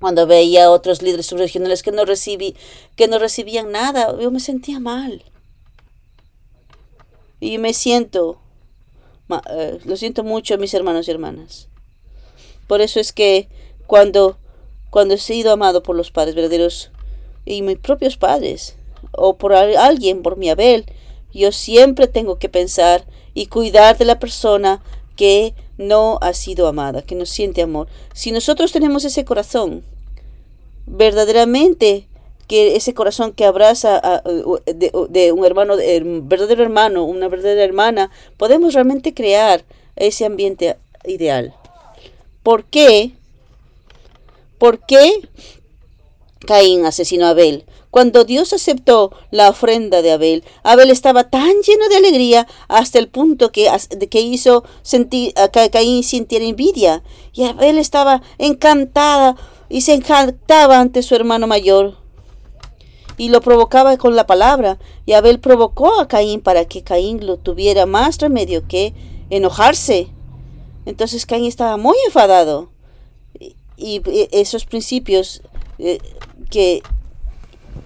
cuando 0.00 0.26
veía 0.26 0.66
a 0.66 0.70
otros 0.70 1.02
líderes 1.02 1.26
subregionales 1.26 1.82
que 1.82 1.92
no 1.92 2.04
recibí, 2.04 2.54
que 2.96 3.08
no 3.08 3.18
recibían 3.18 3.72
nada, 3.72 4.16
yo 4.20 4.30
me 4.30 4.40
sentía 4.40 4.80
mal. 4.80 5.24
Y 7.40 7.58
me 7.58 7.72
siento, 7.72 8.38
eh, 9.50 9.78
lo 9.84 9.96
siento 9.96 10.24
mucho 10.24 10.58
mis 10.58 10.74
hermanos 10.74 11.08
y 11.08 11.10
hermanas. 11.10 11.68
Por 12.66 12.80
eso 12.80 13.00
es 13.00 13.12
que 13.12 13.48
cuando, 13.86 14.38
cuando 14.90 15.14
he 15.14 15.18
sido 15.18 15.52
amado 15.52 15.82
por 15.82 15.96
los 15.96 16.10
padres 16.10 16.34
verdaderos 16.34 16.90
y 17.44 17.62
mis 17.62 17.78
propios 17.78 18.16
padres, 18.16 18.76
o 19.12 19.36
por 19.36 19.52
alguien, 19.54 20.22
por 20.22 20.36
mi 20.36 20.50
Abel, 20.50 20.84
yo 21.32 21.52
siempre 21.52 22.06
tengo 22.06 22.38
que 22.38 22.48
pensar 22.48 23.04
y 23.34 23.46
cuidar 23.46 23.98
de 23.98 24.04
la 24.04 24.18
persona 24.18 24.82
que 25.16 25.54
no 25.78 26.18
ha 26.20 26.32
sido 26.32 26.66
amada, 26.66 27.02
que 27.02 27.14
no 27.14 27.26
siente 27.26 27.62
amor. 27.62 27.88
Si 28.14 28.32
nosotros 28.32 28.72
tenemos 28.72 29.04
ese 29.04 29.24
corazón, 29.24 29.84
verdaderamente 30.86 32.06
que 32.46 32.76
ese 32.76 32.94
corazón 32.94 33.32
que 33.32 33.44
abraza 33.44 34.22
de, 34.64 35.32
un 35.32 35.44
hermano, 35.44 35.76
de, 35.76 36.00
verdadero 36.22 36.62
hermano, 36.62 37.04
una 37.04 37.28
verdadera 37.28 37.64
hermana, 37.64 38.10
podemos 38.36 38.74
realmente 38.74 39.14
crear 39.14 39.64
ese 39.96 40.24
ambiente 40.24 40.76
ideal. 41.04 41.54
¿Por 42.42 42.64
qué? 42.64 43.12
¿Por 44.58 44.78
qué 44.86 45.28
Caín 46.46 46.86
asesinó 46.86 47.26
a 47.26 47.30
Abel? 47.30 47.64
Cuando 47.96 48.24
Dios 48.24 48.52
aceptó 48.52 49.10
la 49.30 49.48
ofrenda 49.48 50.02
de 50.02 50.12
Abel, 50.12 50.44
Abel 50.64 50.90
estaba 50.90 51.30
tan 51.30 51.48
lleno 51.62 51.88
de 51.88 51.96
alegría 51.96 52.46
hasta 52.68 52.98
el 52.98 53.08
punto 53.08 53.50
que, 53.52 53.70
que 54.10 54.20
hizo 54.20 54.64
sentir, 54.82 55.32
a 55.34 55.48
Caín 55.48 56.04
sintiera 56.04 56.44
envidia. 56.44 57.02
Y 57.32 57.44
Abel 57.44 57.78
estaba 57.78 58.20
encantada 58.36 59.34
y 59.70 59.80
se 59.80 59.94
encantaba 59.94 60.78
ante 60.78 61.02
su 61.02 61.14
hermano 61.14 61.46
mayor. 61.46 61.96
Y 63.16 63.30
lo 63.30 63.40
provocaba 63.40 63.96
con 63.96 64.14
la 64.14 64.26
palabra. 64.26 64.78
Y 65.06 65.14
Abel 65.14 65.40
provocó 65.40 65.98
a 65.98 66.06
Caín 66.06 66.42
para 66.42 66.66
que 66.66 66.82
Caín 66.82 67.26
lo 67.26 67.38
tuviera 67.38 67.86
más 67.86 68.18
remedio 68.18 68.68
que 68.68 68.92
enojarse. 69.30 70.08
Entonces 70.84 71.24
Caín 71.24 71.46
estaba 71.46 71.78
muy 71.78 71.96
enfadado. 72.04 72.68
Y, 73.78 74.02
esos 74.32 74.66
principios 74.66 75.40
eh, 75.78 75.98
que 76.50 76.82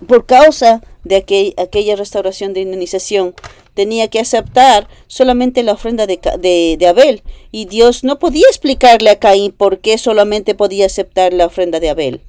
por 0.06 0.26
causa 0.26 0.82
de 1.04 1.16
aquella 1.16 1.96
restauración 1.96 2.52
de 2.52 2.60
indemnización, 2.60 3.34
tenía 3.74 4.08
que 4.08 4.20
aceptar 4.20 4.88
solamente 5.06 5.62
la 5.62 5.72
ofrenda 5.72 6.06
de, 6.06 6.86
Abel. 6.88 7.22
Y 7.52 7.66
Dios 7.66 8.04
no 8.04 8.18
podía 8.18 8.46
explicarle 8.48 9.10
a 9.10 9.18
Caín 9.18 9.52
por 9.52 9.78
qué 9.78 9.98
solamente 9.98 10.54
podía 10.54 10.86
aceptar 10.86 11.32
la 11.32 11.46
ofrenda 11.46 11.80
de 11.80 11.90
Abel. 11.90 12.20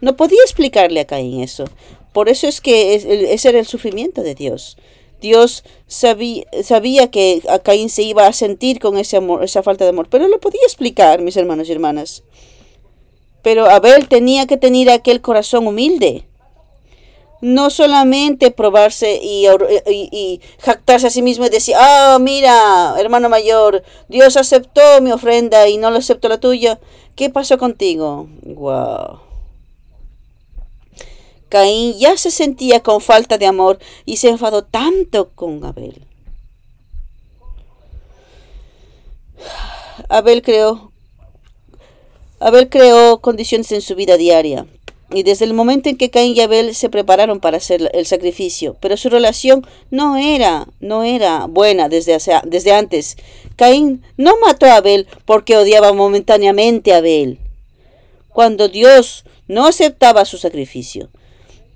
No 0.00 0.16
podía 0.16 0.40
explicarle 0.42 1.00
a 1.00 1.06
Caín 1.06 1.40
eso. 1.40 1.64
Por 2.12 2.28
eso 2.28 2.46
es 2.46 2.60
que 2.60 2.94
ese 2.94 3.48
era 3.48 3.58
el 3.58 3.66
sufrimiento 3.66 4.22
de 4.22 4.34
Dios. 4.34 4.76
Dios 5.20 5.64
sabía, 5.86 7.10
que 7.10 7.42
a 7.48 7.58
Caín 7.58 7.88
se 7.88 8.02
iba 8.02 8.26
a 8.26 8.32
sentir 8.32 8.78
con 8.78 8.98
ese 8.98 9.16
amor, 9.16 9.42
esa 9.42 9.62
falta 9.62 9.84
de 9.84 9.90
amor, 9.90 10.08
pero 10.10 10.28
lo 10.28 10.38
podía 10.38 10.60
explicar, 10.64 11.22
mis 11.22 11.36
hermanos 11.36 11.68
y 11.68 11.72
hermanas. 11.72 12.22
Pero 13.42 13.66
Abel 13.66 14.08
tenía 14.08 14.46
que 14.46 14.56
tener 14.56 14.90
aquel 14.90 15.20
corazón 15.20 15.66
humilde 15.66 16.24
no 17.44 17.68
solamente 17.68 18.50
probarse 18.50 19.20
y, 19.22 20.40
jactarse 20.60 21.08
a 21.08 21.10
sí 21.10 21.20
mismo 21.20 21.44
y 21.44 21.50
decir, 21.50 21.74
ah, 21.78 22.16
mira, 22.18 22.94
hermano 22.98 23.28
mayor, 23.28 23.82
Dios 24.08 24.38
aceptó 24.38 24.80
mi 25.02 25.12
ofrenda 25.12 25.68
y 25.68 25.76
no 25.76 25.90
lo 25.90 25.98
aceptó 25.98 26.30
la 26.30 26.40
tuya. 26.40 26.80
¿Qué 27.14 27.28
pasó 27.28 27.58
contigo? 27.58 28.28
Wow. 28.44 29.20
Caín 31.50 31.98
ya 31.98 32.16
se 32.16 32.30
sentía 32.30 32.80
con 32.80 33.02
falta 33.02 33.36
de 33.36 33.46
amor 33.46 33.78
y 34.06 34.16
se 34.16 34.30
enfadó 34.30 34.64
tanto 34.64 35.28
con 35.34 35.62
Abel. 35.64 36.02
Abel 40.08 40.40
creó, 40.40 40.92
Abel 42.40 42.70
creó 42.70 43.20
condiciones 43.20 43.70
en 43.72 43.82
su 43.82 43.94
vida 43.94 44.16
diaria 44.16 44.66
y 45.10 45.22
desde 45.22 45.44
el 45.44 45.54
momento 45.54 45.88
en 45.88 45.96
que 45.96 46.10
Caín 46.10 46.34
y 46.36 46.40
Abel 46.40 46.74
se 46.74 46.88
prepararon 46.88 47.40
para 47.40 47.58
hacer 47.58 47.90
el 47.92 48.06
sacrificio, 48.06 48.76
pero 48.80 48.96
su 48.96 49.10
relación 49.10 49.66
no 49.90 50.16
era, 50.16 50.66
no 50.80 51.04
era 51.04 51.46
buena 51.46 51.88
desde, 51.88 52.18
desde 52.44 52.72
antes. 52.72 53.16
Caín 53.56 54.02
no 54.16 54.34
mató 54.38 54.66
a 54.66 54.76
Abel 54.76 55.06
porque 55.24 55.56
odiaba 55.56 55.92
momentáneamente 55.92 56.92
a 56.92 56.98
Abel. 56.98 57.38
Cuando 58.30 58.68
Dios 58.68 59.24
no 59.46 59.66
aceptaba 59.66 60.24
su 60.24 60.38
sacrificio, 60.38 61.10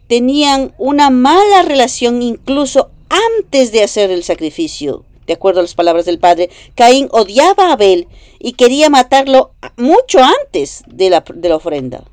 tenían 0.09 0.75
una 0.79 1.11
mala 1.11 1.63
relación 1.63 2.23
incluso 2.23 2.91
antes 3.39 3.73
de 3.73 3.83
hacer 3.83 4.11
el 4.11 4.25
sacrificio. 4.25 5.05
De 5.27 5.35
acuerdo 5.35 5.61
a 5.61 5.63
las 5.63 5.75
palabras 5.75 6.07
del 6.07 6.19
Padre, 6.19 6.49
Caín 6.75 7.09
odiaba 7.13 7.69
a 7.69 7.73
Abel 7.75 8.09
y 8.39 8.53
quería 8.53 8.89
matarlo 8.89 9.53
mucho 9.77 10.19
antes 10.21 10.83
de 10.87 11.11
la, 11.11 11.23
de 11.33 11.49
la 11.51 11.57
ofrenda 11.57 12.05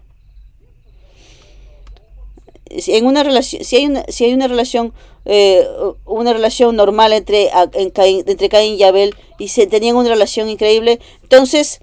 en 2.69 3.05
una 3.05 3.23
relación, 3.23 3.63
si 3.63 3.75
hay 3.75 3.85
una, 3.85 4.03
si 4.07 4.25
hay 4.25 4.33
una 4.33 4.47
relación, 4.47 4.93
eh, 5.25 5.65
una 6.05 6.33
relación 6.33 6.75
normal 6.75 7.13
entre, 7.13 7.49
Caín, 7.93 8.23
entre 8.25 8.49
Caín 8.49 8.75
y 8.79 8.83
Abel 8.83 9.15
y 9.37 9.49
se 9.49 9.67
tenían 9.67 9.95
una 9.95 10.09
relación 10.09 10.49
increíble, 10.49 10.99
entonces 11.21 11.79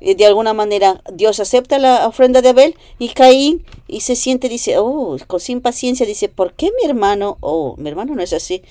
eh, 0.00 0.14
de 0.14 0.26
alguna 0.26 0.52
manera 0.52 1.02
Dios 1.12 1.40
acepta 1.40 1.78
la 1.78 2.06
ofrenda 2.06 2.42
de 2.42 2.50
Abel 2.50 2.76
y 2.98 3.08
Caín 3.08 3.64
y 3.88 4.00
se 4.00 4.14
siente, 4.14 4.48
dice, 4.48 4.76
oh, 4.78 5.16
con 5.26 5.40
sin 5.40 5.60
paciencia, 5.60 6.04
dice, 6.04 6.28
¿por 6.28 6.52
qué 6.52 6.70
mi 6.80 6.88
hermano? 6.88 7.38
Oh, 7.40 7.74
mi 7.78 7.88
hermano 7.88 8.14
no 8.14 8.22
es 8.22 8.32
así. 8.32 8.62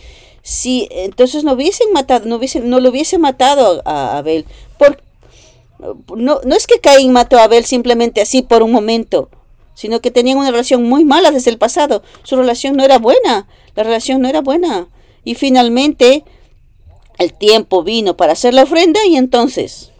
Si 0.44 0.88
entonces 0.92 1.44
no 1.44 1.54
hubiesen 1.54 1.92
matado, 1.92 2.28
no, 2.28 2.36
hubiesen, 2.36 2.70
no 2.70 2.80
lo 2.80 2.90
hubiese 2.90 3.18
matado 3.18 3.82
a, 3.86 4.20
Abel. 4.20 4.46
Por, 4.78 5.02
no, 6.16 6.42
no 6.44 6.56
es 6.56 6.68
que 6.68 6.80
Caín 6.80 7.12
mató 7.12 7.40
a 7.40 7.46
Abel 7.46 7.66
simplemente 7.66 8.22
así 8.22 8.44
por 8.44 8.62
un 8.62 8.72
momento 8.72 9.30
sino 9.76 10.02
que 10.02 10.10
tenían 10.10 10.38
una 10.38 10.50
relación 10.50 10.84
muy 10.84 11.06
mala 11.06 11.30
desde 11.30 11.52
el 11.52 11.60
pasado. 11.60 12.02
Su 12.24 12.38
relación 12.38 12.76
no 12.76 12.84
era 12.84 12.98
buena, 12.98 13.48
la 13.76 13.84
relación 13.84 14.22
no 14.22 14.30
era 14.30 14.42
buena. 14.42 14.88
Y 15.24 15.36
finalmente 15.36 16.24
el 17.20 17.34
tiempo 17.34 17.84
vino 17.84 18.18
para 18.18 18.34
hacer 18.34 18.54
la 18.54 18.64
ofrenda 18.64 19.00
y 19.06 19.18
entonces, 19.18 19.92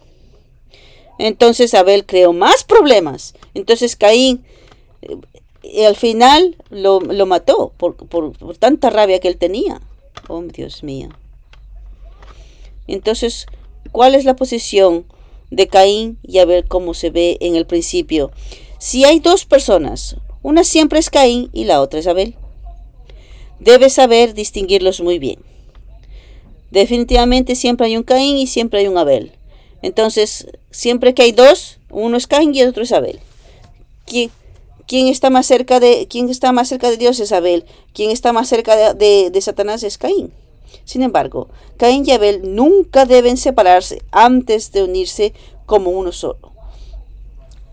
entonces 1.18 1.74
Abel 1.74 2.04
creó 2.04 2.32
más 2.32 2.64
problemas. 2.64 3.34
Entonces 3.54 3.96
Caín 3.96 4.44
eh, 5.62 5.86
al 5.86 5.96
final 5.96 6.56
lo, 6.70 7.00
mató 7.26 7.72
por, 7.76 7.96
por, 7.96 8.34
tanta 8.56 8.90
rabia 8.90 9.20
que 9.20 9.28
él 9.28 9.36
tenía. 9.36 9.80
Oh, 10.28 10.42
Dios 10.42 10.82
mío. 10.82 11.10
Entonces, 12.86 13.46
¿cuál 13.92 14.14
es 14.14 14.24
la 14.24 14.36
posición 14.36 15.04
de 15.50 15.68
Caín 15.68 16.18
y 16.22 16.38
Abel 16.38 16.66
como 16.66 16.94
se 16.94 17.10
ve 17.10 17.36
en 17.40 17.56
el 17.56 17.66
principio? 17.66 18.30
Si 18.86 19.04
hay 19.04 19.18
dos 19.18 19.46
personas, 19.46 20.14
una 20.44 20.62
siempre 20.62 21.00
es 21.00 21.10
Caín 21.10 21.50
y 21.52 21.64
la 21.64 21.80
otra 21.80 21.98
es 21.98 22.06
Abel. 22.06 22.36
Debes 23.58 23.94
saber 23.94 24.32
distinguirlos 24.32 25.00
muy 25.00 25.18
bien. 25.18 25.40
Definitivamente 26.70 27.56
siempre 27.56 27.88
hay 27.88 27.96
un 27.96 28.04
Caín 28.04 28.36
y 28.36 28.46
siempre 28.46 28.78
hay 28.78 28.86
un 28.86 28.96
Abel. 28.96 29.32
Entonces, 29.82 30.46
siempre 30.70 31.14
que 31.14 31.22
hay 31.22 31.32
dos, 31.32 31.80
uno 31.90 32.16
es 32.16 32.28
Caín 32.28 32.54
y 32.54 32.60
el 32.60 32.68
otro 32.68 32.84
es 32.84 32.92
Abel. 32.92 33.18
¿Quién, 34.06 34.30
está 35.08 35.30
más 35.30 35.46
cerca 35.46 35.80
de, 35.80 36.06
quién 36.08 36.30
está 36.30 36.52
más 36.52 36.68
cerca 36.68 36.88
de 36.88 36.96
Dios 36.96 37.18
es 37.18 37.32
Abel? 37.32 37.64
¿Quién 37.92 38.12
está 38.12 38.32
más 38.32 38.48
cerca 38.48 38.94
de, 38.94 39.30
de 39.30 39.40
Satanás 39.40 39.82
es 39.82 39.98
Caín? 39.98 40.32
Sin 40.84 41.02
embargo, 41.02 41.48
Caín 41.76 42.04
y 42.06 42.12
Abel 42.12 42.54
nunca 42.54 43.04
deben 43.04 43.36
separarse 43.36 44.00
antes 44.12 44.70
de 44.70 44.84
unirse 44.84 45.34
como 45.66 45.90
uno 45.90 46.12
solo. 46.12 46.52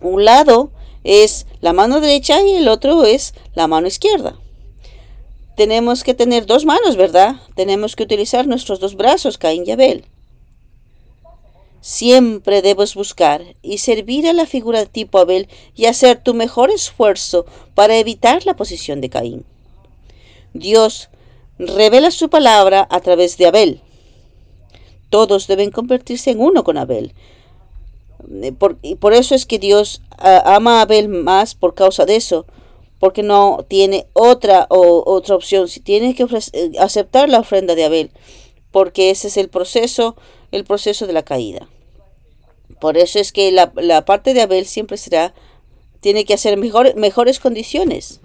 Un 0.02 0.26
lado 0.26 0.72
es 1.04 1.46
la 1.62 1.74
mano 1.74 2.00
derecha 2.02 2.42
y 2.42 2.54
el 2.54 2.68
otro 2.68 3.04
es 3.06 3.34
la 3.56 3.68
mano 3.68 3.88
izquierda. 3.88 4.40
tenemos 5.56 6.04
que 6.04 6.16
tener 6.16 6.48
dos 6.48 6.66
manos, 6.66 6.96
¿verdad? 6.96 7.36
Tenemos 7.56 7.96
que 7.96 8.04
utilizar 8.04 8.48
nuestros 8.48 8.80
dos 8.80 8.96
brazos, 8.96 9.38
Caín 9.38 9.64
y 9.68 9.72
Abel. 9.72 10.06
Siempre 11.80 12.62
debes 12.62 12.96
buscar 12.96 13.44
y 13.62 13.80
servir 13.80 14.26
a 14.28 14.34
la 14.34 14.46
figura 14.46 14.86
tipo 14.86 15.20
Abel 15.20 15.50
y 15.76 15.86
hacer 15.86 16.24
tu 16.24 16.34
mejor 16.34 16.72
esfuerzo 16.72 17.46
para 17.76 17.98
evitar 17.98 18.46
la 18.46 18.56
posición 18.56 19.02
de 19.02 19.10
Caín. 19.10 19.46
Dios 20.54 21.10
revela 21.60 22.10
su 22.12 22.30
palabra 22.30 22.88
a 22.90 23.00
través 23.02 23.38
de 23.38 23.48
Abel. 23.48 23.82
Todos 25.10 25.46
deben 25.46 25.72
convertirse 25.72 26.32
en 26.32 26.40
uno 26.40 26.64
con 26.64 26.78
Abel. 26.78 27.14
Eh, 28.32 28.54
y 28.82 28.96
por 28.96 29.14
eso 29.14 29.36
es 29.36 29.46
que 29.46 29.60
Dios 29.60 30.02
ama 30.18 30.80
a 30.80 30.82
Abel 30.84 31.10
más 31.10 31.56
por 31.56 31.74
causa 31.74 32.06
de 32.06 32.16
eso, 32.16 32.46
porque 33.00 33.24
no 33.24 33.66
tiene 33.68 34.08
otra 34.14 34.66
o, 34.70 35.04
otra 35.06 35.36
opción. 35.36 35.68
Si 35.68 35.80
tiene 35.80 36.16
que 36.16 36.24
eh, 36.24 36.72
aceptar 36.80 37.30
la 37.30 37.40
ofrenda 37.40 37.76
de 37.76 37.86
Abel, 37.86 38.12
porque 38.72 39.10
ese 39.10 39.28
es 39.28 39.38
el 39.38 39.50
proceso, 39.50 40.16
el 40.52 40.64
proceso 40.64 41.06
de 41.08 41.14
la 41.14 41.24
caída. 41.24 41.68
Por 42.80 42.98
eso 42.98 43.20
es 43.20 43.32
que 43.32 43.52
la, 43.52 43.72
la 43.76 44.06
parte 44.06 44.34
de 44.34 44.42
Abel 44.42 44.66
siempre 44.66 44.98
será, 44.98 45.34
tiene 46.02 46.26
que 46.26 46.34
hacer 46.34 46.58
mejor, 46.58 46.96
mejores 46.96 47.40
condiciones. 47.40 48.20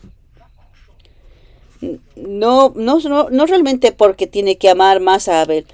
No, 2.16 2.72
no, 2.74 2.98
no, 2.98 3.30
no 3.30 3.46
realmente 3.46 3.92
porque 3.92 4.26
tiene 4.26 4.58
que 4.58 4.68
amar 4.68 5.00
más 5.00 5.28
a 5.28 5.42
Abel. 5.42 5.66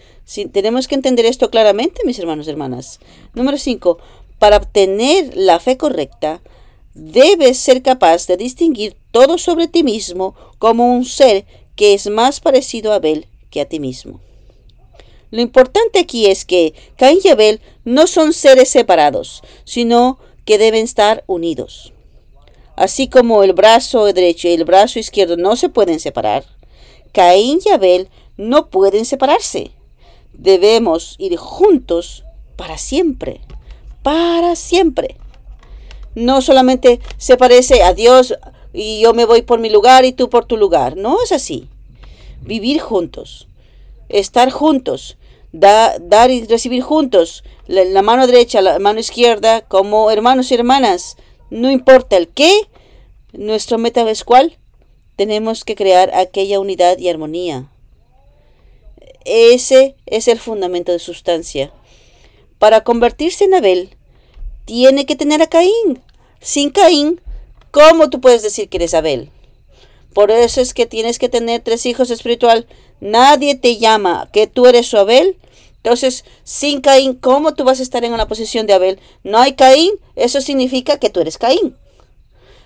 Tenemos 0.53 0.89
que 0.89 0.95
entender 0.95 1.27
esto 1.27 1.51
claramente, 1.51 2.01
mis 2.05 2.19
hermanos 2.19 2.47
y 2.47 2.51
hermanas. 2.51 2.99
Número 3.35 3.59
5. 3.59 3.99
Para 4.39 4.57
obtener 4.57 5.37
la 5.37 5.61
fe 5.61 5.77
correcta, 5.77 6.41
debes 6.95 7.59
ser 7.59 7.83
capaz 7.83 8.27
de 8.27 8.37
distinguir 8.37 8.97
todo 9.11 9.37
sobre 9.39 9.69
ti 9.69 9.83
mismo 9.83 10.35
como 10.59 10.95
un 10.95 11.05
ser 11.05 11.45
que 11.77 11.95
es 11.95 12.09
más 12.09 12.41
parecido 12.41 12.93
a 12.93 12.97
Abel 12.97 13.27
que 13.51 13.61
a 13.61 13.69
ti 13.69 13.81
mismo. 13.81 14.21
Lo 15.31 15.41
importante 15.41 15.99
aquí 15.99 16.27
es 16.27 16.45
que 16.45 16.75
Caín 16.97 17.19
y 17.23 17.29
Abel 17.29 17.61
no 17.85 18.07
son 18.07 18.33
seres 18.33 18.69
separados, 18.69 19.43
sino 19.65 20.19
que 20.45 20.59
deben 20.59 20.85
estar 20.85 21.25
unidos. 21.27 21.93
Así 22.77 23.09
como 23.09 23.43
el 23.43 23.53
brazo 23.53 24.05
derecho 24.13 24.49
y 24.49 24.53
el 24.53 24.65
brazo 24.65 24.99
izquierdo 24.99 25.37
no 25.37 25.57
se 25.57 25.69
pueden 25.69 26.01
separar, 26.01 26.45
Caín 27.13 27.59
y 27.65 27.71
Abel 27.71 28.09
no 28.37 28.71
pueden 28.71 29.05
separarse. 29.05 29.73
Debemos 30.35 31.17
ir 31.19 31.37
juntos 31.37 32.25
para 32.57 32.79
siempre, 32.79 33.41
para 34.03 34.57
siempre. 34.57 35.17
No 36.15 36.41
solamente 36.43 37.01
se 37.17 37.37
parece 37.37 37.83
a 37.83 37.93
Dios 37.93 38.35
y 38.73 39.01
yo 39.01 39.15
me 39.15 39.25
voy 39.25 39.43
por 39.43 39.59
mi 39.61 39.71
lugar 39.71 40.05
y 40.05 40.13
tú 40.13 40.29
por 40.29 40.45
tu 40.45 40.57
lugar. 40.57 40.97
No 40.97 41.23
es 41.23 41.33
así. 41.33 41.69
Vivir 42.43 42.81
juntos, 42.81 43.49
estar 44.09 44.51
juntos, 44.51 45.17
dar 45.53 46.31
y 46.31 46.45
recibir 46.45 46.83
juntos, 46.83 47.45
la, 47.67 48.03
mano 48.03 48.27
derecha, 48.27 48.61
la 48.61 48.79
mano 48.79 49.01
izquierda, 49.01 49.63
como 49.63 50.11
hermanos 50.11 50.51
y 50.51 50.55
hermanas. 50.55 51.17
No 51.51 51.71
importa 51.71 52.17
el 52.17 52.29
qué, 52.29 52.53
nuestro 53.33 53.79
meta 53.79 54.09
es 54.11 54.25
cuál. 54.25 54.59
Tenemos 55.17 55.65
que 55.65 55.77
crear 55.77 56.13
aquella 56.15 56.59
unidad 56.59 56.99
y 56.99 57.09
armonía. 57.09 57.69
Ese 59.25 59.97
es 60.07 60.29
el 60.29 60.39
fundamento 60.39 60.93
de 60.93 60.99
sustancia. 60.99 61.73
Para 62.59 62.83
convertirse 62.83 63.45
en 63.45 63.55
Abel, 63.55 63.97
tiene 64.65 65.07
que 65.07 65.17
tener 65.17 65.43
a 65.43 65.47
Caín. 65.47 66.03
Sin 66.41 66.71
Caín, 66.71 67.21
¿cómo 67.71 68.11
tú 68.11 68.21
puedes 68.21 68.43
decir 68.43 68.69
que 68.69 68.77
eres 68.77 68.95
Abel? 68.95 69.31
Por 70.13 70.31
eso 70.31 70.61
es 70.61 70.75
que 70.75 70.87
tienes 70.87 71.19
que 71.19 71.29
tener 71.29 71.61
tres 71.63 71.87
hijos 71.87 72.11
espiritual. 72.11 72.67
Nadie 73.01 73.55
te 73.55 73.79
llama 73.79 74.29
que 74.33 74.47
tú 74.47 74.67
eres 74.67 74.87
su 74.87 74.97
Abel. 74.97 75.37
Entonces, 75.77 76.25
sin 76.45 76.81
Caín, 76.81 77.15
¿cómo 77.15 77.55
tú 77.55 77.65
vas 77.65 77.81
a 77.81 77.83
estar 77.83 78.05
en 78.05 78.13
una 78.13 78.29
posición 78.29 78.67
de 78.67 78.75
Abel? 78.75 79.01
No 79.23 79.39
hay 79.39 79.55
Caín, 79.55 79.93
eso 80.17 80.41
significa 80.41 80.99
que 80.99 81.11
tú 81.11 81.21
eres 81.21 81.39
Caín 81.39 81.77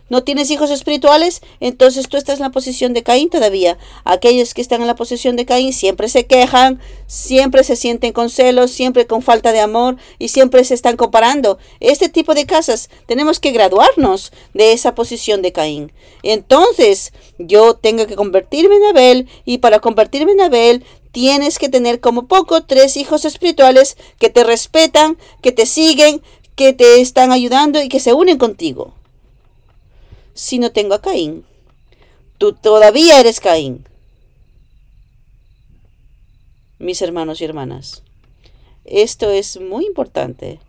no 0.09 0.25
tienes 0.25 0.51
hijos 0.51 0.71
espirituales, 0.71 1.43
entonces 1.61 2.09
tú 2.09 2.17
estás 2.17 2.39
en 2.39 2.45
la 2.45 2.51
posición 2.51 2.95
de 2.95 3.03
Caín 3.03 3.29
todavía. 3.29 3.79
Aquellos 4.05 4.55
que 4.55 4.63
están 4.63 4.81
en 4.81 4.87
la 4.87 4.95
posición 4.95 5.37
de 5.37 5.45
Caín 5.45 5.73
siempre 5.73 6.09
se 6.09 6.27
quejan, 6.27 6.81
siempre 7.07 7.63
se 7.63 7.77
sienten 7.77 8.13
con 8.13 8.31
celos, 8.31 8.71
siempre 8.71 9.07
con 9.07 9.23
falta 9.23 9.53
de 9.53 9.61
amor 9.61 9.97
y 10.19 10.29
siempre 10.29 10.65
se 10.65 10.75
están 10.75 10.97
comparando. 10.97 11.59
Este 11.81 12.09
tipo 12.09 12.35
de 12.35 12.47
casas 12.47 12.89
tenemos 13.07 13.39
que 13.39 13.53
graduarnos 13.53 14.33
de 14.55 14.73
esa 14.73 14.95
posición 14.95 15.43
de 15.43 15.53
Caín. 15.53 15.93
Entonces 16.23 17.13
yo 17.39 17.75
tengo 17.75 18.07
que 18.07 18.17
convertirme 18.17 18.77
en 18.77 18.85
Abel 18.85 19.29
y 19.45 19.59
para 19.59 19.81
convertirme 19.81 20.33
en 20.33 20.41
Abel 20.41 20.85
tienes 21.13 21.59
que 21.59 21.69
tener 21.69 22.01
como 22.01 22.27
poco 22.27 22.65
tres 22.65 22.97
hijos 22.97 23.25
espirituales 23.25 23.97
que 24.19 24.31
te 24.31 24.45
respetan, 24.45 25.19
que 25.43 25.53
te 25.53 25.67
siguen, 25.67 26.23
que 26.55 26.73
te 26.73 27.01
están 27.01 27.31
ayudando 27.31 27.83
y 27.83 27.89
que 27.89 28.01
se 28.01 28.13
unen 28.13 28.39
contigo 28.39 28.98
si 30.39 30.61
no 30.61 30.71
tengo 30.71 30.95
a 30.95 31.03
Caín? 31.03 31.45
Tú 32.39 32.53
todavía 32.53 33.19
eres 33.19 33.41
Caín. 33.41 33.85
Mis 36.79 37.03
hermanos 37.03 37.41
y 37.41 37.45
hermanas, 37.45 38.05
esto 38.85 39.33
es 39.33 39.61
muy 39.61 39.85
importante. 39.85 40.61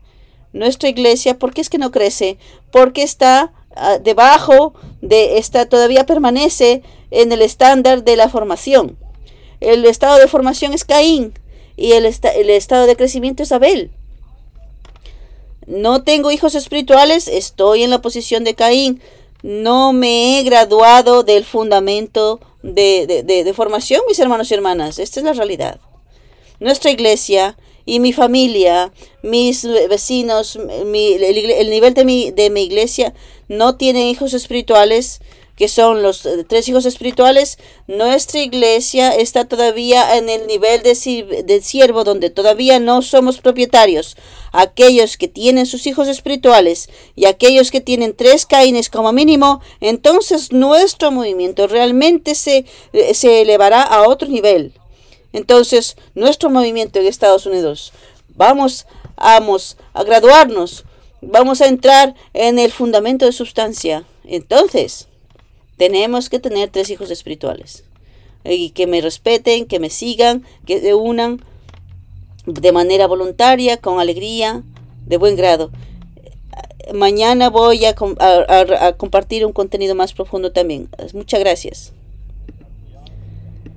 Nuestra 0.54 0.90
iglesia, 0.90 1.38
¿por 1.38 1.54
qué 1.54 1.62
es 1.62 1.70
que 1.70 1.78
no 1.78 1.92
crece? 1.92 2.40
Porque 2.72 3.04
está 3.04 3.54
ah, 3.76 4.00
debajo 4.00 4.74
de 5.02 5.38
esta, 5.38 5.70
todavía 5.70 6.08
permanece 6.08 6.82
en 7.12 7.32
el 7.32 7.44
estándar 7.44 8.04
de 8.04 8.16
la 8.16 8.28
formación. 8.28 8.98
El 9.60 9.86
estado 9.86 10.18
de 10.18 10.28
formación 10.28 10.74
es 10.74 10.84
Caín 10.84 11.34
y 11.78 11.92
el, 11.92 12.08
el 12.08 12.50
estado 12.50 12.88
de 12.88 12.96
crecimiento 12.96 13.44
es 13.44 13.52
Abel. 13.52 13.92
No 15.68 16.02
tengo 16.02 16.32
hijos 16.32 16.56
espirituales, 16.56 17.28
estoy 17.28 17.84
en 17.84 17.92
la 17.92 18.02
posición 18.02 18.44
de 18.44 18.56
Caín 18.56 19.00
no 19.42 19.94
me 19.94 20.40
he 20.40 20.44
graduado 20.44 21.24
del 21.24 21.46
fundamento 21.46 22.40
de, 22.62 23.54
formación, 23.56 24.02
mis 24.08 24.20
hermanos 24.20 24.52
y 24.52 24.54
hermanas. 24.54 25.00
Esta 25.00 25.20
es 25.20 25.24
la 25.24 25.34
realidad. 25.34 25.80
Nuestra 26.60 26.92
iglesia 26.92 27.58
y 27.86 28.00
mi 28.00 28.14
familia, 28.14 28.92
mis 29.24 29.66
vecinos, 29.90 30.58
el, 30.58 31.70
nivel 31.70 31.94
de 31.94 32.06
mi, 32.06 32.32
de 32.32 32.50
mi 32.50 32.64
iglesia 32.64 33.14
no 33.48 33.76
tiene 33.76 34.10
hijos 34.10 34.34
espirituales 34.34 35.22
que 35.60 35.68
son 35.68 36.02
los 36.02 36.26
eh, 36.26 36.46
tres 36.48 36.70
hijos 36.70 36.86
espirituales, 36.86 37.58
nuestra 37.86 38.40
iglesia 38.40 39.14
está 39.14 39.44
todavía 39.44 40.16
en 40.16 40.30
el 40.30 40.48
nivel 40.48 40.84
de, 40.84 40.96
siervo 41.62 42.06
donde 42.06 42.30
todavía 42.30 42.80
no 42.80 43.02
somos 43.02 43.42
propietarios. 43.42 44.16
Aquellos 44.54 45.18
que 45.18 45.28
tienen 45.28 45.66
sus 45.66 45.86
hijos 45.86 46.08
espirituales 46.08 46.90
y 47.14 47.26
aquellos 47.26 47.72
que 47.72 47.82
tienen 47.82 48.16
tres 48.16 48.46
caínes 48.46 48.90
como 48.90 49.12
mínimo, 49.12 49.60
entonces 49.82 50.54
nuestro 50.54 51.12
movimiento 51.12 51.68
realmente 51.68 52.36
se, 52.36 52.66
eh, 52.94 53.14
se 53.14 53.42
elevará 53.42 53.82
a 53.82 54.08
otro 54.08 54.30
nivel. 54.30 54.72
Entonces, 55.34 55.98
nuestro 56.16 56.50
movimiento 56.50 57.00
en 57.00 57.08
Estados 57.08 57.46
Unidos, 57.46 57.92
vamos, 58.30 58.88
vamos 59.18 59.76
a 59.92 60.04
graduarnos, 60.04 60.86
vamos 61.22 61.60
a 61.60 61.68
entrar 61.68 62.16
en 62.34 62.60
el 62.60 62.72
fundamento 62.72 63.26
de 63.26 63.34
sustancia. 63.34 64.06
Entonces, 64.24 65.09
tenemos 65.80 66.30
que 66.30 66.40
tener 66.40 66.70
tres 66.70 66.90
hijos 66.90 67.10
espirituales. 67.10 67.86
Y 68.44 68.72
que 68.72 68.86
me 68.86 69.02
respeten, 69.02 69.66
que 69.66 69.80
me 69.80 69.90
sigan, 69.90 70.44
que 70.66 70.82
se 70.82 70.94
unan 70.94 71.42
de 72.46 72.72
manera 72.74 73.08
voluntaria, 73.08 73.78
con 73.78 74.00
alegría, 74.00 74.62
de 75.08 75.18
buen 75.18 75.38
grado. 75.38 75.72
Mañana 76.94 77.50
voy 77.50 77.86
a, 77.86 77.96
a 77.98 78.94
compartir 78.98 79.46
un 79.46 79.54
contenido 79.54 79.96
más 79.96 80.12
profundo 80.12 80.52
también. 80.52 80.90
Muchas 81.14 81.40
gracias. 81.40 81.94